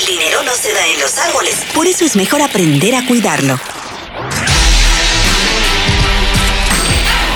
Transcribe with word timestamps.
El 0.00 0.06
dinero 0.06 0.42
no 0.44 0.52
se 0.52 0.72
da 0.72 0.86
en 0.86 0.98
los 0.98 1.18
árboles. 1.18 1.56
Por 1.74 1.86
eso 1.86 2.06
es 2.06 2.16
mejor 2.16 2.40
aprender 2.40 2.94
a 2.94 3.04
cuidarlo. 3.06 3.60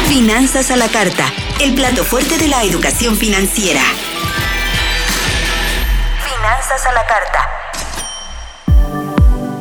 Finanzas 0.09 0.71
a 0.71 0.77
la 0.77 0.89
carta. 0.89 1.31
El 1.61 1.75
plato 1.75 2.05
fuerte 2.05 2.39
de 2.39 2.49
la 2.49 2.65
educación 2.65 3.17
financiera. 3.17 3.83
Finanzas 6.25 6.87
a 6.87 6.93
la 6.95 7.07
carta. 7.07 7.39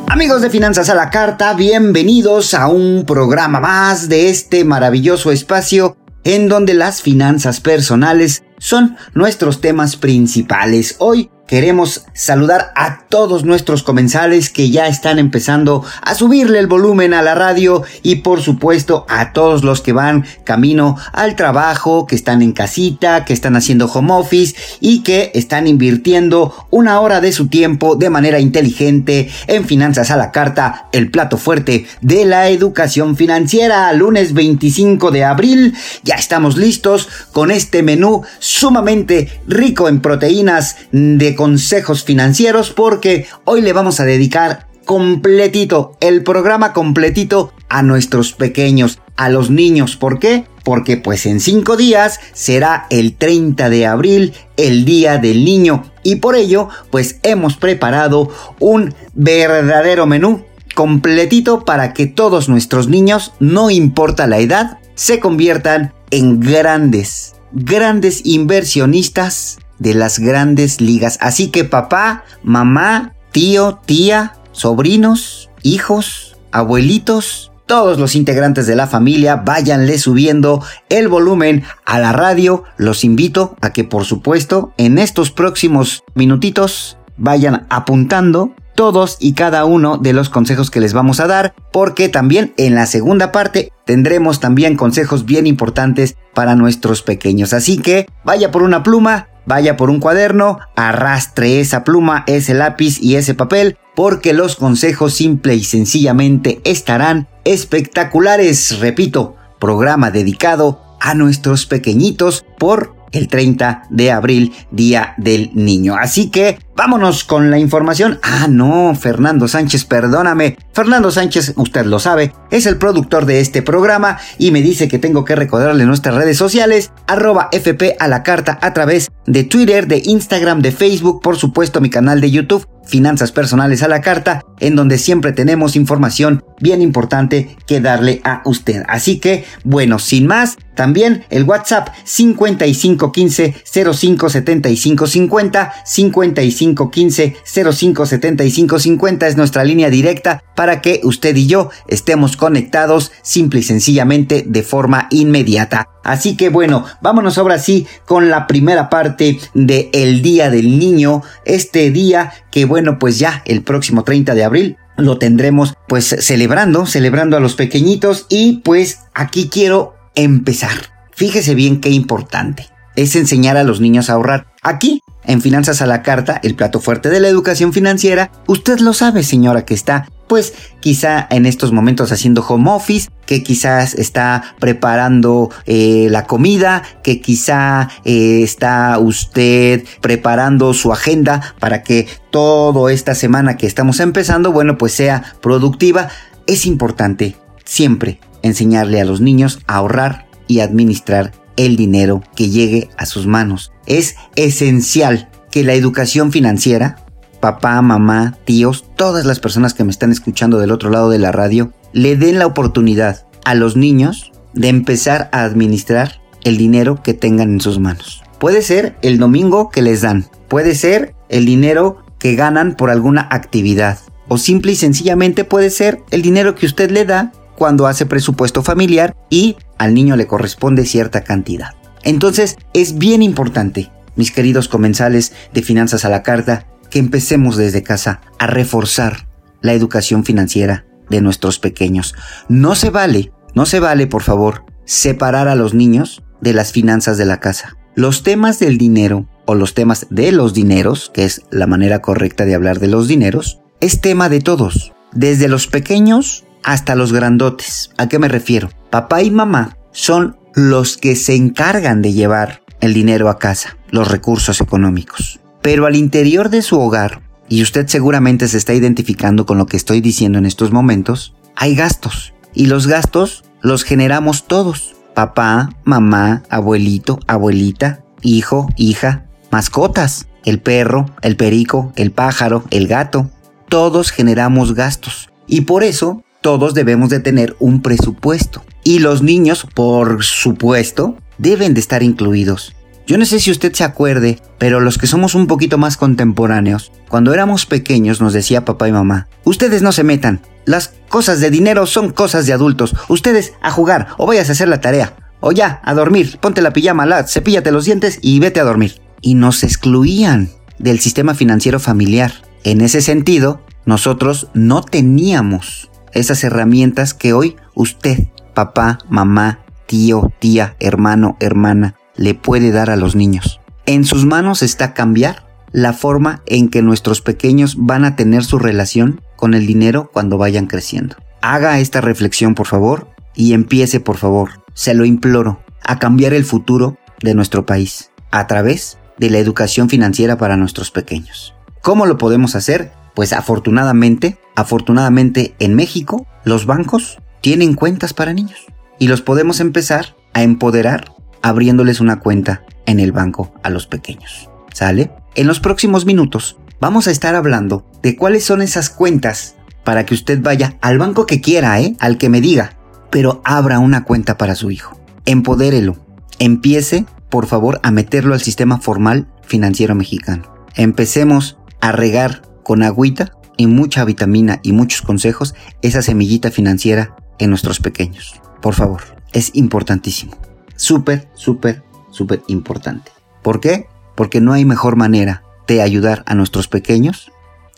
Amigos 0.08 0.40
de 0.40 0.48
Finanzas 0.48 0.88
a 0.88 0.94
la 0.94 1.10
Carta, 1.10 1.52
bienvenidos 1.52 2.54
a 2.54 2.68
un 2.68 3.04
programa 3.04 3.60
más 3.60 4.08
de 4.08 4.30
este 4.30 4.64
maravilloso 4.64 5.30
espacio 5.30 5.98
en 6.22 6.48
donde 6.48 6.72
las 6.72 7.02
finanzas 7.02 7.60
personales 7.60 8.44
son 8.58 8.96
nuestros 9.12 9.60
temas 9.60 9.96
principales. 9.96 10.96
Hoy 11.00 11.30
Queremos 11.46 12.06
saludar 12.14 12.72
a 12.74 13.00
todos 13.10 13.44
nuestros 13.44 13.82
comensales 13.82 14.48
que 14.48 14.70
ya 14.70 14.88
están 14.88 15.18
empezando 15.18 15.84
a 16.00 16.14
subirle 16.14 16.58
el 16.58 16.66
volumen 16.66 17.12
a 17.12 17.20
la 17.20 17.34
radio 17.34 17.82
y 18.02 18.16
por 18.16 18.40
supuesto 18.40 19.04
a 19.10 19.34
todos 19.34 19.62
los 19.62 19.82
que 19.82 19.92
van 19.92 20.24
camino 20.44 20.96
al 21.12 21.36
trabajo, 21.36 22.06
que 22.06 22.14
están 22.14 22.40
en 22.40 22.52
casita, 22.52 23.26
que 23.26 23.34
están 23.34 23.56
haciendo 23.56 23.92
home 23.92 24.14
office 24.14 24.56
y 24.80 25.02
que 25.02 25.32
están 25.34 25.66
invirtiendo 25.66 26.66
una 26.70 26.98
hora 27.00 27.20
de 27.20 27.30
su 27.30 27.48
tiempo 27.48 27.94
de 27.94 28.08
manera 28.08 28.40
inteligente 28.40 29.28
en 29.46 29.66
Finanzas 29.66 30.10
a 30.10 30.16
la 30.16 30.32
Carta, 30.32 30.88
el 30.92 31.10
plato 31.10 31.36
fuerte 31.36 31.86
de 32.00 32.24
la 32.24 32.48
educación 32.48 33.16
financiera. 33.16 33.92
Lunes 33.92 34.32
25 34.32 35.10
de 35.10 35.24
abril 35.24 35.74
ya 36.04 36.14
estamos 36.14 36.56
listos 36.56 37.06
con 37.32 37.50
este 37.50 37.82
menú 37.82 38.22
sumamente 38.38 39.42
rico 39.46 39.90
en 39.90 40.00
proteínas 40.00 40.76
de 40.90 41.33
consejos 41.34 42.04
financieros 42.04 42.70
porque 42.70 43.26
hoy 43.44 43.60
le 43.60 43.72
vamos 43.72 44.00
a 44.00 44.04
dedicar 44.04 44.66
completito, 44.84 45.96
el 46.00 46.22
programa 46.22 46.72
completito 46.72 47.52
a 47.68 47.82
nuestros 47.82 48.32
pequeños, 48.32 49.00
a 49.16 49.28
los 49.28 49.50
niños. 49.50 49.96
¿Por 49.96 50.18
qué? 50.18 50.44
Porque 50.62 50.96
pues 50.96 51.26
en 51.26 51.40
cinco 51.40 51.76
días 51.76 52.20
será 52.32 52.86
el 52.90 53.14
30 53.16 53.68
de 53.70 53.86
abril, 53.86 54.34
el 54.56 54.84
Día 54.84 55.18
del 55.18 55.44
Niño. 55.44 55.84
Y 56.02 56.16
por 56.16 56.36
ello, 56.36 56.68
pues 56.90 57.18
hemos 57.22 57.56
preparado 57.56 58.30
un 58.60 58.94
verdadero 59.14 60.06
menú 60.06 60.44
completito 60.74 61.64
para 61.64 61.92
que 61.92 62.06
todos 62.06 62.48
nuestros 62.48 62.88
niños, 62.88 63.32
no 63.40 63.70
importa 63.70 64.26
la 64.26 64.38
edad, 64.38 64.78
se 64.94 65.20
conviertan 65.20 65.92
en 66.10 66.40
grandes, 66.40 67.34
grandes 67.52 68.24
inversionistas 68.24 69.58
de 69.78 69.94
las 69.94 70.18
grandes 70.18 70.80
ligas. 70.80 71.18
Así 71.20 71.48
que 71.48 71.64
papá, 71.64 72.24
mamá, 72.42 73.14
tío, 73.32 73.80
tía, 73.84 74.34
sobrinos, 74.52 75.50
hijos, 75.62 76.36
abuelitos, 76.52 77.50
todos 77.66 77.98
los 77.98 78.14
integrantes 78.14 78.66
de 78.66 78.76
la 78.76 78.86
familia 78.86 79.36
váyanle 79.36 79.98
subiendo 79.98 80.62
el 80.90 81.08
volumen 81.08 81.64
a 81.86 81.98
la 81.98 82.12
radio. 82.12 82.64
Los 82.76 83.04
invito 83.04 83.56
a 83.62 83.72
que 83.72 83.84
por 83.84 84.04
supuesto 84.04 84.72
en 84.76 84.98
estos 84.98 85.30
próximos 85.30 86.04
minutitos 86.14 86.98
vayan 87.16 87.66
apuntando 87.70 88.54
todos 88.74 89.16
y 89.20 89.34
cada 89.34 89.64
uno 89.64 89.98
de 89.98 90.12
los 90.12 90.28
consejos 90.28 90.70
que 90.70 90.80
les 90.80 90.92
vamos 90.92 91.20
a 91.20 91.26
dar, 91.26 91.54
porque 91.72 92.08
también 92.08 92.52
en 92.56 92.74
la 92.74 92.86
segunda 92.86 93.32
parte 93.32 93.72
tendremos 93.84 94.40
también 94.40 94.76
consejos 94.76 95.24
bien 95.24 95.46
importantes 95.46 96.16
para 96.34 96.56
nuestros 96.56 97.02
pequeños. 97.02 97.52
Así 97.52 97.78
que 97.78 98.06
vaya 98.24 98.50
por 98.50 98.62
una 98.62 98.82
pluma, 98.82 99.28
vaya 99.46 99.76
por 99.76 99.90
un 99.90 100.00
cuaderno, 100.00 100.58
arrastre 100.76 101.60
esa 101.60 101.84
pluma, 101.84 102.24
ese 102.26 102.54
lápiz 102.54 103.00
y 103.00 103.16
ese 103.16 103.34
papel, 103.34 103.78
porque 103.94 104.32
los 104.32 104.56
consejos 104.56 105.14
simple 105.14 105.54
y 105.54 105.64
sencillamente 105.64 106.60
estarán 106.64 107.28
espectaculares. 107.44 108.78
Repito, 108.80 109.36
programa 109.58 110.10
dedicado 110.10 110.80
a 111.00 111.14
nuestros 111.14 111.66
pequeñitos 111.66 112.44
por 112.58 112.94
el 113.12 113.28
30 113.28 113.84
de 113.90 114.10
abril, 114.10 114.52
Día 114.70 115.14
del 115.18 115.50
Niño. 115.54 115.96
Así 115.96 116.30
que 116.30 116.58
vámonos 116.76 117.24
con 117.24 117.50
la 117.50 117.58
información. 117.58 118.18
Ah, 118.22 118.46
no, 118.48 118.94
Fernando 118.94 119.48
Sánchez, 119.48 119.84
perdóname. 119.84 120.56
Fernando 120.72 121.10
Sánchez, 121.10 121.54
usted 121.56 121.86
lo 121.86 121.98
sabe, 121.98 122.32
es 122.50 122.66
el 122.66 122.76
productor 122.76 123.26
de 123.26 123.40
este 123.40 123.62
programa 123.62 124.18
y 124.38 124.50
me 124.50 124.62
dice 124.62 124.88
que 124.88 124.98
tengo 124.98 125.24
que 125.24 125.36
recordarle 125.36 125.84
nuestras 125.84 126.14
redes 126.14 126.36
sociales, 126.36 126.92
arroba 127.06 127.48
FP 127.52 127.96
a 127.98 128.08
la 128.08 128.22
carta 128.22 128.58
a 128.60 128.72
través 128.72 129.10
de 129.26 129.44
Twitter, 129.44 129.86
de 129.86 130.02
Instagram, 130.04 130.62
de 130.62 130.72
Facebook, 130.72 131.20
por 131.22 131.36
supuesto 131.36 131.80
mi 131.80 131.90
canal 131.90 132.20
de 132.20 132.30
YouTube 132.30 132.66
Finanzas 132.86 133.32
Personales 133.32 133.82
a 133.82 133.88
la 133.88 134.00
Carta, 134.00 134.44
en 134.60 134.76
donde 134.76 134.98
siempre 134.98 135.32
tenemos 135.32 135.76
información 135.76 136.44
bien 136.60 136.82
importante 136.82 137.56
que 137.66 137.80
darle 137.80 138.20
a 138.24 138.42
usted. 138.44 138.82
Así 138.88 139.18
que, 139.18 139.44
bueno, 139.64 139.98
sin 139.98 140.26
más, 140.26 140.56
también 140.74 141.24
el 141.30 141.44
WhatsApp 141.44 141.88
5515 142.04 143.54
057550 143.64 145.72
5515 145.84 146.63
057550 146.72 149.26
es 149.26 149.36
nuestra 149.36 149.64
línea 149.64 149.90
directa 149.90 150.42
para 150.56 150.80
que 150.80 151.00
usted 151.04 151.36
y 151.36 151.46
yo 151.46 151.70
estemos 151.88 152.36
conectados 152.36 153.12
simple 153.22 153.60
y 153.60 153.62
sencillamente 153.62 154.44
de 154.46 154.62
forma 154.62 155.08
inmediata. 155.10 155.88
Así 156.02 156.36
que 156.36 156.48
bueno, 156.48 156.84
vámonos 157.00 157.38
ahora 157.38 157.58
sí 157.58 157.86
con 158.06 158.30
la 158.30 158.46
primera 158.46 158.88
parte 158.90 159.38
de 159.54 159.90
el 159.92 160.22
Día 160.22 160.50
del 160.50 160.78
Niño, 160.78 161.22
este 161.44 161.90
día 161.90 162.32
que 162.50 162.64
bueno, 162.64 162.98
pues 162.98 163.18
ya 163.18 163.42
el 163.46 163.62
próximo 163.62 164.04
30 164.04 164.34
de 164.34 164.44
abril 164.44 164.76
lo 164.96 165.18
tendremos 165.18 165.74
pues 165.88 166.16
celebrando, 166.20 166.86
celebrando 166.86 167.36
a 167.36 167.40
los 167.40 167.54
pequeñitos 167.54 168.26
y 168.28 168.58
pues 168.58 169.00
aquí 169.14 169.48
quiero 169.48 169.94
empezar. 170.14 170.92
Fíjese 171.12 171.54
bien 171.54 171.80
qué 171.80 171.90
importante 171.90 172.74
es 172.96 173.16
enseñar 173.16 173.56
a 173.56 173.64
los 173.64 173.80
niños 173.80 174.10
a 174.10 174.14
ahorrar. 174.14 174.46
Aquí, 174.62 175.02
en 175.26 175.40
Finanzas 175.40 175.82
a 175.82 175.86
la 175.86 176.02
Carta, 176.02 176.40
el 176.42 176.54
plato 176.54 176.80
fuerte 176.80 177.10
de 177.10 177.20
la 177.20 177.28
educación 177.28 177.72
financiera, 177.72 178.30
usted 178.46 178.78
lo 178.80 178.92
sabe, 178.92 179.22
señora, 179.22 179.64
que 179.64 179.74
está 179.74 180.08
pues 180.26 180.54
quizá 180.80 181.26
en 181.30 181.46
estos 181.46 181.72
momentos 181.72 182.10
haciendo 182.12 182.44
home 182.46 182.70
office, 182.70 183.10
que 183.26 183.42
quizás 183.42 183.94
está 183.94 184.54
preparando 184.58 185.50
eh, 185.66 186.08
la 186.10 186.26
comida, 186.26 186.82
que 187.02 187.20
quizá 187.20 187.88
eh, 188.04 188.42
está 188.42 188.98
usted 188.98 189.84
preparando 190.00 190.72
su 190.74 190.92
agenda 190.92 191.54
para 191.60 191.82
que 191.82 192.08
toda 192.30 192.92
esta 192.92 193.14
semana 193.14 193.56
que 193.56 193.66
estamos 193.66 194.00
empezando, 194.00 194.52
bueno, 194.52 194.78
pues 194.78 194.92
sea 194.92 195.34
productiva. 195.40 196.08
Es 196.46 196.66
importante 196.66 197.36
siempre 197.64 198.18
enseñarle 198.42 199.00
a 199.00 199.04
los 199.04 199.20
niños 199.20 199.60
a 199.66 199.76
ahorrar 199.76 200.26
y 200.46 200.60
administrar 200.60 201.32
el 201.56 201.76
dinero 201.76 202.22
que 202.34 202.48
llegue 202.48 202.90
a 202.96 203.06
sus 203.06 203.26
manos. 203.26 203.72
Es 203.86 204.16
esencial 204.36 205.28
que 205.50 205.64
la 205.64 205.74
educación 205.74 206.32
financiera 206.32 207.04
papá, 207.44 207.82
mamá, 207.82 208.38
tíos, 208.46 208.86
todas 208.96 209.26
las 209.26 209.38
personas 209.38 209.74
que 209.74 209.84
me 209.84 209.90
están 209.90 210.10
escuchando 210.10 210.58
del 210.58 210.70
otro 210.70 210.88
lado 210.88 211.10
de 211.10 211.18
la 211.18 211.30
radio, 211.30 211.74
le 211.92 212.16
den 212.16 212.38
la 212.38 212.46
oportunidad 212.46 213.26
a 213.44 213.54
los 213.54 213.76
niños 213.76 214.32
de 214.54 214.70
empezar 214.70 215.28
a 215.30 215.44
administrar 215.44 216.22
el 216.44 216.56
dinero 216.56 217.02
que 217.02 217.12
tengan 217.12 217.52
en 217.52 217.60
sus 217.60 217.78
manos. 217.78 218.22
Puede 218.38 218.62
ser 218.62 218.96
el 219.02 219.18
domingo 219.18 219.68
que 219.68 219.82
les 219.82 220.00
dan, 220.00 220.24
puede 220.48 220.74
ser 220.74 221.14
el 221.28 221.44
dinero 221.44 221.98
que 222.18 222.34
ganan 222.34 222.76
por 222.76 222.88
alguna 222.88 223.28
actividad, 223.30 223.98
o 224.26 224.38
simple 224.38 224.72
y 224.72 224.76
sencillamente 224.76 225.44
puede 225.44 225.68
ser 225.68 226.00
el 226.10 226.22
dinero 226.22 226.54
que 226.54 226.64
usted 226.64 226.90
le 226.90 227.04
da 227.04 227.30
cuando 227.56 227.86
hace 227.86 228.06
presupuesto 228.06 228.62
familiar 228.62 229.14
y 229.28 229.56
al 229.78 229.94
niño 229.94 230.16
le 230.16 230.26
corresponde 230.26 230.84
cierta 230.84 231.22
cantidad. 231.22 231.74
Entonces 232.02 232.56
es 232.72 232.98
bien 232.98 233.22
importante, 233.22 233.90
mis 234.16 234.30
queridos 234.30 234.68
comensales 234.68 235.32
de 235.52 235.62
Finanzas 235.62 236.04
a 236.04 236.08
la 236.08 236.22
Carta, 236.22 236.66
que 236.90 236.98
empecemos 236.98 237.56
desde 237.56 237.82
casa 237.82 238.20
a 238.38 238.46
reforzar 238.46 239.26
la 239.62 239.72
educación 239.72 240.24
financiera 240.24 240.84
de 241.10 241.20
nuestros 241.20 241.58
pequeños. 241.58 242.14
No 242.48 242.74
se 242.74 242.90
vale, 242.90 243.32
no 243.54 243.66
se 243.66 243.80
vale, 243.80 244.06
por 244.06 244.22
favor, 244.22 244.64
separar 244.84 245.48
a 245.48 245.54
los 245.54 245.74
niños 245.74 246.22
de 246.40 246.52
las 246.52 246.72
finanzas 246.72 247.18
de 247.18 247.24
la 247.24 247.40
casa. 247.40 247.76
Los 247.94 248.22
temas 248.22 248.58
del 248.58 248.78
dinero 248.78 249.26
o 249.46 249.54
los 249.54 249.74
temas 249.74 250.06
de 250.10 250.32
los 250.32 250.54
dineros, 250.54 251.10
que 251.12 251.24
es 251.24 251.42
la 251.50 251.66
manera 251.66 252.00
correcta 252.00 252.44
de 252.44 252.54
hablar 252.54 252.80
de 252.80 252.88
los 252.88 253.08
dineros, 253.08 253.60
es 253.80 254.00
tema 254.00 254.28
de 254.28 254.40
todos, 254.40 254.92
desde 255.12 255.48
los 255.48 255.66
pequeños 255.66 256.43
hasta 256.64 256.96
los 256.96 257.12
grandotes. 257.12 257.90
¿A 257.96 258.08
qué 258.08 258.18
me 258.18 258.28
refiero? 258.28 258.70
Papá 258.90 259.22
y 259.22 259.30
mamá 259.30 259.76
son 259.92 260.36
los 260.54 260.96
que 260.96 261.14
se 261.14 261.36
encargan 261.36 262.02
de 262.02 262.12
llevar 262.12 262.62
el 262.80 262.94
dinero 262.94 263.28
a 263.28 263.38
casa, 263.38 263.76
los 263.90 264.10
recursos 264.10 264.60
económicos. 264.60 265.40
Pero 265.62 265.86
al 265.86 265.94
interior 265.94 266.48
de 266.48 266.62
su 266.62 266.80
hogar, 266.80 267.22
y 267.48 267.62
usted 267.62 267.86
seguramente 267.86 268.48
se 268.48 268.58
está 268.58 268.74
identificando 268.74 269.46
con 269.46 269.58
lo 269.58 269.66
que 269.66 269.76
estoy 269.76 270.00
diciendo 270.00 270.38
en 270.38 270.46
estos 270.46 270.72
momentos, 270.72 271.34
hay 271.54 271.74
gastos. 271.74 272.34
Y 272.54 272.66
los 272.66 272.86
gastos 272.86 273.44
los 273.60 273.84
generamos 273.84 274.46
todos. 274.46 274.96
Papá, 275.14 275.70
mamá, 275.84 276.42
abuelito, 276.50 277.20
abuelita, 277.26 278.04
hijo, 278.22 278.68
hija, 278.76 279.26
mascotas. 279.50 280.26
el 280.44 280.60
perro, 280.60 281.06
el 281.22 281.36
perico, 281.36 281.92
el 281.96 282.10
pájaro, 282.10 282.64
el 282.70 282.86
gato. 282.86 283.30
Todos 283.68 284.10
generamos 284.10 284.74
gastos 284.74 285.30
y 285.46 285.62
por 285.62 285.82
eso 285.84 286.22
todos 286.44 286.74
debemos 286.74 287.08
de 287.08 287.20
tener 287.20 287.56
un 287.58 287.80
presupuesto. 287.80 288.66
Y 288.84 288.98
los 288.98 289.22
niños, 289.22 289.66
por 289.72 290.22
supuesto, 290.22 291.16
deben 291.38 291.72
de 291.72 291.80
estar 291.80 292.02
incluidos. 292.02 292.76
Yo 293.06 293.16
no 293.16 293.24
sé 293.24 293.40
si 293.40 293.50
usted 293.50 293.72
se 293.72 293.82
acuerde, 293.82 294.38
pero 294.58 294.78
los 294.78 294.98
que 294.98 295.06
somos 295.06 295.34
un 295.34 295.46
poquito 295.46 295.78
más 295.78 295.96
contemporáneos, 295.96 296.92
cuando 297.08 297.32
éramos 297.32 297.64
pequeños 297.64 298.20
nos 298.20 298.34
decía 298.34 298.66
papá 298.66 298.86
y 298.86 298.92
mamá, 298.92 299.26
ustedes 299.44 299.80
no 299.80 299.90
se 299.90 300.04
metan, 300.04 300.42
las 300.66 300.92
cosas 301.08 301.40
de 301.40 301.48
dinero 301.48 301.86
son 301.86 302.10
cosas 302.10 302.44
de 302.44 302.52
adultos, 302.52 302.94
ustedes 303.08 303.54
a 303.62 303.70
jugar 303.70 304.08
o 304.18 304.26
vayas 304.26 304.50
a 304.50 304.52
hacer 304.52 304.68
la 304.68 304.82
tarea, 304.82 305.16
o 305.40 305.50
ya, 305.50 305.80
a 305.82 305.94
dormir, 305.94 306.36
ponte 306.42 306.60
la 306.60 306.74
pijama, 306.74 307.06
la, 307.06 307.26
cepíllate 307.26 307.72
los 307.72 307.86
dientes 307.86 308.18
y 308.20 308.38
vete 308.38 308.60
a 308.60 308.64
dormir. 308.64 309.00
Y 309.22 309.32
nos 309.32 309.64
excluían 309.64 310.50
del 310.78 311.00
sistema 311.00 311.34
financiero 311.34 311.80
familiar. 311.80 312.34
En 312.64 312.82
ese 312.82 313.00
sentido, 313.00 313.62
nosotros 313.86 314.48
no 314.52 314.82
teníamos 314.82 315.88
esas 316.14 316.42
herramientas 316.44 317.14
que 317.14 317.32
hoy 317.32 317.56
usted, 317.74 318.28
papá, 318.54 318.98
mamá, 319.08 319.60
tío, 319.86 320.32
tía, 320.38 320.76
hermano, 320.80 321.36
hermana, 321.40 321.96
le 322.16 322.34
puede 322.34 322.70
dar 322.70 322.90
a 322.90 322.96
los 322.96 323.16
niños. 323.16 323.60
En 323.86 324.04
sus 324.04 324.24
manos 324.24 324.62
está 324.62 324.94
cambiar 324.94 325.46
la 325.72 325.92
forma 325.92 326.42
en 326.46 326.68
que 326.68 326.82
nuestros 326.82 327.20
pequeños 327.20 327.76
van 327.78 328.04
a 328.04 328.16
tener 328.16 328.44
su 328.44 328.58
relación 328.58 329.20
con 329.36 329.54
el 329.54 329.66
dinero 329.66 330.10
cuando 330.12 330.38
vayan 330.38 330.66
creciendo. 330.66 331.16
Haga 331.42 331.80
esta 331.80 332.00
reflexión 332.00 332.54
por 332.54 332.66
favor 332.66 333.08
y 333.34 333.52
empiece 333.52 334.00
por 334.00 334.16
favor, 334.16 334.62
se 334.72 334.94
lo 334.94 335.04
imploro, 335.04 335.60
a 335.82 335.98
cambiar 335.98 336.32
el 336.32 336.44
futuro 336.44 336.96
de 337.20 337.34
nuestro 337.34 337.66
país 337.66 338.10
a 338.30 338.46
través 338.46 338.98
de 339.18 339.30
la 339.30 339.38
educación 339.38 339.88
financiera 339.88 340.38
para 340.38 340.56
nuestros 340.56 340.90
pequeños. 340.90 341.54
¿Cómo 341.82 342.06
lo 342.06 342.18
podemos 342.18 342.56
hacer? 342.56 342.92
Pues 343.14 343.32
afortunadamente, 343.32 344.38
afortunadamente 344.56 345.54
en 345.58 345.74
México, 345.74 346.26
los 346.44 346.66
bancos 346.66 347.18
tienen 347.40 347.74
cuentas 347.74 348.14
para 348.14 348.32
niños 348.32 348.66
y 348.98 349.08
los 349.08 349.22
podemos 349.22 349.60
empezar 349.60 350.16
a 350.32 350.42
empoderar 350.42 351.14
abriéndoles 351.42 352.00
una 352.00 352.20
cuenta 352.20 352.64
en 352.86 353.00
el 353.00 353.12
banco 353.12 353.52
a 353.62 353.70
los 353.70 353.86
pequeños. 353.86 354.50
¿Sale? 354.72 355.12
En 355.34 355.46
los 355.46 355.60
próximos 355.60 356.06
minutos 356.06 356.56
vamos 356.80 357.06
a 357.06 357.10
estar 357.10 357.34
hablando 357.34 357.86
de 358.02 358.16
cuáles 358.16 358.44
son 358.44 358.62
esas 358.62 358.90
cuentas 358.90 359.56
para 359.84 360.06
que 360.06 360.14
usted 360.14 360.40
vaya 360.42 360.76
al 360.80 360.98
banco 360.98 361.26
que 361.26 361.40
quiera, 361.40 361.80
¿eh? 361.80 361.96
Al 362.00 362.18
que 362.18 362.28
me 362.28 362.40
diga, 362.40 362.76
pero 363.10 363.42
abra 363.44 363.78
una 363.78 364.04
cuenta 364.04 364.36
para 364.36 364.54
su 364.54 364.70
hijo. 364.70 364.98
Empodérelo. 365.26 365.96
Empiece, 366.38 367.06
por 367.28 367.46
favor, 367.46 367.78
a 367.82 367.90
meterlo 367.90 368.34
al 368.34 368.40
sistema 368.40 368.80
formal 368.80 369.28
financiero 369.42 369.94
mexicano. 369.94 370.44
Empecemos 370.74 371.58
a 371.80 371.92
regar 371.92 372.42
con 372.64 372.82
agüita 372.82 373.32
y 373.56 373.68
mucha 373.68 374.04
vitamina 374.04 374.58
y 374.62 374.72
muchos 374.72 375.02
consejos 375.02 375.54
esa 375.82 376.02
semillita 376.02 376.50
financiera 376.50 377.14
en 377.38 377.50
nuestros 377.50 377.78
pequeños. 377.78 378.40
Por 378.60 378.74
favor, 378.74 379.02
es 379.32 379.54
importantísimo. 379.54 380.36
Súper, 380.76 381.28
súper, 381.34 381.84
súper 382.10 382.42
importante. 382.48 383.12
¿Por 383.42 383.60
qué? 383.60 383.86
Porque 384.16 384.40
no 384.40 384.52
hay 384.52 384.64
mejor 384.64 384.96
manera 384.96 385.44
de 385.66 385.82
ayudar 385.82 386.24
a 386.26 386.34
nuestros 386.34 386.68
pequeños 386.68 387.30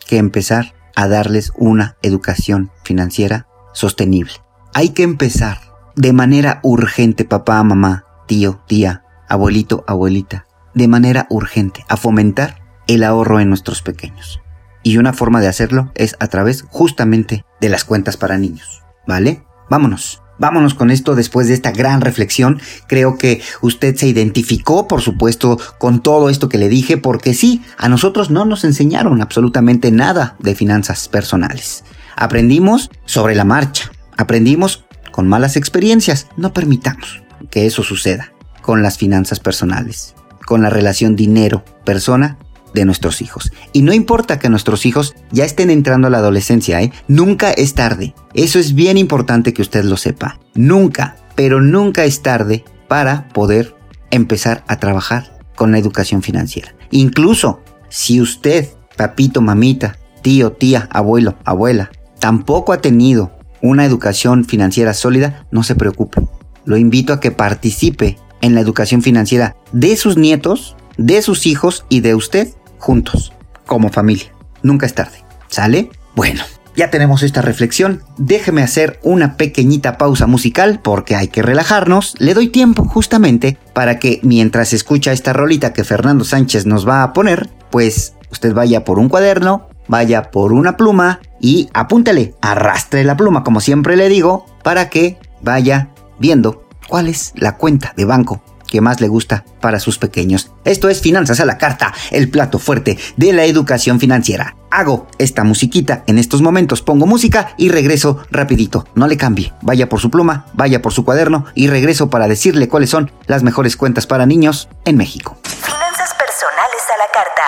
que 0.07 0.17
empezar 0.17 0.73
a 0.95 1.07
darles 1.07 1.51
una 1.55 1.97
educación 2.01 2.71
financiera 2.83 3.47
sostenible. 3.73 4.33
Hay 4.73 4.89
que 4.89 5.03
empezar 5.03 5.59
de 5.95 6.13
manera 6.13 6.59
urgente, 6.63 7.25
papá, 7.25 7.61
mamá, 7.63 8.05
tío, 8.27 8.61
tía, 8.67 9.03
abuelito, 9.27 9.83
abuelita, 9.87 10.47
de 10.73 10.87
manera 10.87 11.27
urgente 11.29 11.85
a 11.87 11.97
fomentar 11.97 12.61
el 12.87 13.03
ahorro 13.03 13.39
en 13.39 13.49
nuestros 13.49 13.81
pequeños. 13.81 14.41
Y 14.83 14.97
una 14.97 15.13
forma 15.13 15.41
de 15.41 15.47
hacerlo 15.47 15.91
es 15.95 16.15
a 16.19 16.27
través 16.27 16.63
justamente 16.63 17.43
de 17.59 17.69
las 17.69 17.83
cuentas 17.83 18.17
para 18.17 18.37
niños. 18.37 18.83
¿Vale? 19.05 19.43
Vámonos. 19.69 20.21
Vámonos 20.39 20.75
con 20.75 20.91
esto 20.91 21.15
después 21.15 21.47
de 21.47 21.55
esta 21.55 21.71
gran 21.71 22.01
reflexión. 22.01 22.61
Creo 22.87 23.17
que 23.17 23.41
usted 23.61 23.95
se 23.95 24.07
identificó, 24.07 24.87
por 24.87 25.01
supuesto, 25.01 25.59
con 25.79 26.01
todo 26.03 26.29
esto 26.29 26.47
que 26.47 26.59
le 26.59 26.69
dije, 26.69 26.97
porque 26.97 27.33
sí, 27.33 27.63
a 27.77 27.89
nosotros 27.89 28.29
no 28.29 28.45
nos 28.45 28.63
enseñaron 28.63 29.21
absolutamente 29.21 29.91
nada 29.91 30.35
de 30.39 30.53
finanzas 30.53 31.07
personales. 31.07 31.83
Aprendimos 32.15 32.91
sobre 33.05 33.35
la 33.35 33.45
marcha, 33.45 33.91
aprendimos 34.15 34.85
con 35.11 35.27
malas 35.27 35.55
experiencias. 35.55 36.27
No 36.37 36.53
permitamos 36.53 37.23
que 37.49 37.65
eso 37.65 37.81
suceda 37.81 38.31
con 38.61 38.83
las 38.83 38.97
finanzas 38.97 39.39
personales, 39.39 40.13
con 40.45 40.61
la 40.61 40.69
relación 40.69 41.15
dinero-persona 41.15 42.37
de 42.73 42.85
nuestros 42.85 43.21
hijos. 43.21 43.51
Y 43.73 43.81
no 43.81 43.93
importa 43.93 44.39
que 44.39 44.49
nuestros 44.49 44.85
hijos 44.85 45.15
ya 45.31 45.45
estén 45.45 45.69
entrando 45.69 46.07
a 46.07 46.11
la 46.11 46.19
adolescencia, 46.19 46.81
¿eh? 46.81 46.91
Nunca 47.07 47.51
es 47.51 47.73
tarde. 47.73 48.13
Eso 48.33 48.59
es 48.59 48.73
bien 48.73 48.97
importante 48.97 49.53
que 49.53 49.61
usted 49.61 49.83
lo 49.83 49.97
sepa. 49.97 50.39
Nunca, 50.53 51.15
pero 51.35 51.61
nunca 51.61 52.05
es 52.05 52.21
tarde 52.21 52.63
para 52.87 53.27
poder 53.29 53.75
empezar 54.11 54.63
a 54.67 54.79
trabajar 54.79 55.39
con 55.55 55.71
la 55.71 55.79
educación 55.79 56.21
financiera. 56.21 56.75
Incluso 56.91 57.61
si 57.89 58.21
usted, 58.21 58.69
papito, 58.95 59.41
mamita, 59.41 59.97
tío, 60.21 60.51
tía, 60.51 60.87
abuelo, 60.91 61.37
abuela, 61.43 61.91
tampoco 62.19 62.73
ha 62.73 62.81
tenido 62.81 63.31
una 63.61 63.85
educación 63.85 64.45
financiera 64.45 64.93
sólida, 64.93 65.45
no 65.51 65.63
se 65.63 65.75
preocupe. 65.75 66.21
Lo 66.65 66.77
invito 66.77 67.13
a 67.13 67.19
que 67.19 67.31
participe 67.31 68.17
en 68.41 68.53
la 68.53 68.61
educación 68.61 69.01
financiera 69.01 69.55
de 69.71 69.95
sus 69.97 70.17
nietos, 70.17 70.75
de 70.97 71.21
sus 71.21 71.45
hijos 71.45 71.85
y 71.89 72.01
de 72.01 72.15
usted 72.15 72.49
juntos, 72.77 73.33
como 73.65 73.89
familia. 73.89 74.31
Nunca 74.61 74.85
es 74.85 74.93
tarde. 74.93 75.23
¿Sale? 75.47 75.89
Bueno, 76.15 76.43
ya 76.75 76.91
tenemos 76.91 77.23
esta 77.23 77.41
reflexión. 77.41 78.03
Déjeme 78.17 78.61
hacer 78.61 78.99
una 79.03 79.35
pequeñita 79.35 79.97
pausa 79.97 80.27
musical 80.27 80.79
porque 80.83 81.15
hay 81.15 81.27
que 81.27 81.41
relajarnos. 81.41 82.15
Le 82.19 82.33
doy 82.33 82.49
tiempo 82.49 82.85
justamente 82.85 83.57
para 83.73 83.99
que 83.99 84.19
mientras 84.23 84.73
escucha 84.73 85.11
esta 85.11 85.33
rolita 85.33 85.73
que 85.73 85.83
Fernando 85.83 86.23
Sánchez 86.23 86.65
nos 86.65 86.87
va 86.87 87.03
a 87.03 87.13
poner, 87.13 87.49
pues 87.71 88.13
usted 88.31 88.53
vaya 88.53 88.83
por 88.83 88.99
un 88.99 89.09
cuaderno, 89.09 89.69
vaya 89.87 90.29
por 90.31 90.53
una 90.53 90.77
pluma 90.77 91.19
y 91.39 91.69
apúntale, 91.73 92.35
arrastre 92.41 93.03
la 93.03 93.17
pluma, 93.17 93.43
como 93.43 93.59
siempre 93.59 93.95
le 93.95 94.09
digo, 94.09 94.45
para 94.63 94.89
que 94.89 95.17
vaya 95.41 95.89
viendo 96.19 96.67
cuál 96.87 97.07
es 97.07 97.33
la 97.35 97.57
cuenta 97.57 97.93
de 97.95 98.05
banco 98.05 98.41
que 98.67 98.81
más 98.81 99.01
le 99.01 99.07
gusta 99.07 99.45
para 99.61 99.79
sus 99.79 99.97
pequeños. 99.97 100.51
Esto 100.65 100.89
es 100.89 101.01
Finanzas 101.01 101.39
a 101.39 101.45
la 101.45 101.57
Carta, 101.57 101.93
el 102.11 102.29
plato 102.29 102.59
fuerte 102.59 102.97
de 103.15 103.33
la 103.33 103.45
educación 103.45 103.99
financiera. 103.99 104.55
Hago 104.69 105.07
esta 105.17 105.43
musiquita 105.43 106.03
en 106.07 106.17
estos 106.17 106.41
momentos, 106.41 106.81
pongo 106.81 107.05
música 107.05 107.53
y 107.57 107.69
regreso 107.69 108.23
rapidito. 108.31 108.85
No 108.95 109.07
le 109.07 109.17
cambie, 109.17 109.53
vaya 109.61 109.89
por 109.89 109.99
su 109.99 110.11
pluma, 110.11 110.45
vaya 110.53 110.81
por 110.81 110.93
su 110.93 111.05
cuaderno 111.05 111.45
y 111.55 111.67
regreso 111.67 112.09
para 112.09 112.27
decirle 112.27 112.67
cuáles 112.67 112.89
son 112.89 113.11
las 113.25 113.43
mejores 113.43 113.77
cuentas 113.77 114.05
para 114.07 114.25
niños 114.25 114.67
en 114.85 114.97
México. 114.97 115.37
Finanzas 115.43 116.13
personales 116.13 116.83
a 116.93 116.97
la 116.97 117.07
carta. 117.13 117.43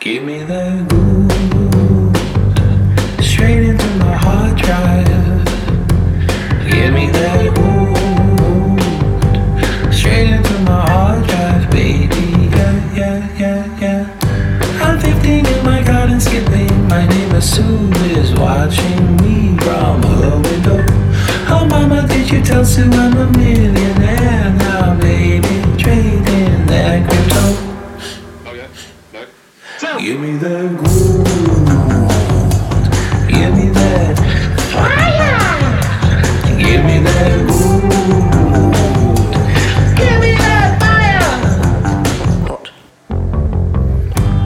Give 0.00 0.22
me 0.22 0.44
the 0.44 0.84
straight 3.22 3.64
into 3.64 3.86
my 4.04 4.14
hard 4.14 4.56
drive. 4.56 5.04
Give 6.68 6.92
me 6.92 7.10
Sue 17.44 17.90
is 18.16 18.32
watching 18.36 19.16
me 19.18 19.56
from 19.58 20.02
her 20.02 20.40
window. 20.40 20.80
Oh, 21.46 21.66
mama, 21.68 22.06
did 22.08 22.30
you 22.30 22.42
tell 22.42 22.64
Sue 22.64 22.90
I'm 22.90 23.16
a 23.18 23.26
millionaire 23.38 24.50
now, 24.56 24.98
baby? 24.98 25.60
Trading 25.76 26.66
that 26.66 27.04
crypto. 27.06 27.44
Oh 28.46 28.54
yeah, 28.54 28.66
back. 29.12 29.28
Give 30.00 30.18
me 30.20 30.36
that 30.38 30.68
groove. 30.78 31.26
Give 33.28 33.52
me 33.54 33.68
that 33.78 34.18
fire. 34.72 35.38
Give 36.58 36.82
me 36.82 36.98
that 37.00 37.46
groove. 37.46 37.82
Give 39.98 40.18
me 40.22 40.32
that 40.42 40.68
fire. 40.80 41.28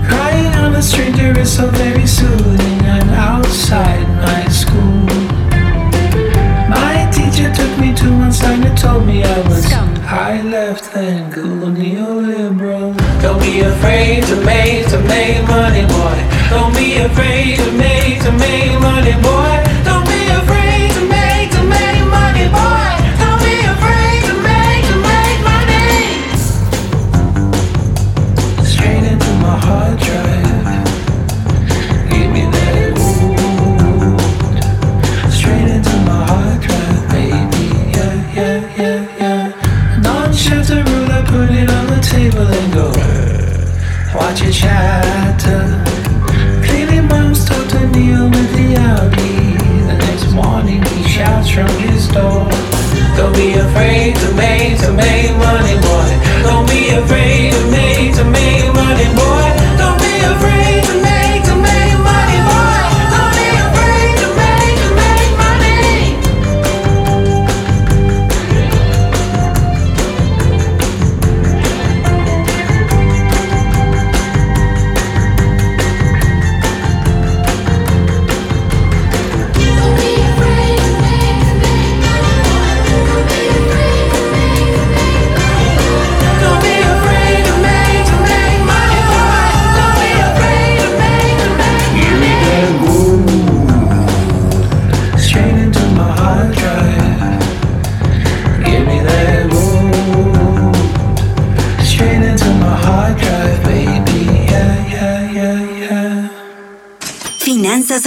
Crying 0.09 0.55
on 0.57 0.75
a 0.75 0.83
stranger 0.83 1.39
is 1.39 1.57
so 1.57 1.67
very 1.69 2.07
soothing. 2.07 2.28
Left 10.79 10.97
and 10.97 11.33
cool 11.33 11.69
neoliberal. 11.71 12.97
Don't 13.23 13.41
be 13.41 13.61
afraid 13.61 14.23
to 14.25 14.37
make 14.45 14.87
to 14.89 14.99
make 15.01 15.47
money, 15.49 15.83
boy. 15.87 16.19
Don't 16.51 16.75
be 16.75 16.99
afraid 16.99 17.57
to 17.59 17.73
make 17.73 18.21
to 18.23 18.33
make 18.33 18.81
money, 18.81 19.13
boy. 19.23 19.38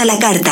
A 0.02 0.06
la 0.06 0.18
carta. 0.18 0.52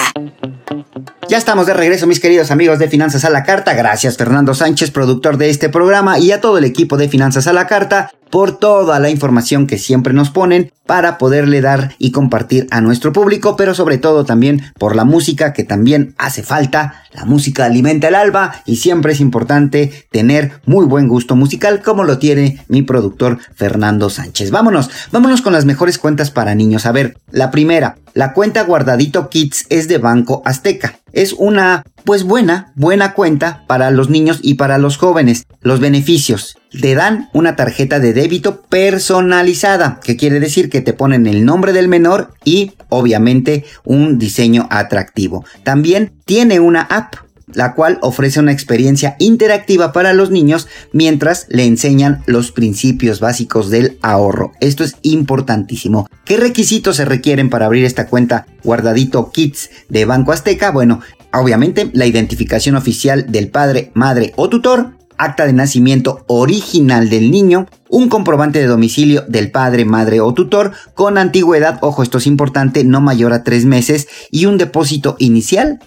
Ya 1.28 1.38
estamos 1.38 1.66
de 1.66 1.74
regreso, 1.74 2.06
mis 2.06 2.20
queridos 2.20 2.52
amigos 2.52 2.78
de 2.78 2.88
Finanzas 2.88 3.26
a 3.26 3.32
la 3.32 3.44
Carta. 3.44 3.74
Gracias, 3.74 4.16
Fernando 4.16 4.54
Sánchez, 4.54 4.92
productor 4.92 5.38
de 5.38 5.50
este 5.50 5.70
programa, 5.70 6.20
y 6.20 6.32
a 6.32 6.40
todo 6.40 6.60
el 6.60 6.66
equipo 6.66 6.98
de 6.98 7.10
Finanzas 7.10 7.48
a 7.48 7.54
la 7.54 7.66
Carta 7.66 8.12
por 8.30 8.58
toda 8.58 9.00
la 9.00 9.10
información 9.10 9.68
que 9.68 9.78
siempre 9.78 10.14
nos 10.14 10.30
ponen 10.30 10.72
para 10.86 11.20
poderle 11.20 11.62
dar 11.62 11.94
y 12.00 12.12
compartir 12.12 12.68
a 12.72 12.82
nuestro 12.82 13.14
público, 13.14 13.56
pero 13.56 13.76
sobre 13.76 14.00
todo 14.00 14.26
también 14.26 14.64
por 14.80 14.96
la 14.96 15.06
música 15.06 15.54
que 15.54 15.64
también 15.64 16.16
hace 16.18 16.42
falta. 16.42 17.04
La 17.14 17.26
música 17.26 17.66
alimenta 17.66 18.08
el 18.08 18.16
alma 18.16 18.56
y 18.66 18.78
siempre 18.78 19.14
es 19.14 19.20
importante 19.20 20.08
tener 20.12 20.54
muy 20.66 20.86
buen 20.86 21.08
gusto 21.08 21.36
musical 21.36 21.84
como 21.84 22.04
lo 22.04 22.18
tiene 22.18 22.64
mi 22.68 22.82
productor 22.82 23.38
Fernando 23.56 24.10
Sánchez. 24.10 24.50
Vámonos, 24.50 24.90
vámonos 25.12 25.42
con 25.42 25.54
las 25.54 25.66
mejores 25.66 26.00
cuentas 26.00 26.32
para 26.32 26.56
niños. 26.56 26.88
A 26.88 26.92
ver, 26.92 27.18
la 27.32 27.52
primera, 27.52 27.98
la 28.16 28.34
cuenta 28.34 28.64
Guardadito 28.64 29.30
Kids 29.30 29.68
es 29.70 29.88
de 29.88 30.00
Banco 30.00 30.42
Azteca. 30.46 31.00
Es 31.14 31.34
una, 31.34 31.84
pues 32.04 32.24
buena, 32.24 32.72
buena 32.76 33.14
cuenta 33.14 33.64
para 33.68 33.92
los 33.92 34.10
niños 34.10 34.40
y 34.42 34.56
para 34.56 34.78
los 34.78 34.98
jóvenes. 34.98 35.46
Los 35.62 35.80
beneficios. 35.80 36.56
Te 36.72 36.94
dan 36.94 37.30
una 37.34 37.56
tarjeta 37.56 38.00
de 38.00 38.14
débito 38.14 38.62
personalizada, 38.62 40.00
que 40.04 40.18
quiere 40.18 40.40
decir 40.40 40.70
que 40.70 40.82
te 40.82 40.94
ponen 40.94 41.26
el 41.26 41.44
nombre 41.46 41.74
del 41.74 41.88
menor 41.88 42.34
y 42.46 42.74
obviamente 42.90 43.66
un 43.84 44.20
diseño 44.20 44.68
atractivo. 44.70 45.46
También 45.64 46.12
tiene 46.26 46.60
una 46.60 46.82
app 46.82 47.16
la 47.54 47.74
cual 47.74 47.98
ofrece 48.02 48.40
una 48.40 48.52
experiencia 48.52 49.16
interactiva 49.20 49.92
para 49.92 50.14
los 50.14 50.32
niños 50.32 50.68
mientras 50.92 51.48
le 51.50 51.66
enseñan 51.66 52.22
los 52.26 52.52
principios 52.52 53.20
básicos 53.20 53.70
del 53.70 53.98
ahorro. 54.02 54.52
Esto 54.60 54.84
es 54.84 54.96
importantísimo. 55.02 56.08
¿Qué 56.26 56.38
requisitos 56.38 56.98
se 56.98 57.06
requieren 57.06 57.50
para 57.50 57.66
abrir 57.66 57.86
esta 57.86 58.08
cuenta 58.08 58.46
guardadito 58.64 59.32
Kids 59.32 59.70
de 59.90 60.06
Banco 60.06 60.32
Azteca? 60.32 60.72
Bueno, 60.72 61.02
obviamente 61.34 61.90
la 61.94 62.06
identificación 62.06 62.76
oficial 62.76 63.32
del 63.32 63.50
padre, 63.50 63.92
madre 63.94 64.34
o 64.36 64.50
tutor, 64.50 64.99
acta 65.20 65.46
de 65.46 65.54
nacimiento 65.54 66.24
original 66.28 67.10
del 67.10 67.30
niño, 67.30 67.68
un 67.90 68.10
comprobante 68.10 68.60
de 68.60 68.66
domicilio 68.66 69.24
del 69.28 69.52
padre, 69.52 69.86
madre 69.86 70.22
o 70.22 70.34
tutor 70.34 70.72
con 70.96 71.18
antigüedad, 71.18 71.78
ojo, 71.82 72.02
esto 72.02 72.18
es 72.18 72.26
importante, 72.26 72.84
no 72.84 73.02
mayor 73.02 73.34
a 73.34 73.44
tres 73.44 73.66
meses 73.66 74.08
y 74.32 74.46
un 74.46 74.58
depósito 74.58 75.16
inicial 75.20 75.80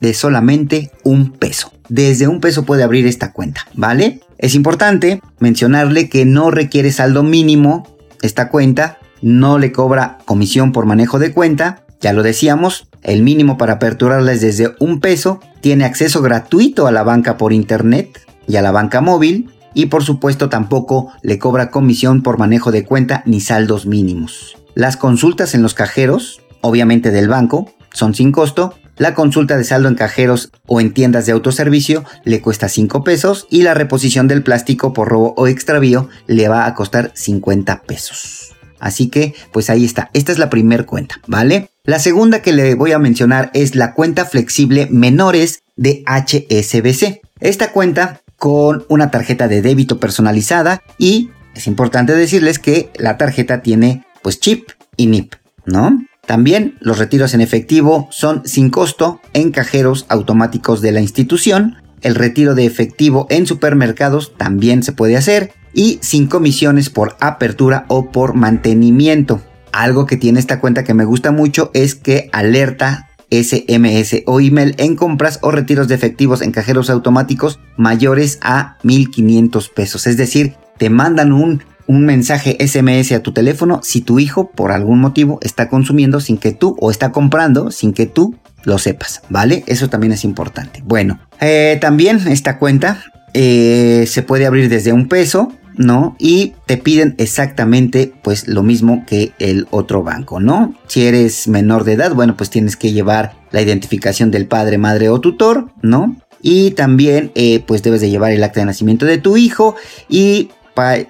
de 0.00 0.14
solamente 0.14 0.90
un 1.04 1.32
peso. 1.32 1.72
Desde 1.88 2.28
un 2.28 2.40
peso 2.40 2.64
puede 2.64 2.82
abrir 2.82 3.06
esta 3.06 3.32
cuenta, 3.32 3.66
¿vale? 3.74 4.20
Es 4.38 4.54
importante 4.54 5.20
mencionarle 5.38 6.08
que 6.08 6.24
no 6.24 6.50
requiere 6.50 6.92
saldo 6.92 7.22
mínimo 7.22 7.86
esta 8.22 8.48
cuenta, 8.48 8.98
no 9.20 9.58
le 9.58 9.72
cobra 9.72 10.18
comisión 10.24 10.72
por 10.72 10.86
manejo 10.86 11.18
de 11.18 11.32
cuenta, 11.32 11.84
ya 12.00 12.12
lo 12.12 12.22
decíamos, 12.22 12.88
el 13.02 13.22
mínimo 13.22 13.58
para 13.58 13.74
aperturarla 13.74 14.32
es 14.32 14.40
desde 14.40 14.74
un 14.78 15.00
peso, 15.00 15.40
tiene 15.60 15.84
acceso 15.84 16.22
gratuito 16.22 16.86
a 16.86 16.92
la 16.92 17.02
banca 17.02 17.36
por 17.36 17.52
internet 17.52 18.27
y 18.48 18.56
a 18.56 18.62
la 18.62 18.72
banca 18.72 19.00
móvil, 19.00 19.50
y 19.74 19.86
por 19.86 20.02
supuesto 20.02 20.48
tampoco 20.48 21.12
le 21.22 21.38
cobra 21.38 21.70
comisión 21.70 22.22
por 22.22 22.38
manejo 22.38 22.72
de 22.72 22.84
cuenta 22.84 23.22
ni 23.26 23.40
saldos 23.40 23.86
mínimos. 23.86 24.56
Las 24.74 24.96
consultas 24.96 25.54
en 25.54 25.62
los 25.62 25.74
cajeros, 25.74 26.40
obviamente 26.60 27.10
del 27.12 27.28
banco, 27.28 27.70
son 27.92 28.14
sin 28.14 28.32
costo 28.32 28.74
la 28.98 29.14
consulta 29.14 29.56
de 29.56 29.62
saldo 29.62 29.88
en 29.88 29.94
cajeros 29.94 30.50
o 30.66 30.80
en 30.80 30.92
tiendas 30.92 31.24
de 31.24 31.32
autoservicio 31.32 32.04
le 32.24 32.40
cuesta 32.40 32.68
5 32.68 33.04
pesos 33.04 33.46
y 33.48 33.62
la 33.62 33.74
reposición 33.74 34.26
del 34.26 34.42
plástico 34.42 34.92
por 34.92 35.08
robo 35.08 35.34
o 35.36 35.46
extravío 35.46 36.08
le 36.26 36.48
va 36.48 36.66
a 36.66 36.74
costar 36.74 37.12
50 37.14 37.82
pesos. 37.82 38.56
Así 38.80 39.08
que, 39.08 39.34
pues 39.52 39.70
ahí 39.70 39.84
está. 39.84 40.10
Esta 40.14 40.32
es 40.32 40.38
la 40.38 40.50
primera 40.50 40.84
cuenta, 40.84 41.20
¿vale? 41.26 41.70
La 41.84 42.00
segunda 42.00 42.42
que 42.42 42.52
le 42.52 42.74
voy 42.74 42.92
a 42.92 42.98
mencionar 42.98 43.50
es 43.54 43.76
la 43.76 43.94
cuenta 43.94 44.24
flexible 44.24 44.88
menores 44.90 45.62
de 45.76 46.04
HSBC. 46.06 47.20
Esta 47.40 47.70
cuenta 47.70 48.20
con 48.38 48.84
una 48.88 49.10
tarjeta 49.10 49.48
de 49.48 49.62
débito 49.62 49.98
personalizada 49.98 50.82
y 50.96 51.30
es 51.54 51.66
importante 51.66 52.14
decirles 52.14 52.58
que 52.58 52.90
la 52.96 53.18
tarjeta 53.18 53.62
tiene 53.62 54.04
pues 54.22 54.40
chip 54.40 54.70
y 54.96 55.06
NIP, 55.06 55.34
¿no? 55.66 55.98
También 56.24 56.76
los 56.80 56.98
retiros 56.98 57.34
en 57.34 57.40
efectivo 57.40 58.08
son 58.10 58.42
sin 58.46 58.70
costo 58.70 59.20
en 59.32 59.50
cajeros 59.50 60.06
automáticos 60.08 60.80
de 60.82 60.92
la 60.92 61.00
institución. 61.00 61.76
El 62.00 62.14
retiro 62.14 62.54
de 62.54 62.66
efectivo 62.66 63.26
en 63.30 63.46
supermercados 63.46 64.34
también 64.36 64.82
se 64.82 64.92
puede 64.92 65.16
hacer 65.16 65.52
y 65.72 65.98
sin 66.02 66.26
comisiones 66.26 66.90
por 66.90 67.16
apertura 67.20 67.86
o 67.88 68.10
por 68.10 68.34
mantenimiento. 68.34 69.40
Algo 69.72 70.06
que 70.06 70.16
tiene 70.16 70.38
esta 70.38 70.60
cuenta 70.60 70.84
que 70.84 70.94
me 70.94 71.04
gusta 71.04 71.32
mucho 71.32 71.70
es 71.74 71.94
que 71.94 72.28
alerta 72.32 73.07
SMS 73.30 74.22
o 74.26 74.40
email 74.40 74.74
en 74.78 74.96
compras 74.96 75.38
o 75.42 75.50
retiros 75.50 75.88
de 75.88 75.94
efectivos 75.94 76.42
en 76.42 76.52
cajeros 76.52 76.90
automáticos 76.90 77.60
mayores 77.76 78.38
a 78.42 78.76
1500 78.82 79.68
pesos. 79.68 80.06
Es 80.06 80.16
decir, 80.16 80.54
te 80.78 80.90
mandan 80.90 81.32
un 81.32 81.62
un 81.88 82.04
mensaje 82.04 82.56
SMS 82.60 83.12
a 83.12 83.22
tu 83.22 83.32
teléfono 83.32 83.80
si 83.82 84.02
tu 84.02 84.20
hijo 84.20 84.50
por 84.50 84.70
algún 84.70 85.00
motivo 85.00 85.38
está 85.42 85.68
consumiendo 85.68 86.20
sin 86.20 86.36
que 86.36 86.52
tú 86.52 86.76
o 86.78 86.90
está 86.90 87.10
comprando 87.10 87.70
sin 87.70 87.92
que 87.92 88.06
tú 88.06 88.36
lo 88.64 88.78
sepas, 88.78 89.22
¿vale? 89.30 89.64
Eso 89.66 89.88
también 89.88 90.12
es 90.12 90.24
importante. 90.24 90.82
Bueno, 90.84 91.18
eh, 91.40 91.78
también 91.80 92.20
esta 92.28 92.58
cuenta 92.58 93.02
eh, 93.32 94.04
se 94.06 94.22
puede 94.22 94.46
abrir 94.46 94.68
desde 94.68 94.92
un 94.92 95.08
peso, 95.08 95.52
¿no? 95.78 96.16
Y 96.18 96.54
te 96.66 96.76
piden 96.76 97.14
exactamente 97.16 98.12
pues 98.22 98.48
lo 98.48 98.62
mismo 98.62 99.04
que 99.06 99.32
el 99.38 99.66
otro 99.70 100.02
banco, 100.02 100.40
¿no? 100.40 100.74
Si 100.88 101.06
eres 101.06 101.48
menor 101.48 101.84
de 101.84 101.94
edad, 101.94 102.14
bueno, 102.14 102.36
pues 102.36 102.50
tienes 102.50 102.76
que 102.76 102.92
llevar 102.92 103.36
la 103.50 103.62
identificación 103.62 104.30
del 104.30 104.46
padre, 104.46 104.76
madre 104.76 105.08
o 105.08 105.20
tutor, 105.20 105.70
¿no? 105.80 106.16
Y 106.42 106.72
también 106.72 107.32
eh, 107.34 107.64
pues 107.66 107.82
debes 107.82 108.00
de 108.00 108.10
llevar 108.10 108.32
el 108.32 108.44
acta 108.44 108.60
de 108.60 108.66
nacimiento 108.66 109.06
de 109.06 109.18
tu 109.18 109.36
hijo 109.36 109.74
y 110.08 110.50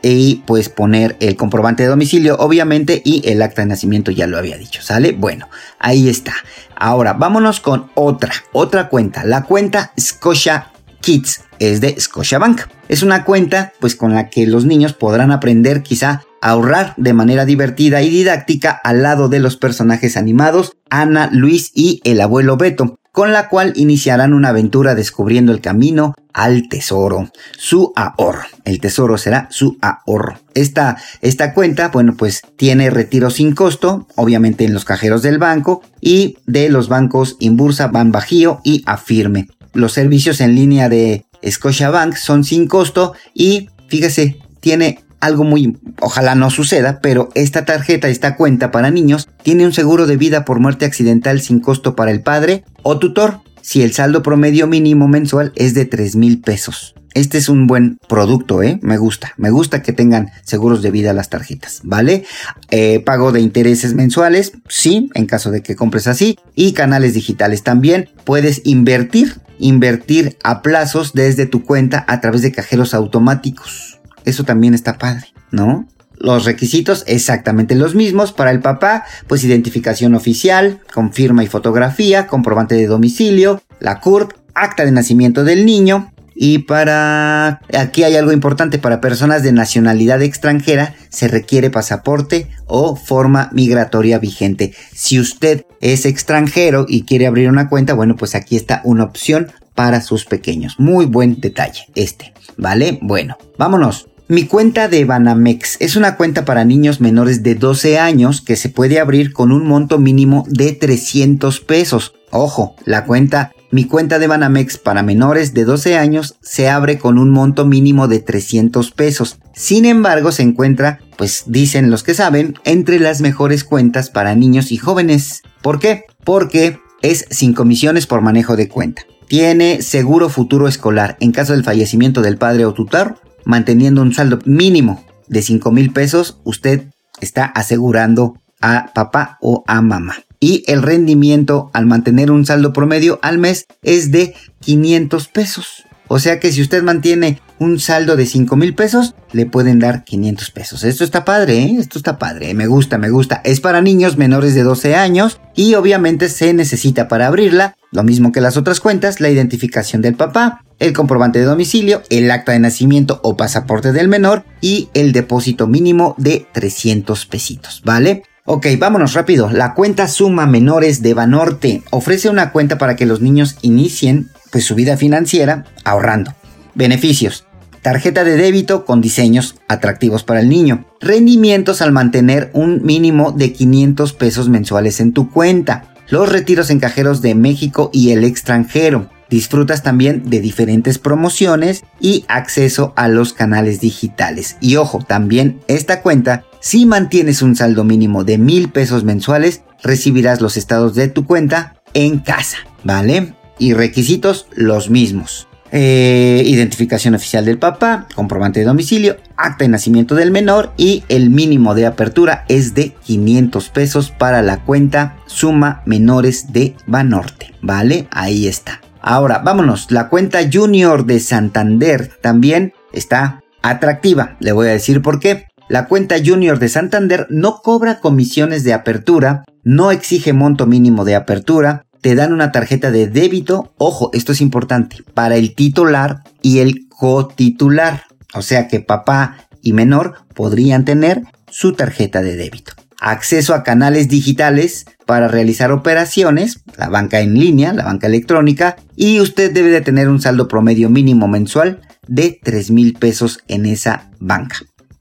y 0.03 0.37
pues 0.47 0.71
poner 0.71 1.17
el 1.21 1.37
comprobante 1.37 1.83
de 1.83 1.91
domicilio 1.91 2.37
obviamente 2.39 3.03
y 3.05 3.29
el 3.29 3.43
acta 3.43 3.61
de 3.61 3.69
nacimiento 3.69 4.11
ya 4.11 4.27
lo 4.27 4.39
había 4.39 4.57
dicho, 4.57 4.81
¿sale? 4.81 5.13
Bueno, 5.13 5.49
ahí 5.79 6.09
está. 6.09 6.33
Ahora 6.75 7.13
vámonos 7.13 7.61
con 7.61 7.91
otra, 7.95 8.33
otra 8.53 8.89
cuenta, 8.89 9.25
la 9.25 9.45
cuenta 9.45 9.93
Scotia 10.01 10.71
Kids 11.09 11.41
es 11.59 11.81
de 11.81 11.99
Scotiabank. 11.99 12.65
Es 12.91 13.03
una 13.03 13.25
cuenta 13.25 13.73
pues 13.81 13.97
con 13.97 14.13
la 14.13 14.29
que 14.29 14.47
los 14.47 14.67
niños 14.67 14.93
podrán 14.93 15.31
aprender 15.31 15.83
quizá 15.83 16.25
a 16.43 16.51
ahorrar 16.51 16.93
de 16.99 17.15
manera 17.15 17.47
divertida 17.47 18.03
y 18.03 18.11
didáctica 18.11 18.79
al 18.85 19.03
lado 19.03 19.31
de 19.31 19.39
los 19.39 19.57
personajes 19.57 20.19
animados 20.19 20.77
Ana, 20.91 21.31
Luis 21.33 21.73
y 21.75 22.03
el 22.05 22.21
abuelo 22.21 22.59
Beto 22.59 22.99
con 23.11 23.33
la 23.33 23.49
cual 23.49 23.73
iniciarán 23.75 24.35
una 24.35 24.51
aventura 24.51 24.95
descubriendo 24.95 25.51
el 25.51 25.63
camino 25.63 26.15
al 26.35 26.69
tesoro, 26.69 27.31
su 27.57 27.93
ahorro. 27.97 28.45
El 28.67 28.79
tesoro 28.79 29.17
será 29.17 29.49
su 29.51 29.79
ahorro. 29.81 30.39
Esta, 30.55 30.99
esta 31.23 31.55
cuenta, 31.55 31.89
bueno, 31.89 32.17
pues 32.17 32.43
tiene 32.57 32.91
retiro 32.91 33.31
sin 33.31 33.55
costo, 33.55 34.07
obviamente 34.15 34.67
en 34.67 34.75
los 34.75 34.85
cajeros 34.85 35.23
del 35.23 35.39
banco 35.39 35.83
y 36.03 36.37
de 36.47 36.69
los 36.69 36.89
bancos 36.89 37.37
Inbursa, 37.41 37.89
Ban 37.89 38.13
Bajío 38.13 38.61
y 38.63 38.85
Afirme. 38.87 39.49
Los 39.79 39.93
servicios 39.93 40.41
en 40.41 40.57
línea 40.57 40.89
de 40.89 41.25
Scotiabank 41.49 42.17
son 42.17 42.43
sin 42.43 42.67
costo 42.67 43.13
y 43.33 43.69
fíjese, 43.87 44.41
tiene 44.59 45.05
algo 45.21 45.45
muy, 45.45 45.79
ojalá 46.01 46.35
no 46.35 46.51
suceda, 46.51 46.99
pero 47.01 47.29
esta 47.37 47.65
tarjeta, 47.65 48.09
esta 48.09 48.35
cuenta 48.35 48.73
para 48.73 48.91
niños, 48.91 49.29
tiene 49.45 49.65
un 49.65 49.73
seguro 49.73 50.09
de 50.09 50.17
vida 50.17 50.45
por 50.45 50.59
muerte 50.59 50.85
accidental 50.85 51.41
sin 51.41 51.61
costo 51.61 51.95
para 51.95 52.11
el 52.11 52.23
padre 52.23 52.65
o 52.83 52.99
tutor, 52.99 53.39
si 53.63 53.83
el 53.83 53.93
saldo 53.93 54.25
promedio 54.25 54.67
mínimo 54.67 55.07
mensual 55.07 55.53
es 55.55 55.75
de 55.75 55.85
3 55.85 56.17
mil 56.17 56.41
pesos. 56.41 56.97
Este 57.15 57.39
es 57.39 57.49
un 57.49 57.67
buen 57.67 57.99
producto, 58.09 58.63
¿eh? 58.63 58.79
Me 58.83 58.99
gusta. 58.99 59.33
Me 59.37 59.51
gusta 59.51 59.83
que 59.83 59.93
tengan 59.93 60.31
seguros 60.43 60.83
de 60.83 60.91
vida 60.91 61.13
las 61.13 61.31
tarjetas, 61.31 61.81
¿vale? 61.85 62.25
Eh, 62.71 63.01
pago 63.01 63.33
de 63.33 63.41
intereses 63.41 63.95
mensuales, 63.95 64.53
sí, 64.69 65.11
en 65.15 65.27
caso 65.27 65.51
de 65.51 65.63
que 65.63 65.77
compres 65.77 66.07
así. 66.07 66.39
Y 66.55 66.73
canales 66.73 67.15
digitales 67.15 67.63
también. 67.63 68.11
Puedes 68.25 68.63
invertir, 68.65 69.41
invertir 69.59 70.37
a 70.45 70.63
plazos 70.63 71.13
desde 71.13 71.47
tu 71.47 71.65
cuenta 71.65 72.05
a 72.09 72.21
través 72.21 72.43
de 72.43 72.53
cajeros 72.53 72.95
automáticos. 72.95 74.01
Eso 74.25 74.45
también 74.45 74.75
está 74.75 74.99
padre, 74.99 75.27
¿no? 75.51 75.89
Los 76.19 76.45
requisitos 76.45 77.05
exactamente 77.07 77.77
los 77.77 77.95
mismos 77.95 78.33
para 78.33 78.51
el 78.51 78.61
papá, 78.61 79.05
pues 79.29 79.45
identificación 79.45 80.15
oficial, 80.15 80.81
confirma 80.93 81.45
y 81.45 81.47
fotografía, 81.47 82.27
comprobante 82.27 82.75
de 82.75 82.87
domicilio, 82.87 83.63
la 83.79 84.01
CURP, 84.01 84.33
acta 84.55 84.85
de 84.85 84.91
nacimiento 84.91 85.45
del 85.45 85.65
niño, 85.65 86.13
y 86.41 86.59
para... 86.59 87.61
Aquí 87.77 88.05
hay 88.05 88.15
algo 88.15 88.31
importante, 88.31 88.79
para 88.79 89.01
personas 89.01 89.43
de 89.43 89.51
nacionalidad 89.51 90.23
extranjera 90.23 90.95
se 91.09 91.27
requiere 91.27 91.69
pasaporte 91.69 92.47
o 92.67 92.95
forma 92.95 93.51
migratoria 93.53 94.21
vigente. 94.21 94.73
Si 94.95 95.19
usted 95.19 95.67
es 95.81 96.07
extranjero 96.07 96.87
y 96.89 97.03
quiere 97.03 97.27
abrir 97.27 97.49
una 97.49 97.69
cuenta, 97.69 97.95
bueno, 97.95 98.15
pues 98.15 98.37
aquí 98.37 98.55
está 98.55 98.83
una 98.85 99.03
opción 99.03 99.49
para 99.75 100.01
sus 100.01 100.25
pequeños. 100.27 100.77
Muy 100.79 101.07
buen 101.07 101.41
detalle 101.41 101.87
este, 101.97 102.33
¿vale? 102.57 103.01
Bueno, 103.03 103.37
vámonos 103.59 104.07
Mi 104.29 104.45
cuenta 104.45 104.89
de 104.89 105.05
Banamex 105.05 105.77
es 105.81 105.97
una 105.97 106.17
cuenta 106.17 106.45
para 106.45 106.65
niños 106.65 107.01
menores 107.01 107.43
de 107.43 107.57
12 107.57 107.99
años 107.99 108.43
que 108.43 108.55
se 108.55 108.69
puede 108.69 109.01
abrir 109.01 109.33
con 109.33 109.51
un 109.51 109.67
monto 109.67 109.99
mínimo 109.99 110.45
de 110.49 110.73
300 110.73 111.61
pesos. 111.61 112.15
Ojo, 112.31 112.77
la 112.85 113.07
cuenta 113.07 113.53
mi 113.71 113.85
cuenta 113.85 114.19
de 114.19 114.27
Banamex 114.27 114.79
para 114.79 115.03
menores 115.03 115.53
de 115.53 115.65
12 115.65 115.99
años 115.99 116.37
se 116.41 116.71
abre 116.71 116.99
con 116.99 117.19
un 117.19 117.31
monto 117.31 117.67
mínimo 117.67 118.09
de 118.09 118.21
300 118.21 118.93
pesos. 118.93 119.39
Sin 119.55 119.85
embargo, 119.85 120.33
se 120.33 120.43
encuentra, 120.43 121.01
pues 121.17 121.45
dicen 121.47 121.91
los 121.91 122.03
que 122.03 122.15
saben, 122.15 122.55
entre 122.65 122.99
las 122.99 123.21
mejores 123.21 123.65
cuentas 123.65 124.09
para 124.09 124.35
niños 124.35 124.73
y 124.73 124.79
jóvenes. 124.79 125.43
¿Por 125.61 125.81
qué? 125.81 126.05
Porque 126.25 126.79
es 127.03 127.27
sin 127.31 127.53
comisiones 127.53 128.07
por 128.07 128.23
manejo 128.23 128.57
de 128.57 128.69
cuenta. 128.69 129.03
Tiene 129.29 129.83
seguro 129.83 130.31
futuro 130.31 130.67
escolar 130.67 131.19
en 131.21 131.33
caso 131.33 131.53
del 131.53 131.65
fallecimiento 131.65 132.23
del 132.23 132.39
padre 132.39 132.65
o 132.65 132.73
tutor, 132.73 133.21
manteniendo 133.45 134.01
un 134.01 134.15
saldo 134.15 134.39
mínimo 134.47 135.05
de 135.27 135.43
5 135.43 135.71
mil 135.73 135.93
pesos, 135.93 136.41
usted 136.45 136.89
está 137.21 137.45
asegurando 137.45 138.39
a 138.63 138.93
papá 138.95 139.37
o 139.43 139.63
a 139.67 139.83
mamá 139.83 140.17
y 140.41 140.65
el 140.67 140.83
rendimiento 140.83 141.71
al 141.73 141.87
mantener 141.87 142.31
un 142.31 142.47
saldo 142.47 142.73
promedio 142.73 143.19
al 143.23 143.39
mes 143.39 143.67
es 143.83 144.11
de 144.11 144.35
500 144.61 145.29
pesos. 145.29 145.85
O 146.09 146.19
sea 146.19 146.41
que 146.41 146.51
si 146.53 146.63
usted 146.63 146.83
mantiene 146.83 147.41
un 147.59 147.79
saldo 147.79 148.17
de 148.17 148.25
5 148.25 148.57
mil 148.57 148.75
pesos, 148.75 149.15
le 149.33 149.45
pueden 149.45 149.79
dar 149.79 150.05
500 150.05 150.51
pesos. 150.51 150.85
Esto 150.85 151.05
está 151.05 151.25
padre, 151.25 151.59
¿eh? 151.59 151.77
Esto 151.79 151.99
está 151.99 152.19
padre. 152.19 152.55
Me 152.55 152.67
gusta, 152.67 152.97
me 152.97 153.11
gusta. 153.11 153.43
Es 153.45 153.61
para 153.61 153.83
niños 153.83 154.17
menores 154.17 154.55
de 154.55 154.63
12 154.63 154.95
años 154.95 155.41
y 155.55 155.75
obviamente 155.75 156.31
se 156.31 156.55
necesita 156.55 157.09
para 157.09 157.27
abrirla, 157.27 157.77
lo 157.93 158.05
mismo 158.05 158.33
que 158.33 158.41
las 158.41 158.57
otras 158.57 158.81
cuentas, 158.81 159.21
la 159.21 159.29
identificación 159.29 160.01
del 160.01 160.15
papá, 160.15 160.65
el 160.79 160.93
comprobante 160.93 161.41
de 161.41 161.45
domicilio, 161.45 162.03
el 162.09 162.31
acta 162.31 162.53
de 162.53 162.61
nacimiento 162.61 163.21
o 163.23 163.37
pasaporte 163.37 163.93
del 163.93 164.09
menor 164.09 164.45
y 164.61 164.89
el 164.95 165.13
depósito 165.13 165.67
mínimo 165.67 166.15
de 166.17 166.47
300 166.53 167.27
pesitos, 167.27 167.83
¿vale? 167.85 168.23
Ok, 168.51 168.67
vámonos 168.79 169.13
rápido. 169.13 169.51
La 169.51 169.75
cuenta 169.75 170.09
Suma 170.09 170.47
Menores 170.47 171.03
de 171.03 171.13
Banorte 171.13 171.83
ofrece 171.91 172.31
una 172.31 172.51
cuenta 172.51 172.79
para 172.79 172.97
que 172.97 173.05
los 173.05 173.21
niños 173.21 173.59
inicien 173.61 174.31
pues, 174.51 174.65
su 174.65 174.75
vida 174.75 174.97
financiera 174.97 175.67
ahorrando. 175.85 176.33
Beneficios. 176.75 177.45
Tarjeta 177.83 178.25
de 178.25 178.39
débito 178.39 178.87
con 178.87 179.03
diseños 179.03 179.57
atractivos 179.69 180.25
para 180.25 180.41
el 180.41 180.49
niño. 180.49 180.87
Rendimientos 180.99 181.83
al 181.83 181.93
mantener 181.93 182.51
un 182.55 182.83
mínimo 182.83 183.33
de 183.33 183.53
500 183.53 184.15
pesos 184.15 184.49
mensuales 184.49 185.01
en 185.01 185.13
tu 185.13 185.31
cuenta. 185.31 185.95
Los 186.09 186.33
retiros 186.33 186.71
en 186.71 186.81
cajeros 186.81 187.21
de 187.21 187.35
México 187.35 187.91
y 187.93 188.13
el 188.13 188.25
extranjero. 188.25 189.11
Disfrutas 189.31 189.83
también 189.83 190.29
de 190.31 190.41
diferentes 190.41 190.99
promociones 190.99 191.85
y 192.01 192.25
acceso 192.29 192.93
a 192.97 193.09
los 193.09 193.33
canales 193.33 193.81
digitales. 193.81 194.57
Y 194.61 194.77
ojo, 194.77 195.01
también 195.07 195.61
esta 195.69 196.01
cuenta, 196.03 196.45
si 196.61 196.87
mantienes 196.87 197.43
un 197.43 197.57
saldo 197.57 197.85
mínimo 197.85 198.25
de 198.25 198.39
mil 198.39 198.71
pesos 198.71 199.05
mensuales, 199.05 199.63
recibirás 199.83 200.41
los 200.41 200.57
estados 200.57 200.95
de 200.95 201.09
tu 201.09 201.27
cuenta 201.27 201.75
en 201.95 202.19
casa, 202.19 202.59
¿vale? 202.85 203.35
Y 203.59 203.75
requisitos 203.75 204.47
los 204.55 204.91
mismos. 204.91 205.49
Eh, 205.71 206.43
identificación 206.47 207.15
oficial 207.15 207.45
del 207.45 207.59
papá, 207.59 208.07
comprobante 208.15 208.61
de 208.61 208.67
domicilio, 208.67 209.19
acta 209.37 209.65
de 209.65 209.69
nacimiento 209.69 210.15
del 210.15 210.31
menor 210.31 210.73
y 210.79 211.05
el 211.11 211.29
mínimo 211.29 211.75
de 211.75 211.85
apertura 211.85 212.47
es 212.49 212.73
de 212.73 212.95
500 213.05 213.69
pesos 213.69 214.11
para 214.11 214.41
la 214.41 214.65
cuenta 214.65 215.19
suma 215.27 215.83
menores 215.85 216.55
de 216.55 216.75
Banorte, 216.87 217.53
¿vale? 217.61 218.09
Ahí 218.11 218.47
está. 218.47 218.81
Ahora, 219.11 219.39
vámonos, 219.39 219.91
la 219.91 220.11
cuenta 220.11 220.41
Junior 220.53 221.07
de 221.07 221.19
Santander 221.19 222.11
también 222.21 222.75
está 222.93 223.43
atractiva. 223.63 224.37
Le 224.39 224.53
voy 224.53 224.69
a 224.69 224.73
decir 224.73 225.01
por 225.01 225.19
qué. 225.19 225.47
La 225.67 225.87
cuenta 225.87 226.17
Junior 226.23 226.59
de 226.59 226.69
Santander 226.69 227.27
no 227.31 227.63
cobra 227.63 228.01
comisiones 228.01 228.65
de 228.65 228.75
apertura, 228.75 229.45
no 229.65 229.93
exige 229.93 230.35
monto 230.35 230.67
mínimo 230.67 231.07
de 231.07 231.15
apertura, 231.15 231.87
te 232.03 232.15
dan 232.15 232.35
una 232.35 232.53
tarjeta 232.53 232.91
de 232.91 233.07
débito, 233.07 233.73
ojo, 233.79 234.11
esto 234.13 234.33
es 234.33 234.43
importante, 234.43 234.99
para 235.15 235.37
el 235.37 235.55
titular 235.55 236.19
y 236.43 236.59
el 236.59 236.87
cotitular. 236.91 238.03
O 238.35 238.43
sea 238.43 238.69
que 238.69 238.81
papá 238.81 239.49
y 239.63 239.73
menor 239.73 240.17
podrían 240.35 240.85
tener 240.85 241.23
su 241.49 241.73
tarjeta 241.73 242.21
de 242.21 242.37
débito 242.37 242.75
acceso 243.01 243.55
a 243.55 243.63
canales 243.63 244.09
digitales 244.09 244.87
para 245.07 245.29
realizar 245.29 245.73
operaciones, 245.73 246.61
la 246.77 246.89
banca 246.89 247.21
en 247.21 247.35
línea, 247.35 247.73
la 247.73 247.85
banca 247.85 248.07
electrónica, 248.07 248.77
y 248.97 249.21
usted 249.21 249.53
debe 249.53 249.71
de 249.71 249.81
tener 249.81 250.09
un 250.09 250.21
saldo 250.21 250.49
promedio 250.49 250.91
mínimo 250.91 251.29
mensual 251.29 251.81
de 252.07 252.39
3 252.43 252.71
mil 252.71 252.95
pesos 252.95 253.41
en 253.49 253.67
esa 253.67 254.11
banca. 254.19 254.57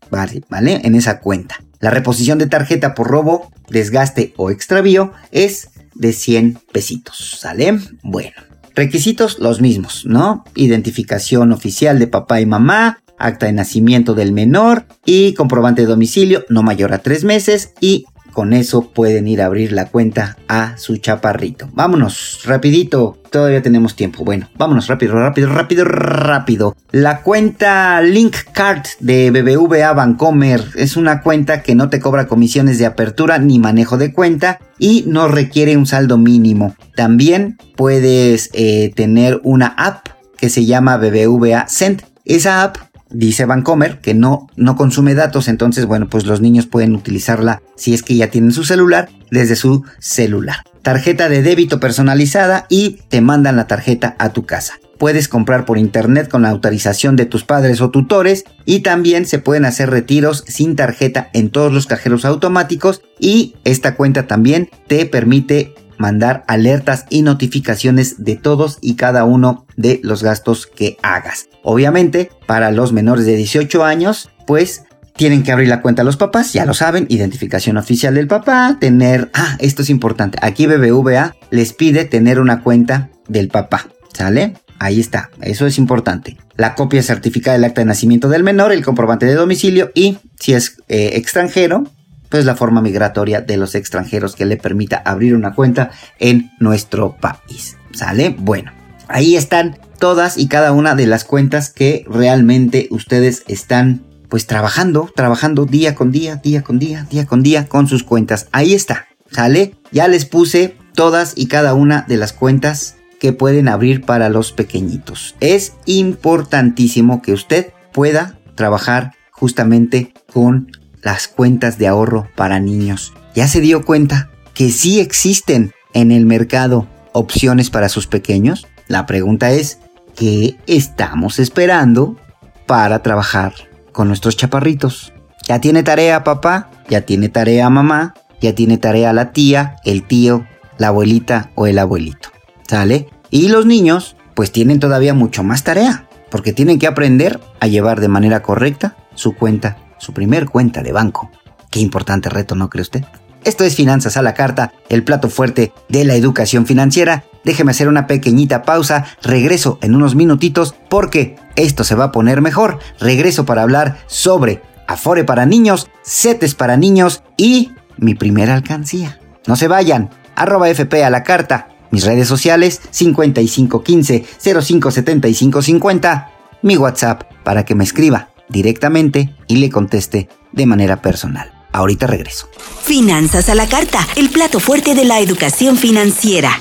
Vale, 0.10 0.42
¿vale? 0.50 0.82
En 0.84 0.96
esa 0.96 1.20
cuenta. 1.20 1.58
La 1.80 1.90
reposición 1.90 2.38
de 2.38 2.48
tarjeta 2.48 2.96
por 2.96 3.08
robo, 3.08 3.52
desgaste 3.70 4.34
o 4.38 4.50
extravío 4.50 5.12
es 5.32 5.70
de 5.94 6.14
100 6.14 6.60
pesitos, 6.72 7.38
¿sale? 7.40 7.78
Bueno. 8.04 8.36
Requisitos 8.76 9.40
los 9.40 9.60
mismos, 9.60 10.06
¿no? 10.06 10.46
Identificación 10.54 11.52
oficial 11.52 11.98
de 11.98 12.06
papá 12.06 12.42
y 12.42 12.46
mamá, 12.46 13.00
acta 13.18 13.46
de 13.46 13.54
nacimiento 13.54 14.14
del 14.14 14.32
menor 14.32 14.86
y 15.06 15.34
comprobante 15.34 15.82
de 15.82 15.88
domicilio 15.88 16.46
no 16.50 16.64
mayor 16.64 16.94
a 16.94 17.00
tres 17.00 17.24
meses 17.24 17.74
y 17.80 18.06
con 18.38 18.54
eso 18.54 18.92
pueden 18.92 19.28
ir 19.28 19.42
a 19.42 19.48
abrir 19.48 19.72
la 19.72 19.86
cuenta 19.88 20.38
a 20.48 20.78
su 20.78 20.98
chaparrito. 20.98 21.72
Vámonos, 21.74 22.42
rapidito, 22.46 23.18
todavía 23.32 23.64
tenemos 23.64 23.96
tiempo. 23.96 24.24
Bueno, 24.24 24.48
vámonos 24.56 24.86
rápido, 24.86 25.16
rápido, 25.16 25.50
rápido, 25.50 25.86
rápido. 25.86 26.76
La 26.92 27.24
cuenta 27.24 28.00
Link 28.04 28.36
Card 28.54 28.84
de 29.00 29.32
BBVA 29.32 29.92
Bancomer 29.94 30.64
es 30.76 30.98
una 30.98 31.22
cuenta 31.22 31.64
que 31.64 31.74
no 31.74 31.90
te 31.90 32.00
cobra 32.00 32.28
comisiones 32.28 32.78
de 32.78 32.86
apertura 32.86 33.40
ni 33.40 33.58
manejo 33.58 33.98
de 33.98 34.14
cuenta 34.14 34.60
y 34.78 35.06
no 35.08 35.28
requiere 35.28 35.76
un 35.76 35.88
saldo 35.88 36.20
mínimo. 36.20 36.76
También 36.96 37.58
puedes 37.76 38.52
eh, 38.54 38.92
tener 38.96 39.42
una 39.46 39.74
app 39.80 40.10
que 40.38 40.50
se 40.50 40.64
llama 40.68 40.98
BBVA 40.98 41.68
Send. 41.68 42.04
Esa 42.24 42.62
app 42.62 42.78
dice 43.10 43.46
Vancomer 43.46 44.00
que 44.00 44.14
no, 44.14 44.48
no 44.56 44.76
consume 44.76 45.16
datos, 45.16 45.48
entonces 45.48 45.86
bueno, 45.86 46.08
pues 46.10 46.26
los 46.26 46.42
niños 46.42 46.66
pueden 46.66 46.96
utilizarla 46.96 47.62
si 47.76 47.94
es 47.94 48.04
que 48.04 48.16
ya 48.16 48.30
tienen 48.30 48.52
su 48.52 48.64
celular 48.64 49.10
desde 49.32 49.56
su 49.56 49.84
celular. 50.00 50.58
Tarjeta 50.82 51.30
de 51.30 51.42
débito 51.42 51.80
personalizada 51.80 52.66
y 52.70 53.00
te 53.10 53.22
mandan 53.22 53.58
la 53.58 53.68
tarjeta 53.68 54.16
a 54.20 54.30
tu 54.30 54.46
casa. 54.46 54.76
Puedes 54.98 55.28
comprar 55.28 55.66
por 55.66 55.78
internet 55.78 56.28
con 56.28 56.42
la 56.42 56.50
autorización 56.50 57.16
de 57.16 57.26
tus 57.26 57.44
padres 57.44 57.82
o 57.82 57.92
tutores 57.92 58.46
y 58.66 58.80
también 58.80 59.28
se 59.28 59.38
pueden 59.38 59.66
hacer 59.66 59.92
retiros 59.92 60.44
sin 60.48 60.76
tarjeta 60.76 61.30
en 61.34 61.50
todos 61.50 61.72
los 61.72 61.86
cajeros 61.86 62.26
automáticos 62.26 63.02
y 63.20 63.56
esta 63.64 63.96
cuenta 63.96 64.26
también 64.26 64.70
te 64.88 65.06
permite 65.06 65.76
mandar 65.98 66.44
alertas 66.48 67.06
y 67.10 67.22
notificaciones 67.22 68.24
de 68.24 68.36
todos 68.36 68.78
y 68.82 68.96
cada 68.96 69.26
uno 69.26 69.66
de 69.76 70.00
los 70.04 70.24
gastos 70.24 70.68
que 70.68 70.98
hagas. 71.02 71.50
Obviamente, 71.64 72.30
para 72.46 72.72
los 72.72 72.94
menores 72.94 73.26
de 73.26 73.36
18 73.36 73.84
años, 73.84 74.30
pues 74.46 74.84
tienen 75.18 75.44
que 75.44 75.52
abrir 75.52 75.68
la 75.68 75.82
cuenta 75.82 76.04
a 76.04 76.06
los 76.06 76.16
papás, 76.16 76.54
ya 76.54 76.66
lo 76.66 76.74
saben, 76.74 77.08
identificación 77.10 77.78
oficial 77.78 78.14
del 78.14 78.28
papá, 78.28 78.78
tener, 78.80 79.30
ah, 79.34 79.58
esto 79.60 79.82
es 79.82 79.90
importante, 79.90 80.38
aquí 80.42 80.68
BBVA 80.68 81.36
les 81.50 81.74
pide 81.74 82.06
tener 82.06 82.40
una 82.40 82.62
cuenta 82.62 83.10
del 83.28 83.50
papá, 83.50 83.88
¿sale? 84.14 84.54
Ahí 84.80 85.00
está, 85.00 85.32
eso 85.42 85.66
es 85.66 85.80
importante. 85.80 86.38
La 86.56 86.76
copia 86.76 87.02
certificada 87.02 87.58
del 87.58 87.66
acta 87.66 87.82
de 87.82 87.86
nacimiento 87.86 88.30
del 88.30 88.44
menor, 88.44 88.72
el 88.72 88.86
comprobante 88.86 89.26
de 89.26 89.34
domicilio 89.34 89.92
y, 89.96 90.20
si 90.40 90.54
es 90.54 90.78
eh, 90.88 91.12
extranjero, 91.14 91.84
pues 92.30 92.46
la 92.46 92.56
forma 92.56 92.82
migratoria 92.82 93.42
de 93.42 93.58
los 93.58 93.76
extranjeros 93.76 94.36
que 94.36 94.46
le 94.46 94.58
permita 94.58 94.98
abrir 94.98 95.36
una 95.36 95.54
cuenta 95.54 95.92
en 96.20 96.52
nuestro 96.60 97.16
país. 97.16 97.78
¿Sale? 97.94 98.36
Bueno, 98.38 98.72
ahí 99.08 99.36
están 99.36 99.80
todas 100.00 100.38
y 100.38 100.48
cada 100.48 100.72
una 100.72 100.96
de 100.96 101.08
las 101.08 101.24
cuentas 101.24 101.70
que 101.70 102.06
realmente 102.10 102.88
ustedes 102.92 103.44
están 103.48 104.04
pues 104.30 104.46
trabajando, 104.46 105.10
trabajando 105.16 105.66
día 105.66 105.96
con 105.96 106.12
día, 106.12 106.36
día 106.36 106.62
con 106.62 106.80
día, 106.80 107.08
día 107.10 107.26
con 107.26 107.44
día 107.44 107.68
con 107.68 107.88
sus 107.88 108.04
cuentas. 108.04 108.48
Ahí 108.52 108.74
está, 108.74 109.08
¿sale? 109.32 109.76
Ya 109.92 110.08
les 110.08 110.26
puse 110.26 110.76
todas 110.94 111.34
y 111.36 111.48
cada 111.48 111.74
una 111.74 112.06
de 112.08 112.18
las 112.18 112.34
cuentas 112.34 112.98
que 113.20 113.34
pueden 113.34 113.68
abrir 113.68 114.02
para 114.04 114.30
los 114.30 114.52
pequeñitos. 114.52 115.36
Es 115.40 115.74
importantísimo 115.86 117.22
que 117.22 117.34
usted 117.34 117.72
pueda 117.94 118.38
trabajar 118.56 119.14
justamente 119.32 120.14
con 120.32 120.72
las 121.02 121.28
cuentas 121.28 121.78
de 121.78 121.88
ahorro 121.88 122.28
para 122.36 122.60
niños. 122.60 123.14
¿Ya 123.36 123.48
se 123.48 123.62
dio 123.62 123.86
cuenta 123.86 124.30
que 124.54 124.70
sí 124.72 125.00
existen 125.00 125.72
en 125.94 126.12
el 126.12 126.26
mercado 126.26 126.88
opciones 127.14 127.70
para 127.70 127.90
sus 127.90 128.08
pequeños? 128.08 128.68
La 128.88 129.06
pregunta 129.06 129.52
es, 129.52 129.80
¿qué 130.16 130.58
estamos 130.68 131.40
esperando 131.40 132.18
para 132.66 133.04
trabajar 133.04 133.54
con 133.92 134.08
nuestros 134.08 134.38
chaparritos? 134.38 135.14
¿Ya 135.48 135.62
tiene 135.62 135.84
tarea 135.84 136.24
papá? 136.24 136.70
¿Ya 136.90 137.02
tiene 137.02 137.30
tarea 137.30 137.70
mamá? 137.70 138.14
¿Ya 138.42 138.54
tiene 138.54 138.78
tarea 138.78 139.14
la 139.14 139.32
tía, 139.32 139.78
el 139.86 140.04
tío, 140.04 140.46
la 140.78 140.90
abuelita 140.90 141.52
o 141.56 141.68
el 141.68 141.80
abuelito? 141.80 142.30
¿Sale? 142.68 143.08
Y 143.30 143.48
los 143.48 143.66
niños 143.66 144.16
pues 144.36 144.52
tienen 144.52 144.80
todavía 144.80 145.16
mucho 145.16 145.44
más 145.44 145.64
tarea, 145.64 146.08
porque 146.30 146.54
tienen 146.54 146.78
que 146.78 146.86
aprender 146.86 147.40
a 147.60 147.66
llevar 147.66 148.00
de 148.00 148.08
manera 148.08 148.44
correcta 148.44 148.96
su 149.16 149.36
cuenta, 149.36 149.78
su 149.98 150.14
primer 150.14 150.48
cuenta 150.48 150.84
de 150.84 150.92
banco. 150.92 151.30
Qué 151.70 151.80
importante 151.80 152.30
reto, 152.30 152.56
¿no 152.56 152.70
cree 152.70 152.82
usted? 152.82 153.04
Esto 153.44 153.64
es 153.64 153.76
Finanzas 153.76 154.18
a 154.18 154.22
la 154.22 154.34
Carta, 154.34 154.74
el 154.90 155.04
plato 155.04 155.30
fuerte 155.30 155.72
de 155.90 156.04
la 156.04 156.16
educación 156.16 156.66
financiera. 156.66 157.24
Déjeme 157.46 157.72
hacer 157.72 157.88
una 157.88 158.08
pequeñita 158.08 158.64
pausa, 158.64 159.06
regreso 159.22 159.80
en 159.82 159.96
unos 159.96 160.16
minutitos 160.16 160.76
porque 160.90 161.38
esto 161.56 161.84
se 161.84 161.96
va 161.96 162.06
a 162.06 162.12
poner 162.12 162.42
mejor. 162.42 162.80
Regreso 163.00 163.46
para 163.46 163.62
hablar 163.62 164.00
sobre 164.08 164.62
Afore 164.86 165.24
para 165.24 165.46
niños, 165.46 165.90
CETES 166.04 166.56
para 166.56 166.78
niños 166.78 167.24
y 167.38 167.72
mi 167.98 168.16
primera 168.16 168.54
alcancía. 168.54 169.20
No 169.46 169.56
se 169.56 169.68
vayan, 169.68 170.10
arroba 170.36 170.70
FP 170.70 171.04
a 171.04 171.10
la 171.10 171.24
carta, 171.24 171.70
mis 171.90 172.06
redes 172.06 172.28
sociales 172.28 172.82
5515 172.92 174.26
057550, 174.40 176.32
mi 176.64 176.76
WhatsApp 176.76 177.24
para 177.44 177.64
que 177.64 177.76
me 177.76 177.86
escriba 177.86 178.30
directamente 178.50 179.36
y 179.48 179.58
le 179.58 179.70
conteste 179.70 180.30
de 180.52 180.66
manera 180.66 181.02
personal. 181.02 181.52
Ahorita 181.72 182.08
regreso. 182.08 182.50
Finanzas 182.82 183.50
a 183.50 183.56
la 183.56 183.68
carta, 183.68 184.00
el 184.16 184.30
plato 184.30 184.60
fuerte 184.60 184.96
de 184.96 185.06
la 185.06 185.20
educación 185.20 185.78
financiera. 185.78 186.52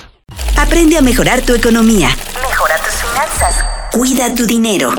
Aprende 0.56 0.98
a 0.98 1.02
mejorar 1.02 1.42
tu 1.42 1.54
economía. 1.54 2.08
Mejora 2.48 2.76
tus 2.84 2.94
finanzas. 2.94 3.64
Cuida 3.92 4.34
tu 4.34 4.46
dinero. 4.46 4.92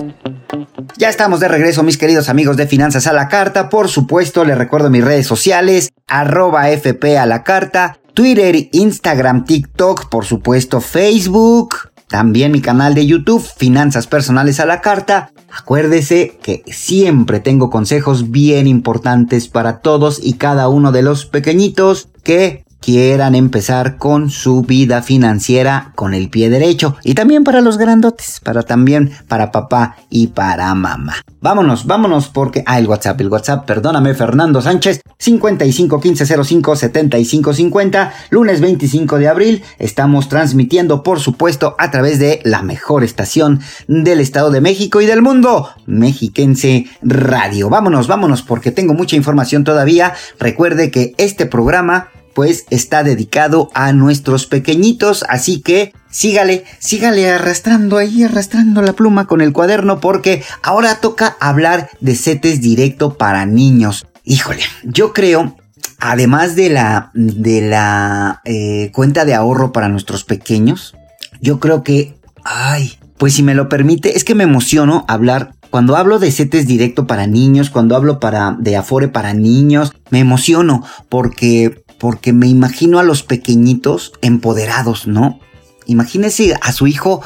Ya 0.98 1.10
estamos 1.10 1.40
de 1.40 1.48
regreso, 1.48 1.84
mis 1.84 1.98
queridos 1.98 2.30
amigos 2.30 2.58
de 2.58 2.66
Finanzas 2.66 3.06
a 3.06 3.14
la 3.14 3.28
Carta. 3.28 3.70
Por 3.70 3.90
supuesto, 3.90 4.44
les 4.46 4.58
recuerdo 4.58 4.90
mis 4.90 5.04
redes 5.04 5.28
sociales, 5.28 5.90
arroba 6.08 6.72
FP 6.72 7.20
a 7.20 7.28
la 7.28 7.44
Carta, 7.44 8.00
Twitter, 8.16 8.70
Instagram, 8.72 9.46
TikTok, 9.46 10.10
por 10.10 10.26
supuesto, 10.26 10.82
Facebook. 10.82 11.92
También 12.08 12.52
mi 12.52 12.62
canal 12.62 12.96
de 12.96 13.06
YouTube, 13.06 13.46
Finanzas 13.58 14.08
Personales 14.08 14.60
a 14.60 14.66
la 14.66 14.82
Carta. 14.82 15.32
Acuérdese 15.60 16.38
que 16.44 16.64
siempre 16.68 17.40
tengo 17.40 17.72
consejos 17.72 18.30
bien 18.30 18.68
importantes 18.68 19.48
para 19.48 19.80
todos 19.80 20.20
y 20.24 20.34
cada 20.34 20.70
uno 20.70 20.92
de 20.92 21.02
los 21.02 21.26
pequeñitos 21.26 22.10
que 22.24 22.64
quieran 22.88 23.36
empezar 23.36 23.98
con 23.98 24.30
su 24.30 24.62
vida 24.62 25.02
financiera 25.02 25.92
con 25.94 26.14
el 26.14 26.30
pie 26.30 26.50
derecho 26.50 26.96
y 27.04 27.16
también 27.16 27.44
para 27.44 27.60
los 27.60 27.78
grandotes, 27.78 28.40
para 28.42 28.64
también 28.64 29.12
para 29.28 29.52
papá 29.52 29.98
y 30.10 30.28
para 30.28 30.74
mamá. 30.74 31.16
Vámonos, 31.42 31.86
vámonos 31.86 32.30
porque 32.30 32.64
ah 32.66 32.80
el 32.80 32.88
WhatsApp, 32.88 33.20
el 33.20 33.28
WhatsApp, 33.28 33.66
perdóname 33.66 34.14
Fernando 34.14 34.62
Sánchez 34.62 35.02
55 35.20 36.00
15 36.00 36.44
05 36.46 36.76
75 36.78 37.54
50, 37.54 38.14
lunes 38.30 38.62
25 38.62 39.18
de 39.20 39.28
abril, 39.28 39.64
estamos 39.80 40.30
transmitiendo 40.30 41.04
por 41.04 41.20
supuesto 41.20 41.76
a 41.80 41.92
través 41.92 42.20
de 42.20 42.40
la 42.46 42.62
mejor 42.62 43.04
estación 43.04 43.60
del 43.90 44.22
Estado 44.22 44.50
de 44.50 44.62
México 44.62 45.02
y 45.02 45.06
del 45.06 45.22
mundo, 45.22 45.72
Mexiquense 45.88 46.86
Radio. 47.02 47.70
Vámonos, 47.70 48.08
vámonos 48.08 48.44
porque 48.44 48.72
tengo 48.72 48.94
mucha 48.94 49.18
información 49.18 49.66
todavía. 49.66 50.14
Recuerde 50.40 50.90
que 50.90 51.16
este 51.18 51.48
programa 51.48 52.12
pues 52.38 52.66
está 52.70 53.02
dedicado 53.02 53.72
a 53.74 53.94
nuestros 53.94 54.46
pequeñitos, 54.46 55.26
así 55.28 55.60
que 55.60 55.92
sígale, 56.12 56.66
sígale 56.78 57.28
arrastrando 57.28 57.98
ahí, 57.98 58.22
arrastrando 58.22 58.84
la 58.84 58.94
pluma 58.94 59.26
con 59.26 59.42
el 59.42 59.54
cuaderno 59.54 60.00
porque 60.00 60.44
ahora 60.62 61.00
toca 61.02 61.36
hablar 61.40 61.90
de 62.00 62.14
setes 62.14 62.62
directo 62.62 63.18
para 63.18 63.48
niños. 63.48 64.06
Híjole, 64.24 64.62
yo 64.84 65.14
creo 65.14 65.56
además 65.98 66.56
de 66.56 66.70
la, 66.70 67.10
de 67.16 67.62
la 67.62 68.42
eh, 68.46 68.92
cuenta 68.94 69.26
de 69.26 69.34
ahorro 69.34 69.72
para 69.72 69.90
nuestros 69.90 70.24
pequeños, 70.24 70.96
yo 71.42 71.60
creo 71.60 71.82
que, 71.82 72.20
ay, 72.44 73.00
pues 73.18 73.34
si 73.34 73.42
me 73.42 73.56
lo 73.56 73.68
permite, 73.68 74.16
es 74.16 74.24
que 74.24 74.36
me 74.36 74.44
emociono 74.44 75.06
hablar. 75.08 75.56
Cuando 75.72 75.96
hablo 75.96 76.20
de 76.20 76.32
setes 76.32 76.68
directo 76.68 77.08
para 77.08 77.26
niños, 77.26 77.72
cuando 77.72 77.96
hablo 77.96 78.20
para, 78.20 78.56
de 78.60 78.78
Afore 78.78 79.08
para 79.08 79.34
niños, 79.34 79.92
me 80.12 80.20
emociono 80.20 80.84
porque 81.10 81.84
porque 82.00 82.34
me 82.34 82.48
imagino 82.48 83.00
a 83.00 83.04
los 83.04 83.24
pequeñitos 83.24 84.14
empoderados, 84.22 85.08
¿no? 85.08 85.40
Imagínese 85.86 86.56
a 86.62 86.72
su 86.72 86.88
hijo 86.88 87.22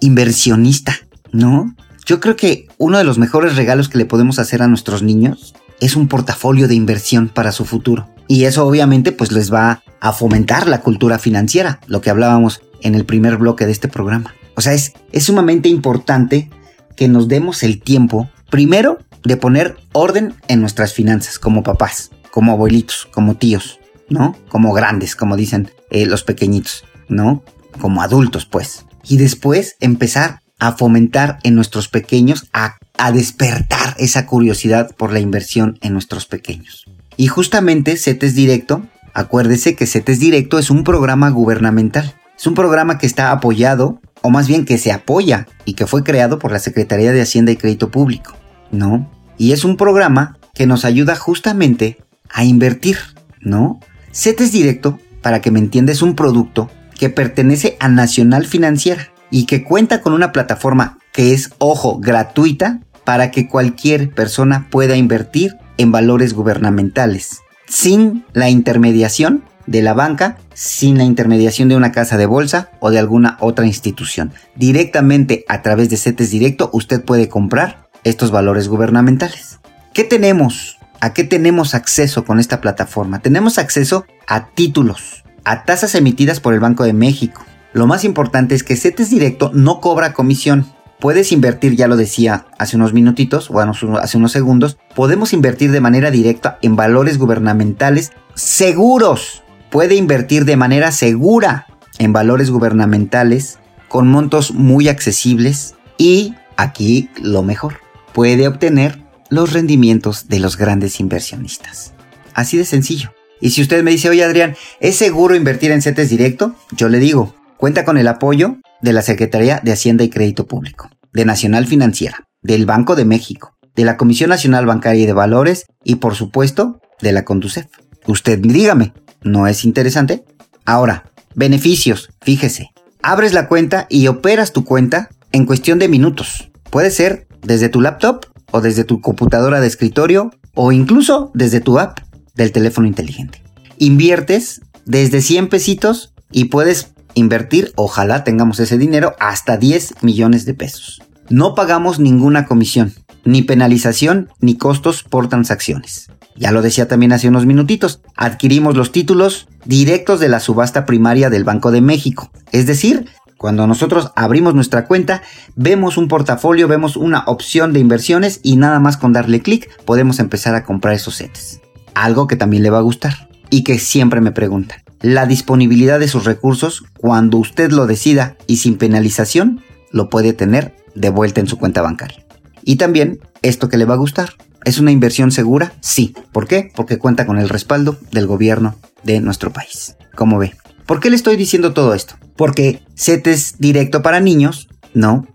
inversionista, 0.00 0.94
¿no? 1.32 1.74
Yo 2.06 2.20
creo 2.20 2.36
que 2.36 2.68
uno 2.78 2.98
de 2.98 3.04
los 3.04 3.18
mejores 3.18 3.56
regalos 3.56 3.88
que 3.88 3.98
le 3.98 4.04
podemos 4.04 4.38
hacer 4.38 4.62
a 4.62 4.68
nuestros 4.68 5.02
niños 5.02 5.54
es 5.80 5.96
un 5.96 6.08
portafolio 6.08 6.68
de 6.68 6.74
inversión 6.74 7.28
para 7.28 7.52
su 7.52 7.64
futuro. 7.64 8.08
Y 8.28 8.44
eso 8.44 8.66
obviamente 8.66 9.12
pues 9.12 9.32
les 9.32 9.52
va 9.52 9.82
a 10.00 10.12
fomentar 10.12 10.68
la 10.68 10.80
cultura 10.80 11.18
financiera, 11.18 11.80
lo 11.86 12.00
que 12.00 12.10
hablábamos 12.10 12.62
en 12.82 12.94
el 12.94 13.04
primer 13.04 13.36
bloque 13.36 13.66
de 13.66 13.72
este 13.72 13.88
programa. 13.88 14.34
O 14.54 14.60
sea, 14.60 14.72
es, 14.72 14.94
es 15.12 15.24
sumamente 15.24 15.68
importante 15.68 16.50
que 16.96 17.08
nos 17.08 17.28
demos 17.28 17.62
el 17.62 17.80
tiempo, 17.80 18.30
primero, 18.50 18.98
de 19.24 19.36
poner 19.36 19.76
orden 19.92 20.34
en 20.48 20.60
nuestras 20.60 20.92
finanzas 20.92 21.38
como 21.38 21.62
papás, 21.62 22.10
como 22.30 22.52
abuelitos, 22.52 23.08
como 23.12 23.34
tíos. 23.34 23.80
¿No? 24.08 24.36
Como 24.48 24.72
grandes, 24.72 25.16
como 25.16 25.36
dicen 25.36 25.70
eh, 25.90 26.06
los 26.06 26.22
pequeñitos, 26.22 26.84
¿no? 27.08 27.42
Como 27.80 28.02
adultos, 28.02 28.46
pues. 28.46 28.84
Y 29.04 29.16
después 29.16 29.76
empezar 29.80 30.40
a 30.58 30.72
fomentar 30.72 31.38
en 31.42 31.54
nuestros 31.54 31.88
pequeños, 31.88 32.48
a, 32.52 32.76
a 32.98 33.12
despertar 33.12 33.94
esa 33.98 34.26
curiosidad 34.26 34.94
por 34.96 35.12
la 35.12 35.20
inversión 35.20 35.78
en 35.82 35.92
nuestros 35.92 36.26
pequeños. 36.26 36.86
Y 37.16 37.28
justamente 37.28 37.96
CETES 37.96 38.34
Directo, 38.34 38.86
acuérdese 39.14 39.74
que 39.74 39.86
CETES 39.86 40.18
Directo 40.18 40.58
es 40.58 40.70
un 40.70 40.84
programa 40.84 41.30
gubernamental. 41.30 42.14
Es 42.38 42.46
un 42.46 42.54
programa 42.54 42.98
que 42.98 43.06
está 43.06 43.30
apoyado, 43.30 44.00
o 44.22 44.30
más 44.30 44.46
bien 44.46 44.64
que 44.64 44.76
se 44.76 44.92
apoya 44.92 45.46
y 45.64 45.74
que 45.74 45.86
fue 45.86 46.04
creado 46.04 46.38
por 46.38 46.52
la 46.52 46.58
Secretaría 46.58 47.12
de 47.12 47.22
Hacienda 47.22 47.52
y 47.52 47.56
Crédito 47.56 47.90
Público, 47.90 48.36
¿no? 48.70 49.10
Y 49.38 49.52
es 49.52 49.64
un 49.64 49.76
programa 49.76 50.38
que 50.54 50.66
nos 50.66 50.84
ayuda 50.84 51.16
justamente 51.16 51.98
a 52.30 52.44
invertir, 52.44 52.98
¿no? 53.40 53.80
CETES 54.16 54.50
Directo, 54.50 54.98
para 55.20 55.42
que 55.42 55.50
me 55.50 55.58
entiendas, 55.58 55.96
es 55.96 56.02
un 56.02 56.16
producto 56.16 56.70
que 56.98 57.10
pertenece 57.10 57.76
a 57.80 57.88
Nacional 57.88 58.46
Financiera 58.46 59.10
y 59.30 59.44
que 59.44 59.62
cuenta 59.62 60.00
con 60.00 60.14
una 60.14 60.32
plataforma 60.32 60.98
que 61.12 61.34
es, 61.34 61.50
ojo, 61.58 61.98
gratuita 62.00 62.80
para 63.04 63.30
que 63.30 63.46
cualquier 63.46 64.10
persona 64.10 64.68
pueda 64.70 64.96
invertir 64.96 65.56
en 65.76 65.92
valores 65.92 66.32
gubernamentales 66.32 67.42
sin 67.68 68.24
la 68.32 68.48
intermediación 68.48 69.44
de 69.66 69.82
la 69.82 69.92
banca, 69.92 70.38
sin 70.54 70.96
la 70.96 71.04
intermediación 71.04 71.68
de 71.68 71.76
una 71.76 71.92
casa 71.92 72.16
de 72.16 72.24
bolsa 72.24 72.70
o 72.80 72.90
de 72.90 72.98
alguna 72.98 73.36
otra 73.40 73.66
institución. 73.66 74.32
Directamente 74.54 75.44
a 75.46 75.60
través 75.60 75.90
de 75.90 75.98
CETES 75.98 76.30
Directo 76.30 76.70
usted 76.72 77.04
puede 77.04 77.28
comprar 77.28 77.88
estos 78.02 78.30
valores 78.30 78.68
gubernamentales. 78.68 79.58
¿Qué 79.92 80.04
tenemos? 80.04 80.75
¿A 81.00 81.12
qué 81.12 81.24
tenemos 81.24 81.74
acceso 81.74 82.24
con 82.24 82.40
esta 82.40 82.60
plataforma? 82.60 83.20
Tenemos 83.20 83.58
acceso 83.58 84.06
a 84.26 84.48
títulos, 84.48 85.24
a 85.44 85.64
tasas 85.64 85.94
emitidas 85.94 86.40
por 86.40 86.54
el 86.54 86.60
Banco 86.60 86.84
de 86.84 86.92
México. 86.92 87.44
Lo 87.72 87.86
más 87.86 88.04
importante 88.04 88.54
es 88.54 88.62
que 88.62 88.76
CETES 88.76 89.10
Directo 89.10 89.50
no 89.52 89.80
cobra 89.80 90.14
comisión. 90.14 90.66
Puedes 90.98 91.32
invertir, 91.32 91.76
ya 91.76 91.88
lo 91.88 91.96
decía 91.96 92.46
hace 92.58 92.76
unos 92.76 92.94
minutitos, 92.94 93.50
o 93.50 93.60
hace 93.60 94.16
unos 94.16 94.32
segundos, 94.32 94.78
podemos 94.94 95.34
invertir 95.34 95.70
de 95.70 95.82
manera 95.82 96.10
directa 96.10 96.58
en 96.62 96.74
valores 96.74 97.18
gubernamentales 97.18 98.12
seguros. 98.34 99.42
Puede 99.70 99.96
invertir 99.96 100.46
de 100.46 100.56
manera 100.56 100.90
segura 100.92 101.66
en 101.98 102.14
valores 102.14 102.50
gubernamentales 102.50 103.58
con 103.88 104.08
montos 104.08 104.52
muy 104.52 104.88
accesibles 104.88 105.74
y, 105.98 106.34
aquí 106.56 107.10
lo 107.20 107.42
mejor, 107.42 107.80
puede 108.14 108.48
obtener 108.48 109.05
los 109.30 109.52
rendimientos 109.52 110.28
de 110.28 110.40
los 110.40 110.56
grandes 110.56 111.00
inversionistas. 111.00 111.92
Así 112.34 112.56
de 112.56 112.64
sencillo. 112.64 113.12
Y 113.40 113.50
si 113.50 113.62
usted 113.62 113.82
me 113.82 113.90
dice, 113.90 114.08
oye 114.08 114.24
Adrián, 114.24 114.56
¿es 114.80 114.96
seguro 114.96 115.34
invertir 115.34 115.70
en 115.70 115.82
CETES 115.82 116.10
directo? 116.10 116.54
Yo 116.72 116.88
le 116.88 116.98
digo, 116.98 117.34
cuenta 117.56 117.84
con 117.84 117.98
el 117.98 118.08
apoyo 118.08 118.56
de 118.80 118.92
la 118.92 119.02
Secretaría 119.02 119.60
de 119.62 119.72
Hacienda 119.72 120.04
y 120.04 120.10
Crédito 120.10 120.46
Público, 120.46 120.90
de 121.12 121.24
Nacional 121.24 121.66
Financiera, 121.66 122.24
del 122.42 122.66
Banco 122.66 122.94
de 122.96 123.04
México, 123.04 123.56
de 123.74 123.84
la 123.84 123.96
Comisión 123.96 124.30
Nacional 124.30 124.66
Bancaria 124.66 125.02
y 125.02 125.06
de 125.06 125.12
Valores 125.12 125.66
y 125.84 125.96
por 125.96 126.14
supuesto 126.14 126.80
de 127.00 127.12
la 127.12 127.24
Conducef. 127.24 127.66
Usted 128.06 128.38
dígame, 128.38 128.94
¿no 129.22 129.46
es 129.46 129.64
interesante? 129.64 130.24
Ahora, 130.64 131.10
beneficios, 131.34 132.08
fíjese. 132.22 132.70
Abres 133.02 133.34
la 133.34 133.48
cuenta 133.48 133.86
y 133.88 134.06
operas 134.08 134.52
tu 134.52 134.64
cuenta 134.64 135.10
en 135.32 135.46
cuestión 135.46 135.78
de 135.78 135.88
minutos. 135.88 136.50
Puede 136.70 136.90
ser 136.90 137.28
desde 137.42 137.68
tu 137.68 137.80
laptop 137.80 138.26
o 138.50 138.60
desde 138.60 138.84
tu 138.84 139.00
computadora 139.00 139.60
de 139.60 139.66
escritorio 139.66 140.30
o 140.54 140.72
incluso 140.72 141.30
desde 141.34 141.60
tu 141.60 141.78
app 141.78 141.98
del 142.34 142.52
teléfono 142.52 142.86
inteligente. 142.86 143.42
Inviertes 143.78 144.60
desde 144.84 145.20
100 145.20 145.48
pesitos 145.48 146.14
y 146.30 146.46
puedes 146.46 146.92
invertir, 147.14 147.72
ojalá 147.76 148.24
tengamos 148.24 148.60
ese 148.60 148.78
dinero, 148.78 149.14
hasta 149.18 149.56
10 149.56 150.02
millones 150.02 150.44
de 150.44 150.54
pesos. 150.54 151.02
No 151.28 151.54
pagamos 151.54 151.98
ninguna 151.98 152.46
comisión, 152.46 152.92
ni 153.24 153.42
penalización, 153.42 154.28
ni 154.40 154.56
costos 154.56 155.02
por 155.02 155.28
transacciones. 155.28 156.08
Ya 156.36 156.52
lo 156.52 156.62
decía 156.62 156.86
también 156.86 157.12
hace 157.12 157.28
unos 157.28 157.46
minutitos, 157.46 158.00
adquirimos 158.14 158.76
los 158.76 158.92
títulos 158.92 159.48
directos 159.64 160.20
de 160.20 160.28
la 160.28 160.40
subasta 160.40 160.84
primaria 160.84 161.30
del 161.30 161.44
Banco 161.44 161.70
de 161.70 161.80
México, 161.80 162.30
es 162.52 162.66
decir, 162.66 163.06
Cuando 163.36 163.66
nosotros 163.66 164.12
abrimos 164.16 164.54
nuestra 164.54 164.86
cuenta, 164.86 165.22
vemos 165.56 165.98
un 165.98 166.08
portafolio, 166.08 166.68
vemos 166.68 166.96
una 166.96 167.24
opción 167.26 167.72
de 167.72 167.80
inversiones 167.80 168.40
y 168.42 168.56
nada 168.56 168.80
más 168.80 168.96
con 168.96 169.12
darle 169.12 169.40
clic 169.40 169.68
podemos 169.84 170.18
empezar 170.20 170.54
a 170.54 170.64
comprar 170.64 170.94
esos 170.94 171.18
CETES. 171.18 171.60
Algo 171.94 172.26
que 172.26 172.36
también 172.36 172.62
le 172.62 172.70
va 172.70 172.78
a 172.78 172.82
gustar 172.82 173.28
y 173.50 173.62
que 173.62 173.78
siempre 173.78 174.20
me 174.20 174.32
preguntan. 174.32 174.80
La 175.02 175.26
disponibilidad 175.26 176.00
de 176.00 176.08
sus 176.08 176.24
recursos, 176.24 176.84
cuando 176.98 177.36
usted 177.36 177.70
lo 177.70 177.86
decida 177.86 178.36
y 178.46 178.56
sin 178.56 178.78
penalización, 178.78 179.62
lo 179.92 180.08
puede 180.08 180.32
tener 180.32 180.74
de 180.94 181.10
vuelta 181.10 181.40
en 181.40 181.46
su 181.46 181.58
cuenta 181.58 181.82
bancaria. 181.82 182.24
Y 182.64 182.76
también, 182.76 183.20
esto 183.42 183.68
que 183.68 183.76
le 183.76 183.84
va 183.84 183.94
a 183.94 183.98
gustar, 183.98 184.30
¿es 184.64 184.78
una 184.78 184.90
inversión 184.90 185.30
segura? 185.30 185.74
Sí. 185.80 186.14
¿Por 186.32 186.48
qué? 186.48 186.72
Porque 186.74 186.98
cuenta 186.98 187.26
con 187.26 187.38
el 187.38 187.50
respaldo 187.50 187.98
del 188.10 188.26
gobierno 188.26 188.76
de 189.04 189.20
nuestro 189.20 189.52
país. 189.52 189.96
¿Cómo 190.14 190.38
ve? 190.38 190.54
¿Por 190.86 191.00
qué 191.00 191.10
le 191.10 191.16
estoy 191.16 191.36
diciendo 191.36 191.72
todo 191.72 191.94
esto? 191.94 192.14
Porque 192.36 192.82
CETES 192.96 193.56
directo 193.58 194.02
para 194.02 194.20
niños, 194.20 194.68
no, 194.94 195.26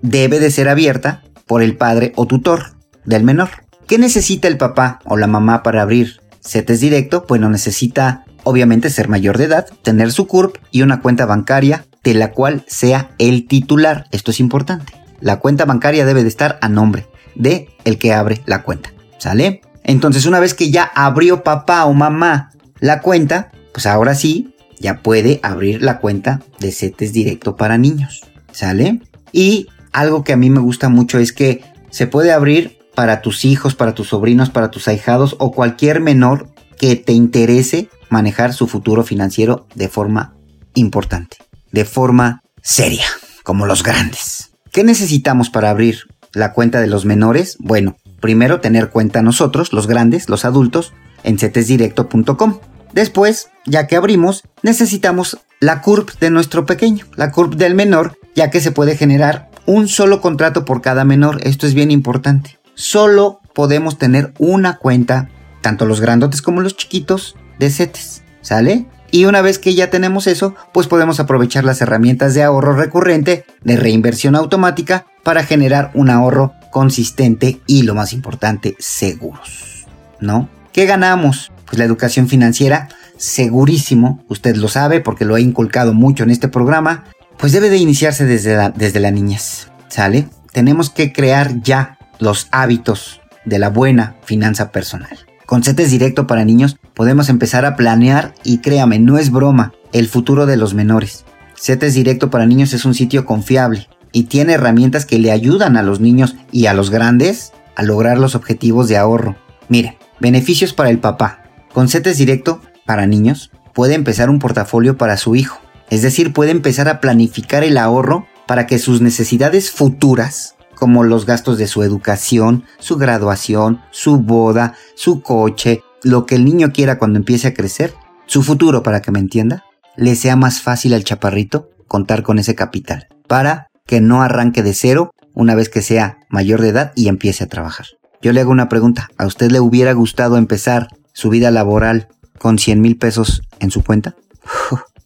debe 0.00 0.40
de 0.40 0.50
ser 0.50 0.68
abierta 0.68 1.22
por 1.46 1.62
el 1.62 1.76
padre 1.76 2.12
o 2.16 2.26
tutor 2.26 2.76
del 3.04 3.22
menor. 3.22 3.50
¿Qué 3.86 3.98
necesita 3.98 4.48
el 4.48 4.56
papá 4.56 5.00
o 5.04 5.18
la 5.18 5.26
mamá 5.26 5.62
para 5.62 5.82
abrir 5.82 6.20
CETES 6.40 6.80
directo? 6.80 7.26
Bueno, 7.28 7.50
necesita 7.50 8.24
obviamente 8.44 8.88
ser 8.88 9.08
mayor 9.08 9.36
de 9.36 9.44
edad, 9.44 9.66
tener 9.82 10.10
su 10.10 10.26
CURP 10.26 10.56
y 10.70 10.80
una 10.80 11.00
cuenta 11.00 11.26
bancaria 11.26 11.84
de 12.02 12.14
la 12.14 12.32
cual 12.32 12.64
sea 12.66 13.10
el 13.18 13.46
titular. 13.46 14.06
Esto 14.10 14.30
es 14.30 14.40
importante. 14.40 14.94
La 15.20 15.38
cuenta 15.38 15.66
bancaria 15.66 16.06
debe 16.06 16.22
de 16.22 16.28
estar 16.28 16.58
a 16.62 16.68
nombre 16.70 17.06
de 17.34 17.68
el 17.84 17.98
que 17.98 18.14
abre 18.14 18.42
la 18.46 18.62
cuenta. 18.62 18.90
¿Sale? 19.18 19.60
Entonces, 19.82 20.24
una 20.24 20.40
vez 20.40 20.54
que 20.54 20.70
ya 20.70 20.84
abrió 20.94 21.42
papá 21.42 21.84
o 21.84 21.92
mamá 21.92 22.52
la 22.80 23.00
cuenta, 23.00 23.50
pues 23.72 23.86
ahora 23.86 24.14
sí 24.14 24.53
ya 24.84 25.00
puede 25.00 25.40
abrir 25.42 25.82
la 25.82 25.98
cuenta 25.98 26.42
de 26.60 26.70
CETES 26.70 27.14
directo 27.14 27.56
para 27.56 27.78
niños. 27.78 28.20
¿Sale? 28.52 29.00
Y 29.32 29.68
algo 29.92 30.24
que 30.24 30.34
a 30.34 30.36
mí 30.36 30.50
me 30.50 30.60
gusta 30.60 30.90
mucho 30.90 31.18
es 31.18 31.32
que 31.32 31.64
se 31.88 32.06
puede 32.06 32.32
abrir 32.32 32.76
para 32.94 33.22
tus 33.22 33.46
hijos, 33.46 33.74
para 33.74 33.94
tus 33.94 34.08
sobrinos, 34.08 34.50
para 34.50 34.70
tus 34.70 34.86
ahijados 34.86 35.36
o 35.38 35.52
cualquier 35.52 36.02
menor 36.02 36.50
que 36.78 36.96
te 36.96 37.14
interese 37.14 37.88
manejar 38.10 38.52
su 38.52 38.66
futuro 38.66 39.04
financiero 39.04 39.66
de 39.74 39.88
forma 39.88 40.34
importante, 40.74 41.38
de 41.72 41.86
forma 41.86 42.42
seria, 42.62 43.06
como 43.42 43.64
los 43.64 43.82
grandes. 43.84 44.50
¿Qué 44.70 44.84
necesitamos 44.84 45.48
para 45.48 45.70
abrir 45.70 46.00
la 46.34 46.52
cuenta 46.52 46.82
de 46.82 46.88
los 46.88 47.06
menores? 47.06 47.56
Bueno, 47.58 47.96
primero 48.20 48.60
tener 48.60 48.90
cuenta 48.90 49.22
nosotros, 49.22 49.72
los 49.72 49.86
grandes, 49.86 50.28
los 50.28 50.44
adultos, 50.44 50.92
en 51.22 51.38
cetesdirecto.com. 51.38 52.58
Después, 52.94 53.50
ya 53.66 53.88
que 53.88 53.96
abrimos, 53.96 54.44
necesitamos 54.62 55.38
la 55.58 55.82
CURP 55.82 56.10
de 56.20 56.30
nuestro 56.30 56.64
pequeño, 56.64 57.06
la 57.16 57.32
CURP 57.32 57.54
del 57.54 57.74
menor, 57.74 58.16
ya 58.36 58.50
que 58.50 58.60
se 58.60 58.70
puede 58.70 58.96
generar 58.96 59.50
un 59.66 59.88
solo 59.88 60.20
contrato 60.20 60.64
por 60.64 60.80
cada 60.80 61.04
menor. 61.04 61.40
Esto 61.42 61.66
es 61.66 61.74
bien 61.74 61.90
importante. 61.90 62.56
Solo 62.74 63.40
podemos 63.52 63.98
tener 63.98 64.32
una 64.38 64.76
cuenta, 64.76 65.28
tanto 65.60 65.86
los 65.86 66.00
grandotes 66.00 66.40
como 66.40 66.60
los 66.60 66.76
chiquitos, 66.76 67.34
de 67.58 67.70
CETES. 67.70 68.22
¿Sale? 68.42 68.86
Y 69.10 69.24
una 69.24 69.42
vez 69.42 69.58
que 69.58 69.74
ya 69.74 69.90
tenemos 69.90 70.28
eso, 70.28 70.54
pues 70.72 70.86
podemos 70.86 71.18
aprovechar 71.18 71.64
las 71.64 71.80
herramientas 71.80 72.34
de 72.34 72.44
ahorro 72.44 72.76
recurrente, 72.76 73.44
de 73.62 73.76
reinversión 73.76 74.36
automática, 74.36 75.06
para 75.24 75.42
generar 75.42 75.90
un 75.94 76.10
ahorro 76.10 76.52
consistente 76.70 77.60
y 77.66 77.82
lo 77.82 77.96
más 77.96 78.12
importante, 78.12 78.76
seguros. 78.78 79.86
¿No? 80.20 80.48
¿Qué 80.72 80.86
ganamos? 80.86 81.50
Pues 81.74 81.80
la 81.80 81.86
educación 81.86 82.28
financiera, 82.28 82.86
segurísimo, 83.16 84.22
usted 84.28 84.54
lo 84.54 84.68
sabe 84.68 85.00
porque 85.00 85.24
lo 85.24 85.36
he 85.36 85.40
inculcado 85.40 85.92
mucho 85.92 86.22
en 86.22 86.30
este 86.30 86.46
programa, 86.46 87.02
pues 87.36 87.50
debe 87.50 87.68
de 87.68 87.78
iniciarse 87.78 88.24
desde 88.26 88.56
la, 88.56 88.70
desde 88.70 89.00
la 89.00 89.10
niñez, 89.10 89.72
¿sale? 89.88 90.28
Tenemos 90.52 90.88
que 90.88 91.12
crear 91.12 91.60
ya 91.62 91.98
los 92.20 92.46
hábitos 92.52 93.20
de 93.44 93.58
la 93.58 93.70
buena 93.70 94.14
finanza 94.22 94.70
personal. 94.70 95.18
Con 95.46 95.64
CETES 95.64 95.90
directo 95.90 96.28
para 96.28 96.44
niños 96.44 96.76
podemos 96.94 97.28
empezar 97.28 97.64
a 97.64 97.74
planear 97.74 98.36
y 98.44 98.58
créame, 98.58 99.00
no 99.00 99.18
es 99.18 99.32
broma, 99.32 99.72
el 99.92 100.06
futuro 100.06 100.46
de 100.46 100.56
los 100.56 100.74
menores. 100.74 101.24
CETES 101.60 101.94
directo 101.94 102.30
para 102.30 102.46
niños 102.46 102.72
es 102.72 102.84
un 102.84 102.94
sitio 102.94 103.26
confiable 103.26 103.88
y 104.12 104.24
tiene 104.24 104.52
herramientas 104.52 105.06
que 105.06 105.18
le 105.18 105.32
ayudan 105.32 105.76
a 105.76 105.82
los 105.82 105.98
niños 105.98 106.36
y 106.52 106.66
a 106.66 106.72
los 106.72 106.90
grandes 106.90 107.52
a 107.74 107.82
lograr 107.82 108.18
los 108.18 108.36
objetivos 108.36 108.86
de 108.86 108.96
ahorro. 108.96 109.34
Mire, 109.68 109.98
beneficios 110.20 110.72
para 110.72 110.90
el 110.90 111.00
papá. 111.00 111.43
Con 111.74 111.88
CETES 111.88 112.18
directo 112.18 112.60
para 112.86 113.08
niños 113.08 113.50
puede 113.74 113.94
empezar 113.94 114.30
un 114.30 114.38
portafolio 114.38 114.96
para 114.96 115.16
su 115.16 115.34
hijo. 115.34 115.58
Es 115.90 116.02
decir, 116.02 116.32
puede 116.32 116.52
empezar 116.52 116.88
a 116.88 117.00
planificar 117.00 117.64
el 117.64 117.78
ahorro 117.78 118.26
para 118.46 118.68
que 118.68 118.78
sus 118.78 119.00
necesidades 119.00 119.72
futuras, 119.72 120.54
como 120.76 121.02
los 121.02 121.26
gastos 121.26 121.58
de 121.58 121.66
su 121.66 121.82
educación, 121.82 122.62
su 122.78 122.96
graduación, 122.96 123.80
su 123.90 124.18
boda, 124.18 124.74
su 124.94 125.20
coche, 125.20 125.82
lo 126.04 126.26
que 126.26 126.36
el 126.36 126.44
niño 126.44 126.72
quiera 126.72 126.96
cuando 126.96 127.18
empiece 127.18 127.48
a 127.48 127.54
crecer, 127.54 127.92
su 128.26 128.44
futuro, 128.44 128.84
para 128.84 129.02
que 129.02 129.10
me 129.10 129.18
entienda, 129.18 129.64
le 129.96 130.14
sea 130.14 130.36
más 130.36 130.62
fácil 130.62 130.94
al 130.94 131.02
chaparrito 131.02 131.70
contar 131.88 132.22
con 132.22 132.38
ese 132.38 132.54
capital, 132.54 133.08
para 133.26 133.66
que 133.84 134.00
no 134.00 134.22
arranque 134.22 134.62
de 134.62 134.74
cero 134.74 135.10
una 135.32 135.56
vez 135.56 135.68
que 135.70 135.82
sea 135.82 136.18
mayor 136.28 136.60
de 136.60 136.68
edad 136.68 136.92
y 136.94 137.08
empiece 137.08 137.42
a 137.42 137.48
trabajar. 137.48 137.86
Yo 138.22 138.32
le 138.32 138.40
hago 138.40 138.52
una 138.52 138.68
pregunta, 138.68 139.08
¿a 139.18 139.26
usted 139.26 139.50
le 139.50 139.58
hubiera 139.58 139.92
gustado 139.92 140.36
empezar 140.36 140.88
su 141.14 141.30
vida 141.30 141.50
laboral 141.50 142.08
con 142.38 142.58
100 142.58 142.82
mil 142.82 142.98
pesos 142.98 143.42
en 143.60 143.70
su 143.70 143.82
cuenta? 143.82 144.14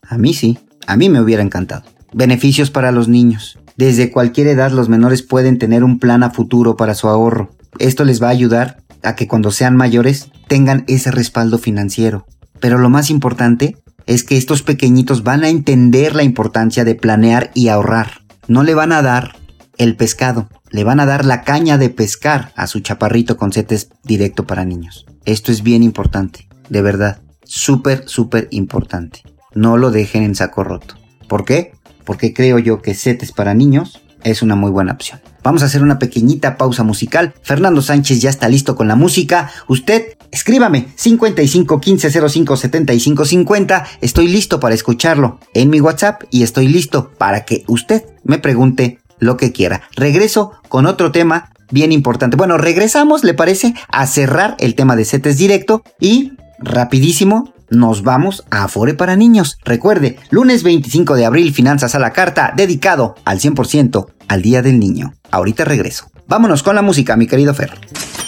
a 0.02 0.18
mí 0.18 0.34
sí, 0.34 0.58
a 0.88 0.96
mí 0.96 1.08
me 1.08 1.20
hubiera 1.20 1.42
encantado. 1.42 1.84
Beneficios 2.12 2.72
para 2.72 2.90
los 2.90 3.06
niños. 3.06 3.58
Desde 3.76 4.10
cualquier 4.10 4.48
edad 4.48 4.72
los 4.72 4.88
menores 4.88 5.22
pueden 5.22 5.58
tener 5.58 5.84
un 5.84 6.00
plan 6.00 6.24
a 6.24 6.30
futuro 6.30 6.76
para 6.76 6.96
su 6.96 7.08
ahorro. 7.08 7.50
Esto 7.78 8.04
les 8.04 8.20
va 8.20 8.26
a 8.26 8.30
ayudar 8.30 8.78
a 9.04 9.14
que 9.14 9.28
cuando 9.28 9.52
sean 9.52 9.76
mayores 9.76 10.30
tengan 10.48 10.84
ese 10.88 11.12
respaldo 11.12 11.58
financiero. 11.58 12.26
Pero 12.58 12.78
lo 12.78 12.90
más 12.90 13.10
importante 13.10 13.76
es 14.06 14.24
que 14.24 14.36
estos 14.36 14.62
pequeñitos 14.62 15.22
van 15.22 15.44
a 15.44 15.48
entender 15.48 16.16
la 16.16 16.24
importancia 16.24 16.84
de 16.84 16.94
planear 16.94 17.50
y 17.54 17.68
ahorrar. 17.68 18.22
No 18.48 18.62
le 18.62 18.74
van 18.74 18.90
a 18.90 19.02
dar 19.02 19.36
el 19.78 19.96
pescado, 19.96 20.48
le 20.70 20.84
van 20.84 21.00
a 21.00 21.06
dar 21.06 21.24
la 21.24 21.42
caña 21.42 21.78
de 21.78 21.90
pescar 21.90 22.52
a 22.56 22.66
su 22.66 22.80
chaparrito 22.80 23.36
con 23.36 23.52
setes 23.52 23.90
directo 24.04 24.46
para 24.46 24.64
niños. 24.64 25.06
Esto 25.24 25.50
es 25.52 25.62
bien 25.62 25.82
importante, 25.82 26.48
de 26.68 26.82
verdad, 26.82 27.20
súper, 27.44 28.04
súper 28.06 28.48
importante. 28.50 29.22
No 29.54 29.76
lo 29.76 29.90
dejen 29.90 30.22
en 30.22 30.34
saco 30.34 30.64
roto. 30.64 30.96
¿Por 31.28 31.44
qué? 31.44 31.72
Porque 32.04 32.34
creo 32.34 32.58
yo 32.58 32.82
que 32.82 32.94
setes 32.94 33.32
para 33.32 33.54
niños 33.54 34.02
es 34.24 34.42
una 34.42 34.56
muy 34.56 34.70
buena 34.70 34.92
opción. 34.92 35.20
Vamos 35.42 35.62
a 35.62 35.66
hacer 35.66 35.82
una 35.82 35.98
pequeñita 35.98 36.56
pausa 36.56 36.82
musical. 36.82 37.34
Fernando 37.42 37.80
Sánchez 37.80 38.20
ya 38.20 38.30
está 38.30 38.48
listo 38.48 38.76
con 38.76 38.88
la 38.88 38.96
música. 38.96 39.50
Usted, 39.68 40.16
escríbame 40.30 40.88
55 40.96 41.80
15 41.80 42.28
05 42.28 42.56
75 42.56 43.24
50. 43.24 43.86
Estoy 44.00 44.28
listo 44.28 44.60
para 44.60 44.74
escucharlo 44.74 45.38
en 45.54 45.70
mi 45.70 45.80
WhatsApp 45.80 46.22
y 46.30 46.42
estoy 46.42 46.68
listo 46.68 47.12
para 47.16 47.44
que 47.44 47.64
usted 47.68 48.04
me 48.24 48.38
pregunte 48.38 48.98
lo 49.18 49.36
que 49.36 49.52
quiera. 49.52 49.82
Regreso 49.96 50.52
con 50.68 50.86
otro 50.86 51.12
tema 51.12 51.50
bien 51.70 51.92
importante. 51.92 52.36
Bueno, 52.36 52.58
regresamos, 52.58 53.24
¿le 53.24 53.34
parece? 53.34 53.74
A 53.88 54.06
cerrar 54.06 54.56
el 54.58 54.74
tema 54.74 54.96
de 54.96 55.04
CETES 55.04 55.38
directo 55.38 55.82
y 56.00 56.32
rapidísimo 56.58 57.52
nos 57.70 58.02
vamos 58.02 58.44
a 58.50 58.64
Afore 58.64 58.94
para 58.94 59.16
Niños. 59.16 59.58
Recuerde, 59.64 60.18
lunes 60.30 60.62
25 60.62 61.16
de 61.16 61.26
abril, 61.26 61.52
Finanzas 61.52 61.94
a 61.94 61.98
la 61.98 62.12
Carta, 62.12 62.52
dedicado 62.56 63.14
al 63.24 63.40
100% 63.40 64.06
al 64.28 64.42
Día 64.42 64.62
del 64.62 64.78
Niño. 64.78 65.12
Ahorita 65.30 65.64
regreso. 65.64 66.10
Vámonos 66.26 66.62
con 66.62 66.74
la 66.74 66.82
música, 66.82 67.16
mi 67.16 67.26
querido 67.26 67.54
Fer. 67.54 67.72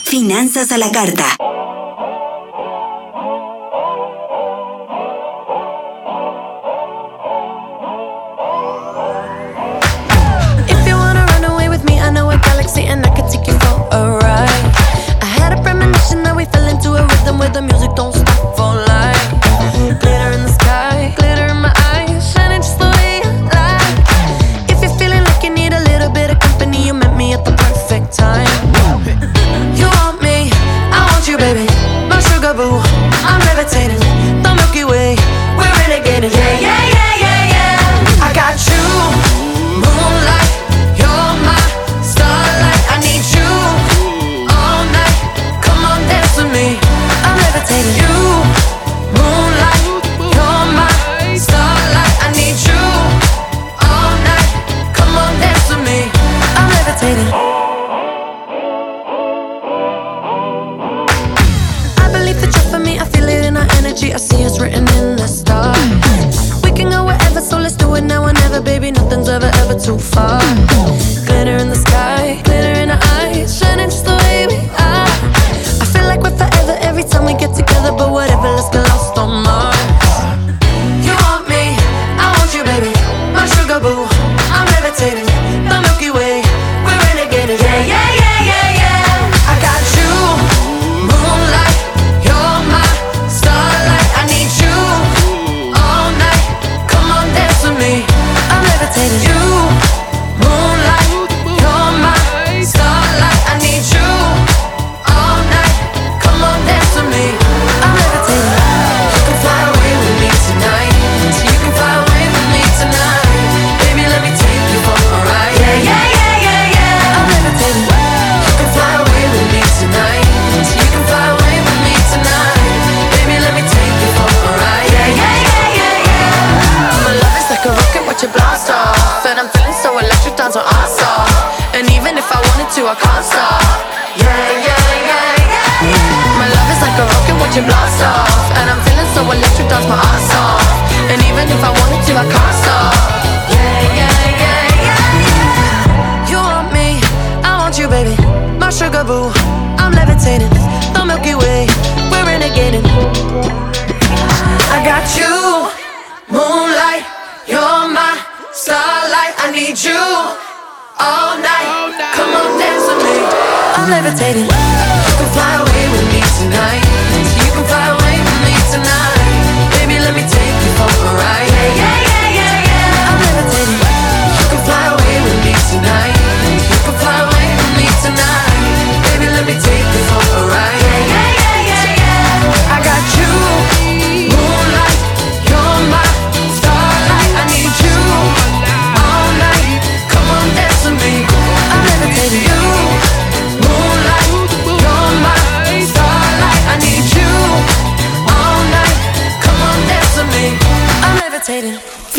Finanzas 0.05 0.73
a 0.73 0.79
la 0.79 0.91
Carta. 0.91 1.25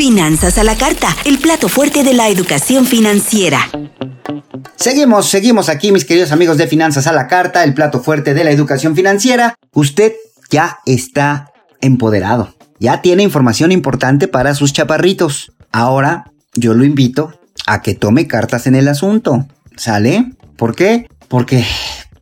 Finanzas 0.04 0.58
a 0.58 0.64
la 0.64 0.76
carta, 0.78 1.16
el 1.26 1.38
plato 1.38 1.70
fuerte 1.70 2.04
de 2.04 2.16
la 2.16 2.28
educación 2.28 2.88
financiera. 2.88 3.70
Seguimos, 4.76 5.30
seguimos 5.30 5.70
aquí, 5.70 5.92
mis 5.92 6.06
queridos 6.06 6.32
amigos 6.32 6.58
de 6.58 6.66
Finanzas 6.66 7.06
a 7.06 7.14
la 7.14 7.28
Carta, 7.28 7.64
el 7.64 7.76
plato 7.76 8.02
fuerte 8.02 8.34
de 8.34 8.44
la 8.44 8.50
educación 8.50 8.96
financiera. 8.96 9.54
Usted 9.76 10.14
ya 10.50 10.80
está 10.88 11.52
empoderado, 11.82 12.56
ya 12.80 13.04
tiene 13.04 13.22
información 13.22 13.72
importante 13.72 14.28
para 14.28 14.56
sus 14.56 14.74
chaparritos. 14.74 15.52
Ahora 15.72 16.32
yo 16.56 16.74
lo 16.74 16.84
invito 16.84 17.40
a 17.68 17.84
que 17.84 17.94
tome 17.94 18.26
cartas 18.26 18.66
en 18.66 18.74
el 18.74 18.88
asunto. 18.88 19.46
¿Sale? 19.78 20.32
¿Por 20.58 20.76
qué? 20.76 21.06
Porque, 21.28 21.64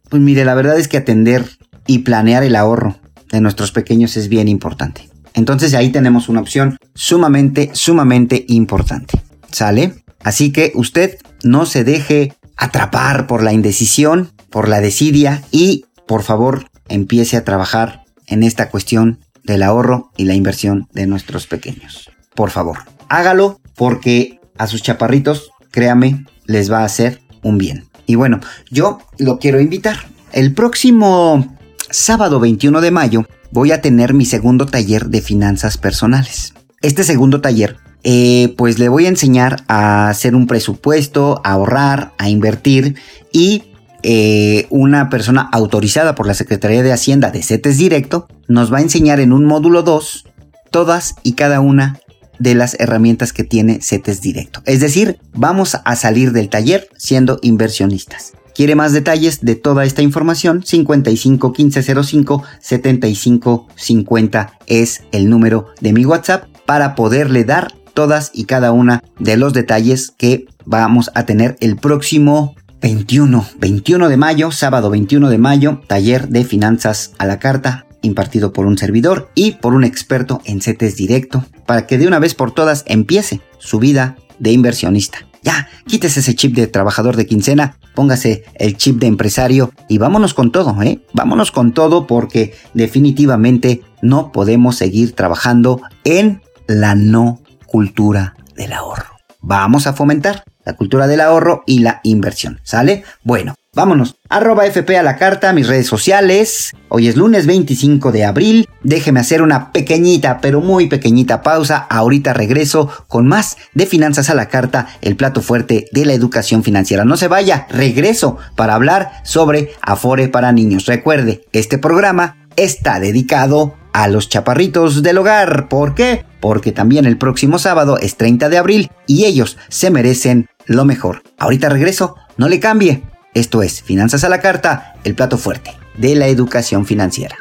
pues 0.09 0.21
mire, 0.21 0.43
la 0.43 0.53
verdad 0.53 0.77
es 0.77 0.89
que 0.89 0.97
atender 0.97 1.45
y 1.87 1.99
planear 1.99 2.43
el 2.43 2.57
ahorro 2.57 2.97
de 3.31 3.39
nuestros 3.39 3.71
pequeños 3.71 4.17
es 4.17 4.27
bien 4.27 4.49
importante. 4.49 5.08
Entonces 5.39 5.73
ahí 5.73 5.89
tenemos 5.89 6.27
una 6.27 6.41
opción 6.41 6.77
sumamente, 6.95 7.69
sumamente 7.71 8.43
importante. 8.49 9.21
¿Sale? 9.49 10.03
Así 10.21 10.51
que 10.51 10.73
usted 10.75 11.17
no 11.45 11.65
se 11.65 11.85
deje 11.85 12.33
atrapar 12.57 13.25
por 13.25 13.41
la 13.41 13.53
indecisión, 13.53 14.33
por 14.49 14.67
la 14.67 14.81
desidia 14.81 15.41
y 15.49 15.85
por 16.09 16.23
favor 16.23 16.65
empiece 16.89 17.37
a 17.37 17.45
trabajar 17.45 18.03
en 18.27 18.43
esta 18.43 18.69
cuestión 18.69 19.19
del 19.45 19.63
ahorro 19.63 20.11
y 20.17 20.25
la 20.25 20.35
inversión 20.35 20.89
de 20.91 21.07
nuestros 21.07 21.47
pequeños. 21.47 22.11
Por 22.35 22.49
favor, 22.49 22.79
hágalo 23.07 23.61
porque 23.77 24.41
a 24.57 24.67
sus 24.67 24.83
chaparritos, 24.83 25.51
créame, 25.71 26.25
les 26.47 26.69
va 26.69 26.79
a 26.79 26.85
hacer 26.85 27.21
un 27.43 27.57
bien. 27.57 27.85
Y 28.05 28.15
bueno, 28.15 28.41
yo 28.69 28.99
lo 29.17 29.39
quiero 29.39 29.61
invitar. 29.61 30.09
El 30.33 30.53
próximo 30.53 31.57
sábado 31.89 32.41
21 32.41 32.81
de 32.81 32.91
mayo 32.91 33.25
voy 33.51 33.71
a 33.71 33.81
tener 33.81 34.13
mi 34.13 34.25
segundo 34.25 34.65
taller 34.65 35.07
de 35.07 35.21
finanzas 35.21 35.77
personales. 35.77 36.53
Este 36.81 37.03
segundo 37.03 37.41
taller 37.41 37.77
eh, 38.03 38.53
pues 38.57 38.79
le 38.79 38.87
voy 38.87 39.05
a 39.05 39.09
enseñar 39.09 39.63
a 39.67 40.09
hacer 40.09 40.33
un 40.33 40.47
presupuesto, 40.47 41.41
a 41.43 41.51
ahorrar, 41.51 42.13
a 42.17 42.29
invertir 42.29 42.95
y 43.33 43.63
eh, 44.03 44.67
una 44.69 45.09
persona 45.09 45.49
autorizada 45.51 46.15
por 46.15 46.25
la 46.25 46.33
Secretaría 46.33 46.81
de 46.81 46.93
Hacienda 46.93 47.31
de 47.31 47.43
CETES 47.43 47.77
Directo 47.77 48.27
nos 48.47 48.71
va 48.71 48.77
a 48.77 48.81
enseñar 48.81 49.19
en 49.19 49.33
un 49.33 49.43
módulo 49.45 49.83
2 49.83 50.25
todas 50.71 51.15
y 51.23 51.33
cada 51.33 51.59
una 51.59 51.99
de 52.37 52.55
las 52.55 52.79
herramientas 52.79 53.33
que 53.33 53.43
tiene 53.43 53.81
CETES 53.81 54.21
Directo. 54.21 54.61
Es 54.65 54.79
decir, 54.79 55.19
vamos 55.33 55.77
a 55.83 55.95
salir 55.97 56.31
del 56.31 56.47
taller 56.47 56.87
siendo 56.95 57.39
inversionistas. 57.41 58.31
¿Quiere 58.59 58.75
más 58.75 58.91
detalles 58.91 59.39
de 59.39 59.55
toda 59.55 59.85
esta 59.85 60.01
información? 60.01 60.63
55 60.65 61.53
15 61.53 62.03
05 62.03 62.43
75 62.59 63.67
50 63.73 64.53
es 64.67 65.03
el 65.13 65.29
número 65.29 65.67
de 65.79 65.93
mi 65.93 66.03
WhatsApp 66.03 66.43
para 66.65 66.93
poderle 66.93 67.45
dar 67.45 67.71
todas 67.93 68.31
y 68.33 68.43
cada 68.43 68.73
una 68.73 69.01
de 69.17 69.37
los 69.37 69.53
detalles 69.53 70.11
que 70.11 70.45
vamos 70.65 71.09
a 71.15 71.25
tener 71.25 71.55
el 71.61 71.77
próximo 71.77 72.57
21, 72.81 73.47
21 73.59 74.09
de 74.09 74.17
mayo, 74.17 74.51
sábado 74.51 74.89
21 74.89 75.29
de 75.29 75.37
mayo, 75.37 75.79
taller 75.87 76.27
de 76.27 76.43
finanzas 76.43 77.13
a 77.17 77.25
la 77.25 77.39
carta 77.39 77.85
impartido 78.01 78.51
por 78.51 78.65
un 78.65 78.77
servidor 78.77 79.31
y 79.35 79.53
por 79.53 79.73
un 79.73 79.85
experto 79.85 80.41
en 80.43 80.59
CETES 80.59 80.97
directo 80.97 81.45
para 81.65 81.87
que 81.87 81.97
de 81.97 82.07
una 82.07 82.19
vez 82.19 82.35
por 82.35 82.51
todas 82.51 82.83
empiece 82.87 83.39
su 83.57 83.79
vida 83.79 84.17
de 84.37 84.51
inversionista. 84.51 85.28
Ya, 85.41 85.69
quítese 85.87 86.19
ese 86.19 86.35
chip 86.35 86.55
de 86.55 86.67
trabajador 86.67 87.15
de 87.15 87.25
quincena, 87.25 87.77
póngase 87.95 88.43
el 88.55 88.77
chip 88.77 88.99
de 88.99 89.07
empresario 89.07 89.71
y 89.87 89.97
vámonos 89.97 90.33
con 90.33 90.51
todo, 90.51 90.81
¿eh? 90.81 91.01
Vámonos 91.13 91.51
con 91.51 91.73
todo 91.73 92.07
porque 92.07 92.53
definitivamente 92.73 93.81
no 94.01 94.31
podemos 94.31 94.75
seguir 94.75 95.13
trabajando 95.13 95.81
en 96.03 96.41
la 96.67 96.95
no 96.95 97.41
cultura 97.65 98.35
del 98.55 98.73
ahorro. 98.73 99.17
Vamos 99.41 99.87
a 99.87 99.93
fomentar 99.93 100.43
la 100.65 100.75
cultura 100.75 101.07
del 101.07 101.21
ahorro 101.21 101.63
y 101.65 101.79
la 101.79 102.01
inversión, 102.03 102.59
¿sale? 102.63 103.03
Bueno, 103.23 103.55
vámonos. 103.79 104.15
Arroba 104.27 104.65
FP 104.65 104.97
a 104.97 105.03
la 105.03 105.15
carta, 105.15 105.53
mis 105.53 105.69
redes 105.69 105.87
sociales. 105.87 106.73
Hoy 106.89 107.07
es 107.07 107.15
lunes 107.15 107.45
25 107.45 108.11
de 108.11 108.25
abril. 108.25 108.67
Déjeme 108.83 109.21
hacer 109.21 109.41
una 109.41 109.71
pequeñita, 109.71 110.39
pero 110.41 110.59
muy 110.59 110.87
pequeñita 110.87 111.41
pausa. 111.41 111.87
Ahorita 111.89 112.33
regreso 112.33 112.89
con 113.07 113.25
más 113.25 113.55
de 113.73 113.85
Finanzas 113.85 114.29
a 114.29 114.35
la 114.35 114.49
carta, 114.49 114.87
el 115.01 115.15
plato 115.15 115.41
fuerte 115.41 115.85
de 115.93 116.05
la 116.05 116.13
educación 116.13 116.61
financiera. 116.61 117.05
No 117.05 117.15
se 117.15 117.29
vaya, 117.29 117.67
regreso 117.69 118.37
para 118.57 118.75
hablar 118.75 119.11
sobre 119.23 119.71
Afore 119.81 120.27
para 120.27 120.51
niños. 120.51 120.85
Recuerde, 120.85 121.45
este 121.53 121.77
programa 121.77 122.49
está 122.57 122.99
dedicado 122.99 123.75
a 123.93 124.09
los 124.09 124.27
chaparritos 124.27 125.03
del 125.03 125.19
hogar. 125.19 125.69
¿Por 125.69 125.95
qué? 125.95 126.25
Porque 126.41 126.73
también 126.73 127.05
el 127.05 127.17
próximo 127.17 127.57
sábado 127.59 127.97
es 127.97 128.17
30 128.17 128.49
de 128.49 128.57
abril 128.57 128.91
y 129.07 129.23
ellos 129.23 129.57
se 129.69 129.89
merecen 129.89 130.49
lo 130.65 130.83
mejor. 130.83 131.23
Ahorita 131.37 131.69
regreso, 131.69 132.17
no 132.35 132.49
le 132.49 132.59
cambie. 132.59 133.03
Esto 133.33 133.61
es 133.61 133.83
Finanzas 133.83 134.23
a 134.23 134.29
la 134.29 134.41
Carta, 134.41 134.95
el 135.03 135.13
plato 135.13 135.37
fuerte 135.37 135.77
de 135.97 136.15
la 136.15 136.27
educación 136.27 136.85
financiera. 136.85 137.37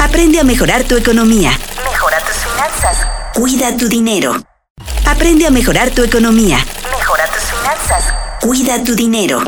Aprende 0.00 0.40
a 0.40 0.44
mejorar 0.44 0.82
tu 0.82 0.96
economía. 0.96 1.52
Mejora 1.90 2.18
tus 2.26 2.36
finanzas. 2.36 3.06
Cuida 3.34 3.76
tu 3.76 3.88
dinero. 3.88 4.34
Aprende 5.06 5.46
a 5.46 5.50
mejorar 5.50 5.90
tu 5.90 6.02
economía. 6.02 6.58
Mejora 6.90 7.24
tus 7.26 7.42
finanzas. 7.42 8.14
Cuida 8.40 8.82
tu 8.82 8.96
dinero. 8.96 9.42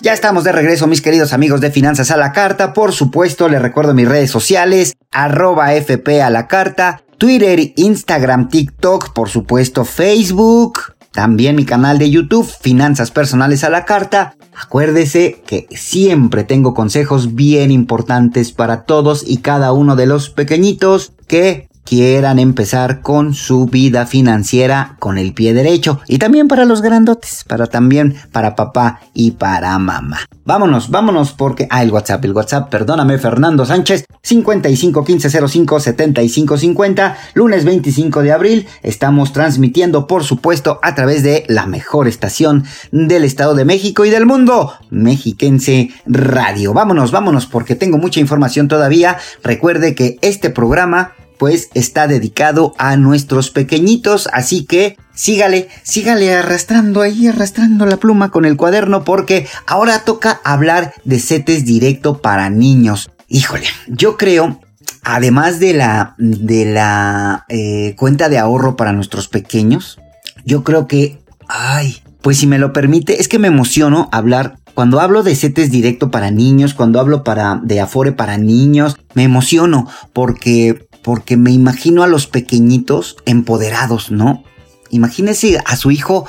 Ya 0.00 0.12
estamos 0.12 0.44
de 0.44 0.52
regreso, 0.52 0.86
mis 0.86 1.00
queridos 1.00 1.32
amigos 1.32 1.60
de 1.60 1.72
Finanzas 1.72 2.12
a 2.12 2.16
la 2.16 2.32
Carta. 2.32 2.72
Por 2.72 2.92
supuesto, 2.92 3.48
les 3.48 3.62
recuerdo 3.62 3.94
mis 3.94 4.08
redes 4.08 4.30
sociales, 4.30 4.94
arroba 5.10 5.74
FP 5.74 6.22
a 6.22 6.30
la 6.30 6.46
Carta, 6.46 7.02
Twitter, 7.18 7.72
Instagram, 7.76 8.48
TikTok, 8.48 9.12
por 9.12 9.28
supuesto, 9.28 9.84
Facebook. 9.84 10.94
También 11.12 11.56
mi 11.56 11.64
canal 11.64 11.98
de 11.98 12.10
YouTube, 12.10 12.48
Finanzas 12.60 13.10
Personales 13.10 13.64
a 13.64 13.70
la 13.70 13.84
Carta. 13.84 14.36
Acuérdese 14.56 15.42
que 15.46 15.66
siempre 15.70 16.44
tengo 16.44 16.74
consejos 16.74 17.34
bien 17.34 17.70
importantes 17.70 18.52
para 18.52 18.84
todos 18.84 19.24
y 19.26 19.38
cada 19.38 19.72
uno 19.72 19.96
de 19.96 20.06
los 20.06 20.30
pequeñitos 20.30 21.12
que 21.26 21.68
quieran 21.84 22.38
empezar 22.38 23.02
con 23.02 23.34
su 23.34 23.66
vida 23.66 24.06
financiera 24.06 24.96
con 24.98 25.18
el 25.18 25.34
pie 25.34 25.54
derecho 25.54 26.00
y 26.08 26.18
también 26.18 26.48
para 26.48 26.64
los 26.64 26.82
grandotes, 26.82 27.44
para 27.46 27.66
también 27.66 28.16
para 28.32 28.56
papá 28.56 29.00
y 29.12 29.32
para 29.32 29.78
mamá. 29.78 30.20
Vámonos, 30.44 30.90
vámonos 30.90 31.32
porque 31.32 31.66
ah 31.70 31.82
el 31.82 31.90
WhatsApp, 31.90 32.24
el 32.24 32.32
WhatsApp, 32.32 32.70
perdóname 32.70 33.18
Fernando 33.18 33.64
Sánchez 33.64 34.04
55 34.22 35.04
15 35.04 35.48
05 35.48 35.80
75 35.80 36.58
50, 36.58 37.16
lunes 37.34 37.64
25 37.64 38.22
de 38.22 38.32
abril, 38.32 38.66
estamos 38.82 39.32
transmitiendo 39.32 40.06
por 40.06 40.24
supuesto 40.24 40.80
a 40.82 40.94
través 40.94 41.22
de 41.22 41.44
la 41.48 41.66
mejor 41.66 42.08
estación 42.08 42.64
del 42.92 43.24
Estado 43.24 43.54
de 43.54 43.64
México 43.64 44.04
y 44.04 44.10
del 44.10 44.26
mundo, 44.26 44.72
Mexiquense 44.90 45.90
Radio. 46.06 46.72
Vámonos, 46.72 47.10
vámonos 47.10 47.46
porque 47.46 47.74
tengo 47.74 47.98
mucha 47.98 48.20
información 48.20 48.68
todavía. 48.68 49.18
Recuerde 49.42 49.94
que 49.94 50.18
este 50.22 50.50
programa 50.50 51.12
pues 51.44 51.68
está 51.74 52.06
dedicado 52.06 52.72
a 52.78 52.96
nuestros 52.96 53.50
pequeñitos, 53.50 54.30
así 54.32 54.64
que 54.64 54.96
sígale, 55.12 55.68
sígale 55.82 56.32
arrastrando 56.32 57.02
ahí, 57.02 57.26
arrastrando 57.26 57.84
la 57.84 57.98
pluma 57.98 58.30
con 58.30 58.46
el 58.46 58.56
cuaderno 58.56 59.04
porque 59.04 59.46
ahora 59.66 60.04
toca 60.06 60.40
hablar 60.42 60.94
de 61.04 61.18
setes 61.18 61.66
directo 61.66 62.22
para 62.22 62.48
niños. 62.48 63.10
Híjole, 63.28 63.66
yo 63.88 64.16
creo 64.16 64.58
además 65.02 65.60
de 65.60 65.74
la, 65.74 66.14
de 66.16 66.64
la 66.64 67.44
eh, 67.50 67.94
cuenta 67.98 68.30
de 68.30 68.38
ahorro 68.38 68.76
para 68.76 68.94
nuestros 68.94 69.28
pequeños, 69.28 70.00
yo 70.46 70.64
creo 70.64 70.86
que, 70.86 71.18
ay, 71.46 72.02
pues 72.22 72.38
si 72.38 72.46
me 72.46 72.58
lo 72.58 72.72
permite, 72.72 73.20
es 73.20 73.28
que 73.28 73.38
me 73.38 73.48
emociono 73.48 74.08
hablar 74.12 74.56
Cuando 74.72 75.00
hablo 75.00 75.22
de 75.22 75.36
CETES 75.36 75.70
directo 75.70 76.10
para 76.10 76.30
niños, 76.32 76.74
cuando 76.74 76.98
hablo 76.98 77.22
para, 77.22 77.60
de 77.62 77.80
Afore 77.80 78.12
para 78.12 78.38
niños, 78.38 78.96
me 79.14 79.22
emociono 79.22 79.88
porque, 80.12 80.88
porque 81.04 81.36
me 81.36 81.52
imagino 81.52 82.02
a 82.02 82.08
los 82.08 82.26
pequeñitos 82.26 83.16
empoderados, 83.26 84.10
¿no? 84.10 84.42
Imagínese 84.90 85.60
a 85.64 85.76
su 85.76 85.90
hijo 85.90 86.26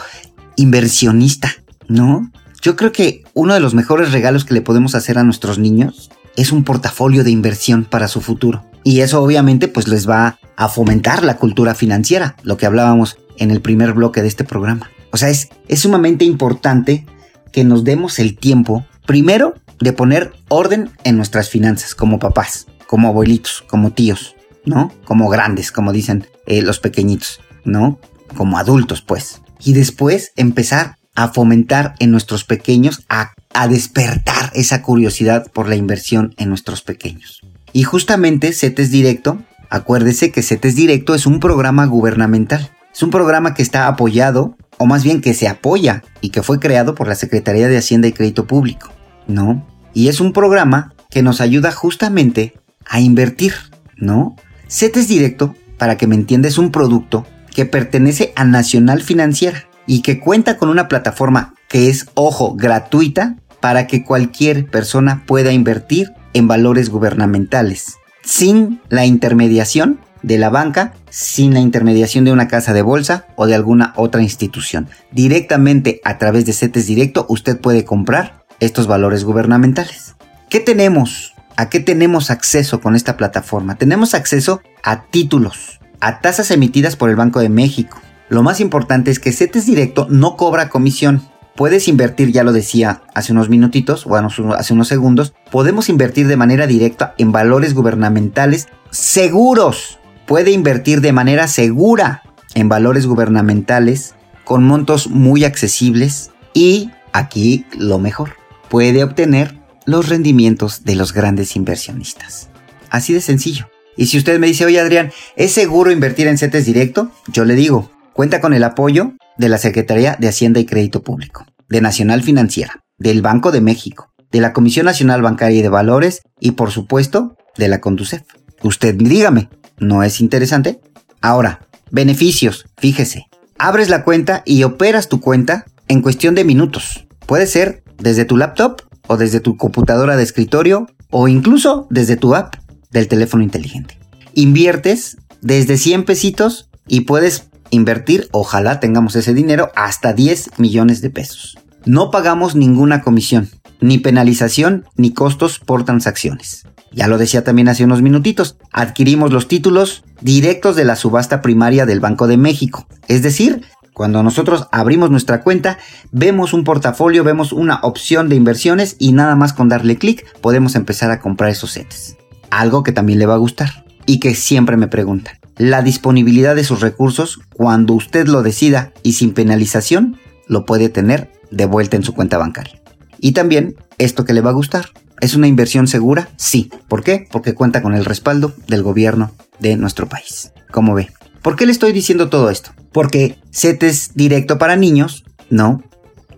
inversionista, 0.57 1.49
¿no? 1.87 2.29
Yo 2.61 2.75
creo 2.75 2.91
que 2.91 3.23
uno 3.33 3.53
de 3.53 3.61
los 3.61 3.73
mejores 3.73 4.11
regalos 4.11 4.43
que 4.43 4.53
le 4.53 4.61
podemos 4.61 4.93
hacer 4.93 5.17
a 5.17 5.23
nuestros 5.23 5.59
niños 5.59 6.11
es 6.35 6.51
un 6.51 6.65
portafolio 6.65 7.23
de 7.23 7.31
inversión 7.31 7.85
para 7.85 8.09
su 8.09 8.19
futuro. 8.19 8.65
Y 8.83 8.99
eso 8.99 9.23
obviamente 9.23 9.69
pues 9.69 9.87
les 9.87 10.09
va 10.09 10.39
a 10.57 10.67
fomentar 10.67 11.23
la 11.23 11.37
cultura 11.37 11.73
financiera, 11.73 12.35
lo 12.43 12.57
que 12.57 12.65
hablábamos 12.65 13.17
en 13.37 13.51
el 13.51 13.61
primer 13.61 13.93
bloque 13.93 14.21
de 14.21 14.27
este 14.27 14.43
programa. 14.43 14.91
O 15.11 15.17
sea, 15.17 15.29
es, 15.29 15.49
es 15.69 15.79
sumamente 15.79 16.25
importante 16.25 17.05
que 17.53 17.63
nos 17.63 17.85
demos 17.85 18.19
el 18.19 18.37
tiempo, 18.37 18.85
primero, 19.05 19.53
de 19.79 19.93
poner 19.93 20.33
orden 20.49 20.91
en 21.05 21.15
nuestras 21.15 21.49
finanzas 21.49 21.95
como 21.95 22.19
papás, 22.19 22.67
como 22.87 23.07
abuelitos, 23.07 23.63
como 23.67 23.91
tíos, 23.91 24.35
¿no? 24.65 24.91
Como 25.05 25.29
grandes, 25.29 25.71
como 25.71 25.93
dicen 25.93 26.27
eh, 26.45 26.61
los 26.61 26.79
pequeñitos, 26.79 27.39
¿no? 27.63 27.99
Como 28.35 28.57
adultos, 28.57 29.01
pues. 29.01 29.41
Y 29.63 29.73
después 29.73 30.31
empezar 30.35 30.97
a 31.15 31.29
fomentar 31.29 31.95
en 31.99 32.11
nuestros 32.11 32.43
pequeños, 32.43 33.03
a, 33.09 33.33
a 33.53 33.67
despertar 33.67 34.51
esa 34.53 34.81
curiosidad 34.81 35.49
por 35.51 35.69
la 35.69 35.75
inversión 35.75 36.33
en 36.37 36.49
nuestros 36.49 36.81
pequeños. 36.81 37.41
Y 37.71 37.83
justamente 37.83 38.53
CETES 38.53 38.91
Directo, 38.91 39.39
acuérdese 39.69 40.31
que 40.31 40.43
CETES 40.43 40.75
Directo 40.75 41.15
es 41.15 41.25
un 41.25 41.39
programa 41.39 41.85
gubernamental. 41.85 42.69
Es 42.93 43.03
un 43.03 43.09
programa 43.09 43.53
que 43.53 43.61
está 43.61 43.87
apoyado, 43.87 44.55
o 44.77 44.85
más 44.85 45.03
bien 45.03 45.21
que 45.21 45.33
se 45.33 45.47
apoya 45.47 46.03
y 46.21 46.29
que 46.29 46.43
fue 46.43 46.59
creado 46.59 46.95
por 46.95 47.07
la 47.07 47.15
Secretaría 47.15 47.67
de 47.67 47.77
Hacienda 47.77 48.07
y 48.07 48.13
Crédito 48.13 48.47
Público, 48.47 48.91
¿no? 49.27 49.65
Y 49.93 50.07
es 50.07 50.19
un 50.19 50.33
programa 50.33 50.93
que 51.09 51.21
nos 51.21 51.41
ayuda 51.41 51.71
justamente 51.71 52.53
a 52.85 52.99
invertir, 52.99 53.53
¿no? 53.97 54.35
CETES 54.67 55.07
Directo, 55.07 55.55
para 55.77 55.97
que 55.97 56.07
me 56.07 56.15
entiendas, 56.15 56.53
es 56.53 56.57
un 56.57 56.71
producto 56.71 57.25
que 57.53 57.65
pertenece 57.65 58.33
a 58.35 58.43
Nacional 58.43 59.01
Financiera 59.01 59.65
y 59.87 60.01
que 60.01 60.19
cuenta 60.19 60.57
con 60.57 60.69
una 60.69 60.87
plataforma 60.87 61.53
que 61.67 61.89
es, 61.89 62.07
ojo, 62.15 62.55
gratuita 62.55 63.37
para 63.59 63.87
que 63.87 64.03
cualquier 64.03 64.67
persona 64.67 65.23
pueda 65.25 65.51
invertir 65.51 66.11
en 66.33 66.47
valores 66.47 66.89
gubernamentales, 66.89 67.95
sin 68.23 68.81
la 68.89 69.05
intermediación 69.05 69.99
de 70.21 70.37
la 70.39 70.49
banca, 70.49 70.93
sin 71.09 71.53
la 71.53 71.59
intermediación 71.59 72.25
de 72.25 72.31
una 72.31 72.47
casa 72.47 72.73
de 72.73 72.81
bolsa 72.81 73.27
o 73.35 73.45
de 73.45 73.55
alguna 73.55 73.93
otra 73.95 74.21
institución. 74.21 74.89
Directamente 75.11 76.01
a 76.03 76.17
través 76.17 76.45
de 76.45 76.53
CETES 76.53 76.87
Directo 76.87 77.25
usted 77.29 77.59
puede 77.59 77.85
comprar 77.85 78.43
estos 78.59 78.87
valores 78.87 79.23
gubernamentales. 79.23 80.15
¿Qué 80.49 80.59
tenemos? 80.59 81.34
¿A 81.57 81.69
qué 81.69 81.79
tenemos 81.79 82.31
acceso 82.31 82.81
con 82.81 82.95
esta 82.95 83.15
plataforma? 83.15 83.75
Tenemos 83.75 84.13
acceso 84.13 84.61
a 84.83 85.03
títulos, 85.03 85.79
a 86.01 86.19
tasas 86.19 86.51
emitidas 86.51 86.97
por 86.97 87.09
el 87.09 87.15
Banco 87.15 87.39
de 87.39 87.47
México. 87.47 87.97
Lo 88.27 88.43
más 88.43 88.59
importante 88.59 89.09
es 89.09 89.19
que 89.19 89.31
CETES 89.31 89.65
Directo 89.65 90.07
no 90.09 90.35
cobra 90.35 90.67
comisión. 90.67 91.21
Puedes 91.55 91.87
invertir, 91.87 92.33
ya 92.33 92.43
lo 92.43 92.51
decía 92.51 93.03
hace 93.13 93.31
unos 93.31 93.47
minutitos 93.47 94.05
o 94.05 94.17
hace 94.17 94.73
unos 94.73 94.87
segundos, 94.89 95.33
podemos 95.49 95.87
invertir 95.87 96.27
de 96.27 96.35
manera 96.35 96.67
directa 96.67 97.15
en 97.17 97.31
valores 97.31 97.73
gubernamentales 97.73 98.67
seguros. 98.91 99.99
Puede 100.25 100.51
invertir 100.51 100.99
de 100.99 101.13
manera 101.13 101.47
segura 101.47 102.23
en 102.53 102.67
valores 102.67 103.07
gubernamentales 103.07 104.15
con 104.43 104.65
montos 104.65 105.09
muy 105.09 105.45
accesibles 105.45 106.31
y, 106.53 106.91
aquí 107.13 107.65
lo 107.77 107.99
mejor, 107.99 108.31
puede 108.69 109.05
obtener 109.05 109.64
los 109.85 110.09
rendimientos 110.09 110.83
de 110.83 110.95
los 110.95 111.13
grandes 111.13 111.55
inversionistas. 111.55 112.49
Así 112.89 113.13
de 113.13 113.21
sencillo. 113.21 113.69
Y 113.97 114.07
si 114.07 114.17
usted 114.17 114.39
me 114.39 114.47
dice, 114.47 114.65
oye 114.65 114.79
Adrián, 114.79 115.11
¿es 115.35 115.51
seguro 115.51 115.91
invertir 115.91 116.27
en 116.27 116.37
CETES 116.37 116.65
directo? 116.65 117.11
Yo 117.27 117.45
le 117.45 117.55
digo, 117.55 117.91
cuenta 118.13 118.41
con 118.41 118.53
el 118.53 118.63
apoyo 118.63 119.13
de 119.37 119.49
la 119.49 119.57
Secretaría 119.57 120.17
de 120.19 120.27
Hacienda 120.27 120.59
y 120.59 120.65
Crédito 120.65 121.01
Público, 121.01 121.45
de 121.69 121.81
Nacional 121.81 122.23
Financiera, 122.23 122.83
del 122.97 123.21
Banco 123.21 123.51
de 123.51 123.61
México, 123.61 124.11
de 124.31 124.41
la 124.41 124.53
Comisión 124.53 124.85
Nacional 124.85 125.21
Bancaria 125.21 125.59
y 125.59 125.61
de 125.61 125.69
Valores 125.69 126.21
y 126.39 126.51
por 126.51 126.71
supuesto 126.71 127.37
de 127.57 127.67
la 127.67 127.79
Conducef. 127.79 128.23
Usted 128.63 128.95
dígame, 128.95 129.49
¿no 129.77 130.03
es 130.03 130.19
interesante? 130.19 130.81
Ahora, 131.21 131.67
beneficios, 131.91 132.65
fíjese. 132.77 133.27
Abres 133.57 133.89
la 133.89 134.03
cuenta 134.03 134.43
y 134.45 134.63
operas 134.63 135.07
tu 135.07 135.21
cuenta 135.21 135.65
en 135.87 136.01
cuestión 136.01 136.35
de 136.35 136.43
minutos. 136.43 137.07
Puede 137.25 137.47
ser 137.47 137.83
desde 137.97 138.25
tu 138.25 138.35
laptop 138.37 138.81
o 139.07 139.17
desde 139.17 139.39
tu 139.39 139.57
computadora 139.57 140.15
de 140.15 140.23
escritorio 140.23 140.87
o 141.09 141.27
incluso 141.27 141.87
desde 141.89 142.17
tu 142.17 142.35
app 142.35 142.55
del 142.91 143.07
teléfono 143.07 143.43
inteligente. 143.43 143.97
Inviertes 144.33 145.17
desde 145.41 145.77
100 145.77 146.05
pesitos 146.05 146.69
y 146.87 147.01
puedes 147.01 147.49
invertir, 147.69 148.27
ojalá 148.31 148.79
tengamos 148.79 149.15
ese 149.15 149.33
dinero, 149.33 149.71
hasta 149.75 150.13
10 150.13 150.59
millones 150.59 151.01
de 151.01 151.09
pesos. 151.09 151.57
No 151.85 152.09
pagamos 152.09 152.55
ninguna 152.55 153.01
comisión, 153.01 153.49
ni 153.79 153.97
penalización, 153.97 154.85
ni 154.95 155.11
costos 155.11 155.59
por 155.59 155.85
transacciones. 155.85 156.65
Ya 156.91 157.07
lo 157.07 157.17
decía 157.17 157.43
también 157.43 157.67
hace 157.67 157.83
unos 157.83 158.01
minutitos, 158.01 158.57
adquirimos 158.71 159.31
los 159.33 159.47
títulos 159.47 160.03
directos 160.21 160.75
de 160.75 160.85
la 160.85 160.95
subasta 160.95 161.41
primaria 161.41 161.85
del 161.85 161.99
Banco 161.99 162.25
de 162.27 162.37
México. 162.37 162.87
Es 163.07 163.21
decir, 163.21 163.63
cuando 163.95 164.21
nosotros 164.23 164.67
abrimos 164.73 165.09
nuestra 165.09 165.41
cuenta, 165.41 165.77
vemos 166.11 166.51
un 166.51 166.65
portafolio, 166.65 167.23
vemos 167.23 167.53
una 167.53 167.79
opción 167.81 168.27
de 168.27 168.35
inversiones 168.35 168.97
y 168.99 169.13
nada 169.13 169.37
más 169.37 169.53
con 169.53 169.69
darle 169.69 169.95
clic 169.95 170.25
podemos 170.41 170.75
empezar 170.75 171.11
a 171.11 171.21
comprar 171.21 171.49
esos 171.49 171.71
sets. 171.71 172.17
Algo 172.49 172.83
que 172.83 172.91
también 172.91 173.19
le 173.19 173.25
va 173.25 173.35
a 173.35 173.37
gustar 173.37 173.85
y 174.05 174.19
que 174.19 174.35
siempre 174.35 174.75
me 174.75 174.89
preguntan. 174.89 175.37
La 175.55 175.81
disponibilidad 175.81 176.57
de 176.57 176.65
sus 176.65 176.81
recursos, 176.81 177.39
cuando 177.53 177.93
usted 177.93 178.27
lo 178.27 178.43
decida 178.43 178.91
y 179.01 179.13
sin 179.13 179.33
penalización, 179.33 180.17
lo 180.45 180.65
puede 180.65 180.89
tener 180.89 181.31
de 181.49 181.65
vuelta 181.65 181.95
en 181.95 182.03
su 182.03 182.13
cuenta 182.13 182.37
bancaria. 182.37 182.81
Y 183.21 183.31
también, 183.31 183.75
esto 183.97 184.25
que 184.25 184.33
le 184.33 184.41
va 184.41 184.49
a 184.49 184.53
gustar, 184.53 184.89
¿es 185.21 185.35
una 185.35 185.47
inversión 185.47 185.87
segura? 185.87 186.27
Sí. 186.35 186.69
¿Por 186.89 187.01
qué? 187.01 187.29
Porque 187.31 187.53
cuenta 187.53 187.81
con 187.81 187.95
el 187.95 188.03
respaldo 188.03 188.51
del 188.67 188.83
gobierno 188.83 189.31
de 189.59 189.77
nuestro 189.77 190.09
país. 190.09 190.51
¿Cómo 190.69 190.95
ve? 190.95 191.07
¿Por 191.45 191.55
qué 191.55 191.67
le 191.67 191.71
estoy 191.73 191.91
diciendo 191.91 192.27
todo 192.27 192.49
esto? 192.49 192.71
Porque 192.91 193.37
CETES 193.53 194.13
directo 194.15 194.57
para 194.57 194.75
niños, 194.75 195.25
no, 195.51 195.83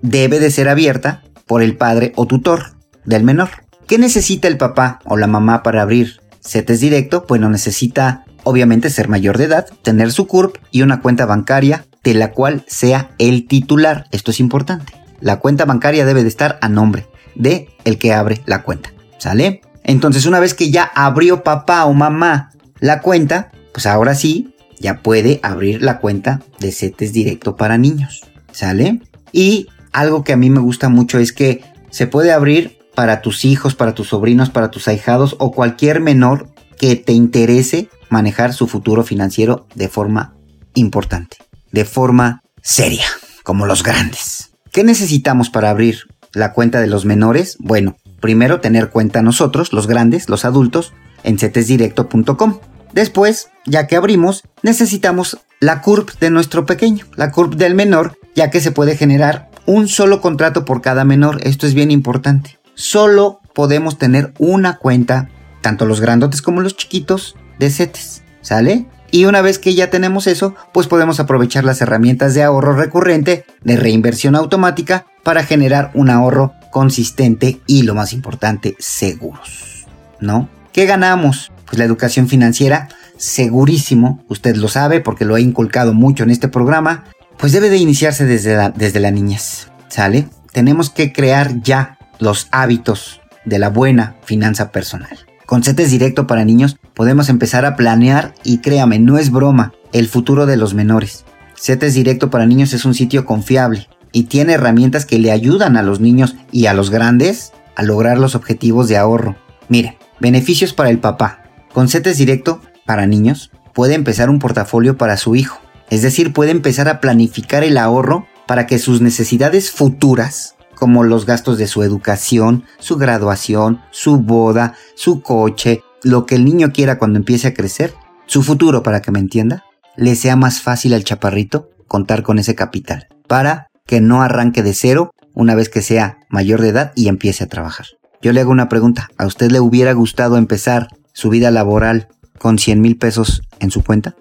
debe 0.02 0.42
de 0.42 0.52
ser 0.52 0.68
abierta 0.68 1.24
por 1.46 1.64
el 1.64 1.78
padre 1.78 2.12
o 2.18 2.26
tutor 2.26 2.74
del 3.06 3.24
menor. 3.24 3.48
¿Qué 3.88 3.98
necesita 4.00 4.50
el 4.50 4.58
papá 4.58 5.00
o 5.06 5.16
la 5.16 5.28
mamá 5.28 5.64
para 5.64 5.82
abrir 5.82 6.20
CETES 6.42 6.82
directo? 6.82 7.24
Bueno, 7.26 7.50
necesita 7.50 8.26
obviamente 8.44 8.90
ser 8.90 9.08
mayor 9.08 9.38
de 9.38 9.46
edad, 9.46 9.68
tener 9.82 10.12
su 10.12 10.28
CURP 10.28 10.58
y 10.72 10.82
una 10.82 11.00
cuenta 11.00 11.26
bancaria 11.26 11.86
de 12.04 12.14
la 12.14 12.34
cual 12.34 12.66
sea 12.68 13.12
el 13.18 13.48
titular. 13.48 14.08
Esto 14.12 14.32
es 14.32 14.42
importante. 14.42 14.92
La 15.22 15.40
cuenta 15.40 15.64
bancaria 15.64 16.06
debe 16.06 16.24
de 16.24 16.30
estar 16.30 16.60
a 16.62 16.68
nombre 16.68 17.08
de 17.34 17.70
el 17.86 17.98
que 17.98 18.12
abre 18.12 18.42
la 18.46 18.62
cuenta. 18.64 18.92
¿Sale? 19.20 19.62
Entonces, 19.86 20.26
una 20.26 20.42
vez 20.42 20.54
que 20.54 20.70
ya 20.70 20.84
abrió 20.84 21.44
papá 21.44 21.86
o 21.86 21.94
mamá 21.94 22.52
la 22.82 23.00
cuenta, 23.00 23.52
pues 23.72 23.86
ahora 23.86 24.14
sí, 24.14 24.54
ya 24.80 25.02
puede 25.02 25.40
abrir 25.44 25.82
la 25.82 26.00
cuenta 26.00 26.42
de 26.60 26.72
CETES 26.72 27.14
directo 27.14 27.56
para 27.56 27.78
niños. 27.78 28.22
¿Sale? 28.52 29.02
Y 29.32 29.68
algo 29.92 30.24
que 30.24 30.34
a 30.34 30.38
mí 30.38 30.50
me 30.50 30.60
gusta 30.60 30.90
mucho 30.90 31.20
es 31.20 31.32
que 31.32 31.64
se 31.90 32.08
puede 32.08 32.32
abrir 32.32 32.78
para 32.96 33.22
tus 33.22 33.46
hijos, 33.46 33.76
para 33.76 33.94
tus 33.94 34.10
sobrinos, 34.10 34.50
para 34.50 34.72
tus 34.72 34.88
ahijados 34.88 35.36
o 35.40 35.52
cualquier 35.52 36.00
menor 36.00 36.50
que 36.78 36.96
te 36.96 37.14
interese 37.14 37.90
manejar 38.10 38.54
su 38.54 38.68
futuro 38.68 39.04
financiero 39.04 39.68
de 39.76 39.90
forma 39.90 40.36
importante, 40.74 41.38
de 41.72 41.86
forma 41.86 42.42
seria, 42.62 43.06
como 43.44 43.66
los 43.66 43.84
grandes. 43.84 44.52
¿Qué 44.72 44.84
necesitamos 44.84 45.50
para 45.50 45.70
abrir 45.70 46.08
la 46.34 46.54
cuenta 46.54 46.80
de 46.80 46.88
los 46.88 47.06
menores? 47.06 47.58
Bueno, 47.60 47.98
primero 48.20 48.62
tener 48.62 48.90
cuenta 48.90 49.22
nosotros, 49.22 49.74
los 49.74 49.88
grandes, 49.88 50.30
los 50.30 50.46
adultos, 50.46 50.94
en 51.24 51.40
cetesdirecto.com. 51.40 52.60
Después, 52.94 53.50
ya 53.66 53.88
que 53.88 53.96
abrimos, 53.96 54.44
necesitamos 54.64 55.38
la 55.60 55.82
CURP 55.82 56.20
de 56.20 56.30
nuestro 56.30 56.66
pequeño, 56.66 57.06
la 57.16 57.32
CURP 57.32 57.56
del 57.56 57.76
menor, 57.76 58.18
ya 58.36 58.50
que 58.50 58.62
se 58.62 58.72
puede 58.72 58.96
generar 58.96 59.50
un 59.66 59.88
solo 59.88 60.22
contrato 60.22 60.66
por 60.66 60.82
cada 60.82 61.04
menor. 61.04 61.40
Esto 61.44 61.68
es 61.68 61.74
bien 61.74 61.92
importante. 61.92 62.58
Solo 62.76 63.42
podemos 63.54 63.98
tener 63.98 64.34
una 64.38 64.78
cuenta, 64.78 65.30
tanto 65.62 65.86
los 65.86 66.00
grandotes 66.00 66.42
como 66.42 66.62
los 66.62 66.78
chiquitos, 66.78 67.36
de 67.60 67.70
CETES. 67.70 68.24
¿Sale? 68.42 68.86
Y 69.12 69.26
una 69.26 69.42
vez 69.42 69.60
que 69.60 69.74
ya 69.74 69.90
tenemos 69.90 70.28
eso, 70.28 70.56
pues 70.74 70.88
podemos 70.88 71.20
aprovechar 71.20 71.64
las 71.64 71.82
herramientas 71.82 72.34
de 72.34 72.44
ahorro 72.44 72.76
recurrente, 72.76 73.46
de 73.64 73.78
reinversión 73.78 74.36
automática, 74.36 75.06
para 75.24 75.44
generar 75.44 75.92
un 75.94 76.10
ahorro 76.10 76.54
consistente 76.72 77.60
y 77.68 77.84
lo 77.84 77.96
más 77.96 78.14
importante, 78.14 78.76
seguros. 78.80 79.86
¿No? 80.20 80.50
¿Qué 80.72 80.86
ganamos? 80.86 81.52
Pues 81.68 81.78
la 81.78 81.86
educación 81.86 82.28
financiera, 82.28 82.90
segurísimo, 83.18 84.24
usted 84.28 84.56
lo 84.56 84.68
sabe 84.68 85.02
porque 85.02 85.26
lo 85.26 85.38
he 85.38 85.42
inculcado 85.42 85.94
mucho 85.94 86.24
en 86.24 86.32
este 86.32 86.48
programa, 86.48 87.04
pues 87.38 87.52
debe 87.52 87.70
de 87.70 87.78
iniciarse 87.78 88.26
desde 88.26 88.56
la, 88.56 88.70
desde 88.72 89.00
la 89.00 89.12
niñez, 89.12 89.70
¿sale? 89.88 90.28
Tenemos 90.52 90.90
que 90.90 91.14
crear 91.14 91.62
ya 91.62 91.98
los 92.20 92.48
hábitos 92.52 93.22
de 93.46 93.60
la 93.60 93.70
buena 93.70 94.16
finanza 94.24 94.72
personal. 94.72 95.18
Con 95.46 95.64
CETES 95.64 95.92
Directo 95.92 96.28
para 96.28 96.44
niños 96.44 96.78
podemos 96.94 97.30
empezar 97.30 97.66
a 97.66 97.76
planear 97.76 98.34
y 98.44 98.58
créame, 98.58 99.00
no 99.00 99.18
es 99.18 99.32
broma, 99.32 99.74
el 99.94 100.08
futuro 100.08 100.46
de 100.46 100.58
los 100.58 100.74
menores. 100.74 101.26
CETES 101.56 101.94
Directo 101.94 102.30
para 102.30 102.46
niños 102.46 102.74
es 102.74 102.86
un 102.86 102.94
sitio 102.94 103.26
confiable 103.26 103.88
y 104.12 104.24
tiene 104.24 104.54
herramientas 104.54 105.06
que 105.06 105.20
le 105.20 105.32
ayudan 105.32 105.78
a 105.78 105.84
los 105.84 106.00
niños 106.00 106.36
y 106.52 106.66
a 106.66 106.74
los 106.74 106.90
grandes 106.90 107.54
a 107.76 107.84
lograr 107.84 108.18
los 108.18 108.36
objetivos 108.36 108.88
de 108.88 108.98
ahorro. 108.98 109.38
Mire, 109.70 109.98
beneficios 110.20 110.74
para 110.74 110.90
el 110.90 111.00
papá. 111.00 111.44
Con 111.78 111.90
CETES 111.90 112.18
Directo 112.18 112.60
para 112.88 113.06
niños 113.06 113.52
puede 113.76 113.94
empezar 113.94 114.32
un 114.32 114.40
portafolio 114.40 114.98
para 114.98 115.16
su 115.16 115.36
hijo. 115.36 115.60
Es 115.92 116.02
decir, 116.02 116.34
puede 116.34 116.50
empezar 116.50 116.90
a 116.90 117.00
planificar 117.00 117.64
el 117.64 117.78
ahorro 117.78 118.26
para 118.48 118.66
que 118.66 118.80
sus 118.80 119.00
necesidades 119.00 119.70
futuras, 119.70 120.56
como 120.74 121.04
los 121.04 121.28
gastos 121.28 121.60
de 121.60 121.68
su 121.68 121.84
educación, 121.84 122.64
su 122.80 122.98
graduación, 122.98 123.82
su 123.92 124.18
boda, 124.18 124.74
su 124.96 125.22
coche, 125.22 125.84
lo 126.02 126.26
que 126.26 126.34
el 126.34 126.46
niño 126.46 126.72
quiera 126.72 126.98
cuando 126.98 127.20
empiece 127.20 127.50
a 127.50 127.54
crecer, 127.54 127.94
su 128.26 128.42
futuro, 128.42 128.82
para 128.82 129.04
que 129.04 129.12
me 129.12 129.20
entienda, 129.20 129.64
le 129.96 130.16
sea 130.16 130.36
más 130.36 130.64
fácil 130.64 130.96
al 130.96 131.04
chaparrito 131.04 131.70
contar 131.88 132.24
con 132.24 132.40
ese 132.40 132.56
capital, 132.56 133.08
para 133.28 133.68
que 133.86 134.02
no 134.02 134.24
arranque 134.24 134.64
de 134.64 134.74
cero 134.74 135.12
una 135.36 135.54
vez 135.54 135.70
que 135.70 135.84
sea 135.84 136.18
mayor 136.28 136.60
de 136.60 136.70
edad 136.70 136.92
y 136.96 137.08
empiece 137.08 137.44
a 137.44 137.50
trabajar. 137.50 137.86
Yo 138.20 138.34
le 138.34 138.42
hago 138.42 138.50
una 138.50 138.68
pregunta, 138.68 139.10
¿a 139.20 139.28
usted 139.28 139.52
le 139.52 139.60
hubiera 139.60 139.94
gustado 139.94 140.38
empezar 140.38 140.88
su 141.18 141.32
vida 141.32 141.50
laboral 141.50 142.10
con 142.38 142.60
100 142.60 142.80
mil 142.80 142.96
pesos 142.96 143.42
en 143.60 143.72
su 143.72 143.84
cuenta? 143.84 144.16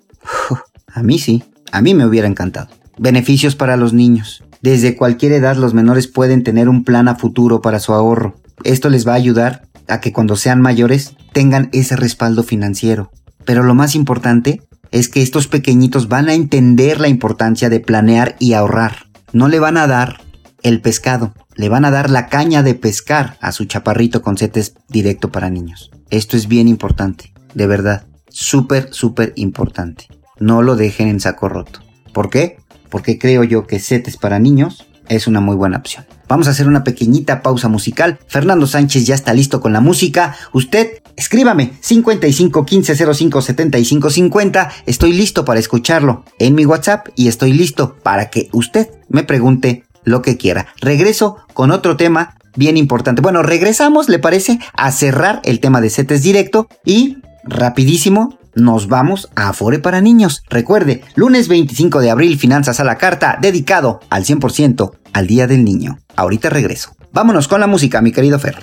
a 0.94 1.03
mí 1.03 1.18
sí, 1.18 1.44
a 1.70 1.82
mí 1.82 1.92
me 1.92 2.07
hubiera 2.07 2.26
encantado. 2.26 2.68
Beneficios 2.97 3.55
para 3.55 3.76
los 3.76 3.92
niños. 3.92 4.42
Desde 4.62 4.97
cualquier 4.97 5.32
edad 5.32 5.57
los 5.57 5.74
menores 5.74 6.09
pueden 6.09 6.42
tener 6.42 6.70
un 6.70 6.84
plan 6.84 7.09
a 7.09 7.16
futuro 7.16 7.61
para 7.61 7.80
su 7.80 7.92
ahorro. 7.92 8.36
Esto 8.64 8.88
les 8.88 9.07
va 9.07 9.12
a 9.12 9.16
ayudar 9.16 9.68
a 9.88 10.01
que 10.01 10.14
cuando 10.14 10.36
sean 10.36 10.62
mayores 10.62 11.14
tengan 11.34 11.68
ese 11.74 11.97
respaldo 11.97 12.42
financiero. 12.42 13.11
Pero 13.44 13.62
lo 13.62 13.74
más 13.74 13.94
importante 13.94 14.62
es 14.90 15.11
que 15.11 15.20
estos 15.20 15.49
pequeñitos 15.49 16.09
van 16.09 16.30
a 16.30 16.34
entender 16.34 16.99
la 16.99 17.09
importancia 17.09 17.68
de 17.68 17.80
planear 17.80 18.36
y 18.38 18.55
ahorrar. 18.55 19.05
No 19.34 19.49
le 19.49 19.59
van 19.59 19.76
a 19.76 19.86
dar 19.86 20.22
el 20.67 20.81
pescado, 20.81 21.33
le 21.55 21.69
van 21.69 21.85
a 21.85 21.93
dar 21.93 22.11
la 22.11 22.27
caña 22.27 22.64
de 22.64 22.75
pescar 22.75 23.39
a 23.41 23.53
su 23.53 23.67
chaparrito 23.67 24.21
con 24.21 24.37
setes 24.37 24.75
directo 24.89 25.31
para 25.31 25.49
niños. 25.49 25.93
Esto 26.11 26.37
es 26.37 26.49
bien 26.49 26.67
importante, 26.67 27.33
de 27.55 27.69
verdad, 27.69 28.05
súper, 28.29 28.89
súper 28.91 29.33
importante. 29.37 30.09
No 30.41 30.62
lo 30.62 30.75
dejen 30.75 31.07
en 31.07 31.21
saco 31.21 31.49
roto. 31.49 31.83
¿Por 32.12 32.31
qué? 32.31 32.59
Porque 32.91 33.17
creo 33.17 33.45
yo 33.45 33.69
que 33.69 33.79
setes 33.79 34.17
para 34.17 34.41
niños 34.41 34.87
es 35.09 35.29
una 35.29 35.41
muy 35.41 35.55
buena 35.55 35.77
opción. 35.77 36.05
Vamos 36.27 36.49
a 36.49 36.51
hacer 36.51 36.67
una 36.67 36.83
pequeñita 36.83 37.43
pausa 37.43 37.69
musical. 37.69 38.19
Fernando 38.27 38.67
Sánchez 38.67 39.07
ya 39.07 39.14
está 39.14 39.33
listo 39.33 39.61
con 39.61 39.73
la 39.73 39.81
música. 39.81 40.35
Usted, 40.53 41.01
escríbame 41.14 41.75
55 41.81 42.67
15 42.67 43.14
05 43.14 43.41
75 43.41 44.11
50. 44.11 44.73
Estoy 44.87 45.12
listo 45.12 45.45
para 45.45 45.61
escucharlo 45.61 46.25
en 46.41 46.57
mi 46.57 46.67
WhatsApp 46.67 47.07
y 47.14 47.29
estoy 47.29 47.53
listo 47.53 47.95
para 48.03 48.31
que 48.31 48.49
usted 48.53 48.89
me 49.09 49.23
pregunte 49.23 49.85
lo 50.07 50.23
que 50.23 50.39
quiera. 50.39 50.69
Regreso 50.81 51.37
con 51.53 51.71
otro 51.71 51.99
tema 51.99 52.37
bien 52.57 52.79
importante. 52.79 53.21
Bueno, 53.21 53.43
regresamos, 53.43 54.09
¿le 54.09 54.19
parece? 54.19 54.59
A 54.73 54.91
cerrar 54.93 55.43
el 55.45 55.61
tema 55.61 55.83
de 55.83 55.91
CETES 55.91 56.23
directo 56.23 56.69
y 56.87 57.19
rapidísimo 57.45 58.39
nos 58.55 58.89
vamos 58.89 59.29
a 59.37 59.51
Afore 59.51 59.79
para 59.79 60.01
niños. 60.01 60.43
Recuerde, 60.49 61.05
lunes 61.15 61.49
25 61.49 62.01
de 62.01 62.11
abril, 62.11 62.39
Finanzas 62.39 62.81
a 62.81 62.85
la 62.85 62.97
Carta, 62.97 63.37
dedicado 63.41 64.01
al 64.09 64.25
100% 64.25 64.93
al 65.13 65.27
Día 65.27 65.47
del 65.47 65.63
Niño. 65.63 65.99
Ahorita 66.17 66.49
regreso. 66.49 66.97
Vámonos 67.13 67.49
con 67.49 67.61
la 67.61 67.67
música, 67.67 68.01
mi 68.01 68.13
querido 68.13 68.39
Fer. 68.39 68.57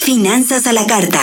Finanzas 0.00 0.66
a 0.66 0.72
la 0.72 0.86
Carta. 0.86 1.20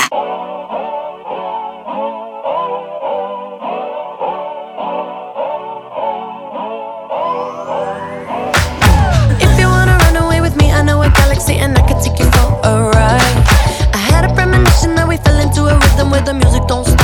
And 11.59 11.77
I 11.77 11.81
can 11.87 12.01
take 12.03 12.19
you 12.19 12.25
for 12.31 12.47
a 12.63 12.89
ride. 12.89 13.37
I 13.93 13.97
had 13.97 14.29
a 14.29 14.33
premonition 14.33 14.95
that 14.95 15.07
we 15.07 15.17
fell 15.17 15.39
into 15.39 15.65
a 15.65 15.77
rhythm 15.77 16.09
where 16.11 16.21
the 16.21 16.33
music 16.33 16.63
don't 16.67 16.94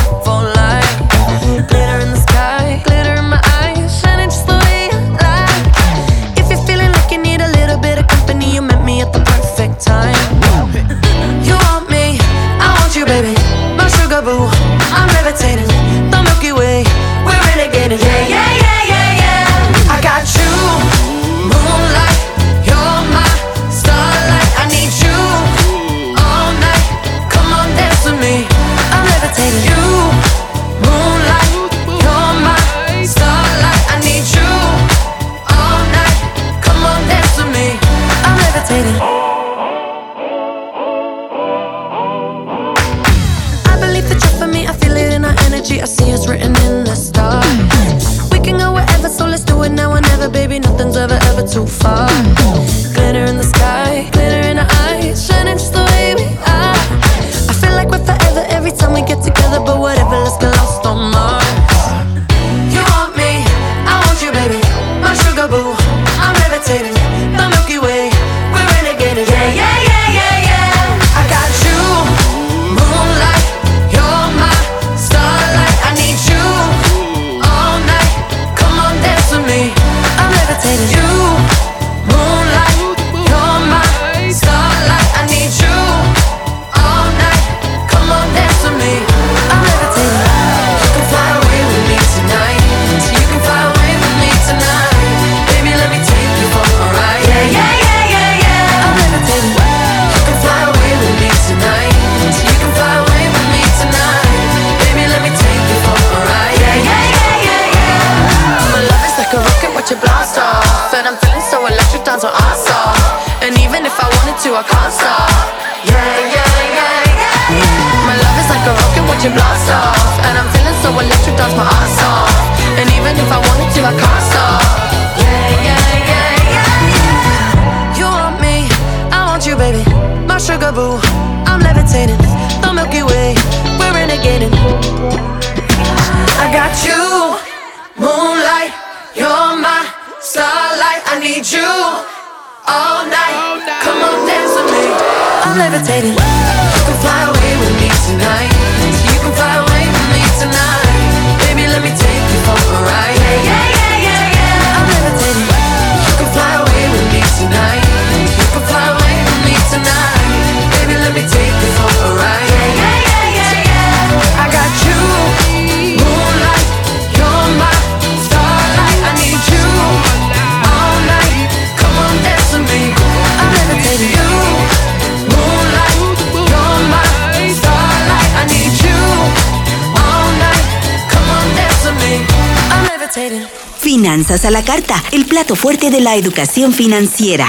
A 184.32 184.50
la 184.50 184.64
carta, 184.64 184.96
el 185.12 185.26
plato 185.26 185.58
fuerte 185.58 185.92
de 185.92 186.00
la 186.00 186.16
educación 186.16 186.72
financiera. 186.72 187.48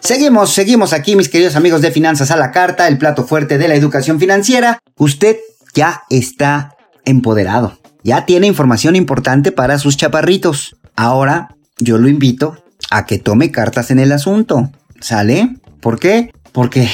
Seguimos, 0.00 0.54
seguimos 0.54 0.94
aquí, 0.94 1.14
mis 1.14 1.28
queridos 1.28 1.56
amigos 1.56 1.82
de 1.82 1.90
Finanzas 1.90 2.30
a 2.30 2.38
la 2.38 2.52
carta, 2.52 2.88
el 2.88 2.96
plato 2.96 3.26
fuerte 3.26 3.58
de 3.58 3.68
la 3.68 3.74
educación 3.74 4.18
financiera. 4.18 4.78
Usted 4.96 5.36
ya 5.74 6.04
está 6.08 6.74
empoderado, 7.04 7.78
ya 8.02 8.24
tiene 8.24 8.46
información 8.46 8.96
importante 8.96 9.52
para 9.52 9.78
sus 9.78 9.98
chaparritos. 9.98 10.74
Ahora 10.96 11.54
yo 11.76 11.98
lo 11.98 12.08
invito 12.08 12.56
a 12.90 13.04
que 13.04 13.18
tome 13.18 13.50
cartas 13.50 13.90
en 13.90 13.98
el 13.98 14.12
asunto. 14.12 14.72
¿Sale? 15.00 15.56
¿Por 15.80 16.00
qué? 16.00 16.32
Porque, 16.52 16.88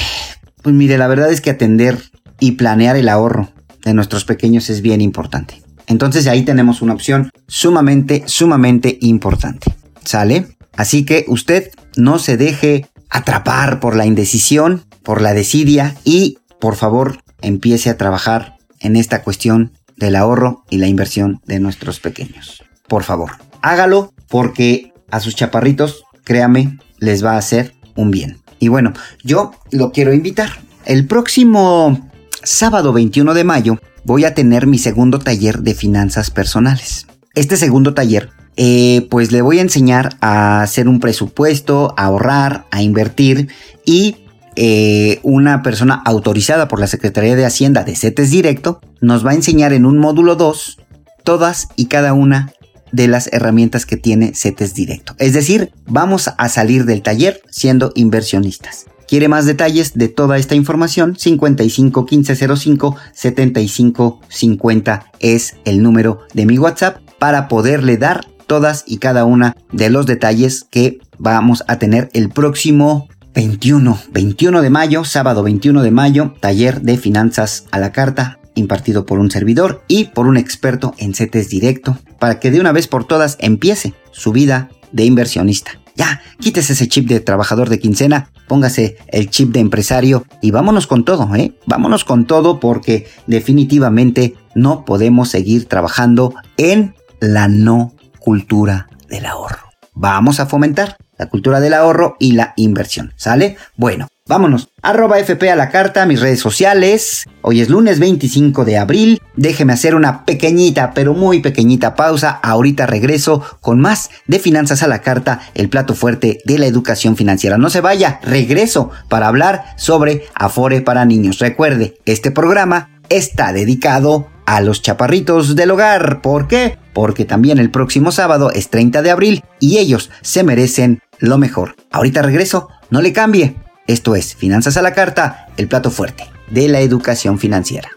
pues 0.61 0.75
mire, 0.75 0.97
la 0.97 1.07
verdad 1.07 1.31
es 1.31 1.39
que 1.39 1.51
atender 1.51 1.97
y 2.41 2.51
planear 2.51 2.97
el 2.97 3.07
ahorro 3.07 3.53
de 3.85 3.93
nuestros 3.93 4.25
pequeños 4.25 4.69
es 4.69 4.81
bien 4.81 4.99
importante. 4.99 5.64
Entonces 5.87 6.27
ahí 6.27 6.43
tenemos 6.43 6.81
una 6.81 6.93
opción 6.93 7.31
sumamente, 7.47 8.23
sumamente 8.27 8.97
importante. 9.01 9.73
¿Sale? 10.03 10.47
Así 10.75 11.05
que 11.05 11.25
usted 11.27 11.71
no 11.95 12.19
se 12.19 12.37
deje 12.37 12.87
atrapar 13.09 13.79
por 13.79 13.95
la 13.95 14.05
indecisión, 14.05 14.83
por 15.03 15.21
la 15.21 15.33
desidia 15.33 15.95
y 16.03 16.37
por 16.59 16.75
favor 16.75 17.19
empiece 17.41 17.89
a 17.89 17.97
trabajar 17.97 18.57
en 18.79 18.95
esta 18.95 19.23
cuestión 19.23 19.71
del 19.97 20.15
ahorro 20.15 20.63
y 20.69 20.77
la 20.77 20.87
inversión 20.87 21.41
de 21.45 21.59
nuestros 21.59 21.99
pequeños. 21.99 22.63
Por 22.87 23.03
favor, 23.03 23.31
hágalo 23.61 24.13
porque 24.27 24.93
a 25.11 25.19
sus 25.19 25.35
chaparritos, 25.35 26.03
créame, 26.23 26.77
les 26.99 27.23
va 27.23 27.33
a 27.33 27.37
hacer 27.37 27.73
un 27.95 28.11
bien. 28.11 28.39
Y 28.59 28.67
bueno, 28.67 28.93
yo 29.23 29.51
lo 29.71 29.91
quiero 29.91 30.13
invitar. 30.13 30.49
El 30.85 31.07
próximo 31.07 32.09
sábado 32.43 32.93
21 32.93 33.33
de 33.33 33.43
mayo 33.43 33.79
voy 34.05 34.23
a 34.23 34.33
tener 34.33 34.67
mi 34.67 34.77
segundo 34.77 35.19
taller 35.19 35.59
de 35.59 35.73
finanzas 35.73 36.31
personales. 36.31 37.07
Este 37.33 37.57
segundo 37.57 37.93
taller, 37.93 38.29
eh, 38.55 39.07
pues 39.09 39.31
le 39.31 39.41
voy 39.41 39.59
a 39.59 39.63
enseñar 39.63 40.15
a 40.21 40.61
hacer 40.61 40.87
un 40.87 40.99
presupuesto, 40.99 41.93
a 41.97 42.05
ahorrar, 42.05 42.65
a 42.71 42.81
invertir 42.81 43.49
y 43.83 44.17
eh, 44.55 45.19
una 45.23 45.61
persona 45.63 46.01
autorizada 46.05 46.69
por 46.69 46.79
la 46.79 46.87
Secretaría 46.87 47.35
de 47.35 47.45
Hacienda 47.45 47.83
de 47.83 47.95
CETES 47.95 48.31
Directo 48.31 48.79
nos 49.01 49.25
va 49.25 49.31
a 49.31 49.35
enseñar 49.35 49.73
en 49.73 49.85
un 49.85 49.97
módulo 49.97 50.35
2 50.35 50.77
todas 51.25 51.67
y 51.75 51.87
cada 51.87 52.13
una 52.13 52.53
de 52.93 53.09
las 53.09 53.27
herramientas 53.33 53.85
que 53.85 53.97
tiene 53.97 54.33
CETES 54.33 54.73
Directo. 54.73 55.15
Es 55.17 55.33
decir, 55.33 55.73
vamos 55.85 56.29
a 56.37 56.47
salir 56.47 56.85
del 56.85 57.01
taller 57.01 57.41
siendo 57.49 57.91
inversionistas. 57.95 58.85
¿Quiere 59.07 59.27
más 59.27 59.45
detalles 59.45 59.93
de 59.93 60.07
toda 60.07 60.37
esta 60.37 60.55
información? 60.55 61.15
55 61.15 62.07
1505 62.09 62.95
75 63.13 64.21
50 64.27 65.11
es 65.19 65.55
el 65.65 65.83
número 65.83 66.19
de 66.33 66.45
mi 66.45 66.57
WhatsApp 66.57 66.97
para 67.19 67.47
poderle 67.47 67.97
dar 67.97 68.25
todas 68.47 68.83
y 68.87 68.97
cada 68.97 69.25
una 69.25 69.55
de 69.71 69.89
los 69.89 70.05
detalles 70.05 70.65
que 70.69 70.99
vamos 71.17 71.63
a 71.67 71.77
tener 71.77 72.09
el 72.13 72.29
próximo 72.29 73.07
21, 73.33 73.99
21 74.11 74.61
de 74.61 74.69
mayo, 74.69 75.03
sábado 75.03 75.43
21 75.43 75.83
de 75.83 75.91
mayo, 75.91 76.33
taller 76.39 76.81
de 76.81 76.97
finanzas 76.97 77.65
a 77.71 77.79
la 77.79 77.91
carta 77.91 78.39
impartido 78.55 79.05
por 79.05 79.19
un 79.19 79.29
servidor 79.29 79.83
y 79.87 80.05
por 80.05 80.27
un 80.27 80.37
experto 80.37 80.93
en 80.97 81.13
CETES 81.13 81.49
directo 81.49 81.97
para 82.19 82.39
que 82.39 82.51
de 82.51 82.59
una 82.59 82.71
vez 82.71 82.87
por 82.87 83.05
todas 83.05 83.37
empiece 83.39 83.93
su 84.11 84.31
vida 84.31 84.69
de 84.91 85.05
inversionista. 85.05 85.71
Ya, 85.95 86.21
quítese 86.39 86.73
ese 86.73 86.87
chip 86.87 87.07
de 87.07 87.21
trabajador 87.21 87.69
de 87.69 87.79
quincena, 87.79 88.29
póngase 88.47 88.97
el 89.07 89.29
chip 89.29 89.53
de 89.53 89.61
empresario 89.61 90.25
y 90.41 90.51
vámonos 90.51 90.87
con 90.87 91.05
todo, 91.05 91.33
¿eh? 91.35 91.53
Vámonos 91.65 92.03
con 92.03 92.25
todo 92.25 92.59
porque 92.59 93.07
definitivamente 93.27 94.35
no 94.55 94.83
podemos 94.83 95.29
seguir 95.29 95.67
trabajando 95.67 96.33
en 96.57 96.95
la 97.21 97.47
no 97.47 97.93
cultura 98.19 98.89
del 99.07 99.25
ahorro. 99.25 99.69
Vamos 99.93 100.41
a 100.41 100.47
fomentar 100.47 100.97
la 101.17 101.29
cultura 101.29 101.61
del 101.61 101.73
ahorro 101.73 102.17
y 102.19 102.33
la 102.33 102.53
inversión, 102.57 103.13
¿sale? 103.15 103.55
Bueno, 103.77 104.07
Vámonos. 104.27 104.69
Arroba 104.81 105.19
FP 105.19 105.51
a 105.51 105.55
la 105.55 105.69
carta, 105.69 106.07
mis 106.07 106.19
redes 106.19 106.39
sociales. 106.39 107.27
Hoy 107.43 107.61
es 107.61 107.69
lunes 107.69 107.99
25 107.99 108.65
de 108.65 108.79
abril. 108.79 109.21
Déjeme 109.35 109.73
hacer 109.73 109.93
una 109.93 110.25
pequeñita, 110.25 110.93
pero 110.95 111.13
muy 111.13 111.41
pequeñita 111.41 111.93
pausa. 111.93 112.31
Ahorita 112.31 112.87
regreso 112.87 113.43
con 113.61 113.79
más 113.79 114.09
de 114.25 114.39
Finanzas 114.39 114.81
a 114.81 114.87
la 114.87 115.03
carta, 115.03 115.41
el 115.53 115.69
plato 115.69 115.93
fuerte 115.93 116.39
de 116.43 116.57
la 116.57 116.65
educación 116.65 117.15
financiera. 117.15 117.59
No 117.59 117.69
se 117.69 117.81
vaya, 117.81 118.19
regreso 118.23 118.89
para 119.09 119.27
hablar 119.27 119.63
sobre 119.77 120.23
Afore 120.33 120.81
para 120.81 121.05
niños. 121.05 121.37
Recuerde, 121.37 121.99
este 122.05 122.31
programa 122.31 122.99
está 123.09 123.53
dedicado 123.53 124.27
a 124.47 124.59
los 124.59 124.81
chaparritos 124.81 125.55
del 125.55 125.69
hogar. 125.69 126.23
¿Por 126.23 126.47
qué? 126.47 126.79
Porque 126.93 127.25
también 127.25 127.59
el 127.59 127.69
próximo 127.69 128.11
sábado 128.11 128.49
es 128.49 128.71
30 128.71 129.03
de 129.03 129.11
abril 129.11 129.43
y 129.59 129.77
ellos 129.77 130.09
se 130.23 130.43
merecen 130.43 131.03
lo 131.19 131.37
mejor. 131.37 131.75
Ahorita 131.91 132.23
regreso, 132.23 132.69
no 132.89 133.03
le 133.03 133.13
cambie. 133.13 133.55
Esto 133.87 134.15
es 134.15 134.35
Finanzas 134.35 134.77
a 134.77 134.81
la 134.81 134.93
Carta, 134.95 135.47
el 135.57 135.67
plato 135.67 135.91
fuerte 135.91 136.25
de 136.49 136.67
la 136.67 136.79
educación 136.79 137.37
financiera. 137.37 137.89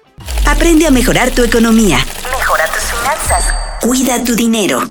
Aprende 0.47 0.87
a 0.87 0.91
mejorar 0.91 1.31
tu 1.31 1.43
economía. 1.43 1.99
Mejora 2.31 2.67
tus 2.67 2.83
finanzas. 2.83 3.55
Cuida 3.81 4.23
tu 4.23 4.35
dinero. 4.35 4.83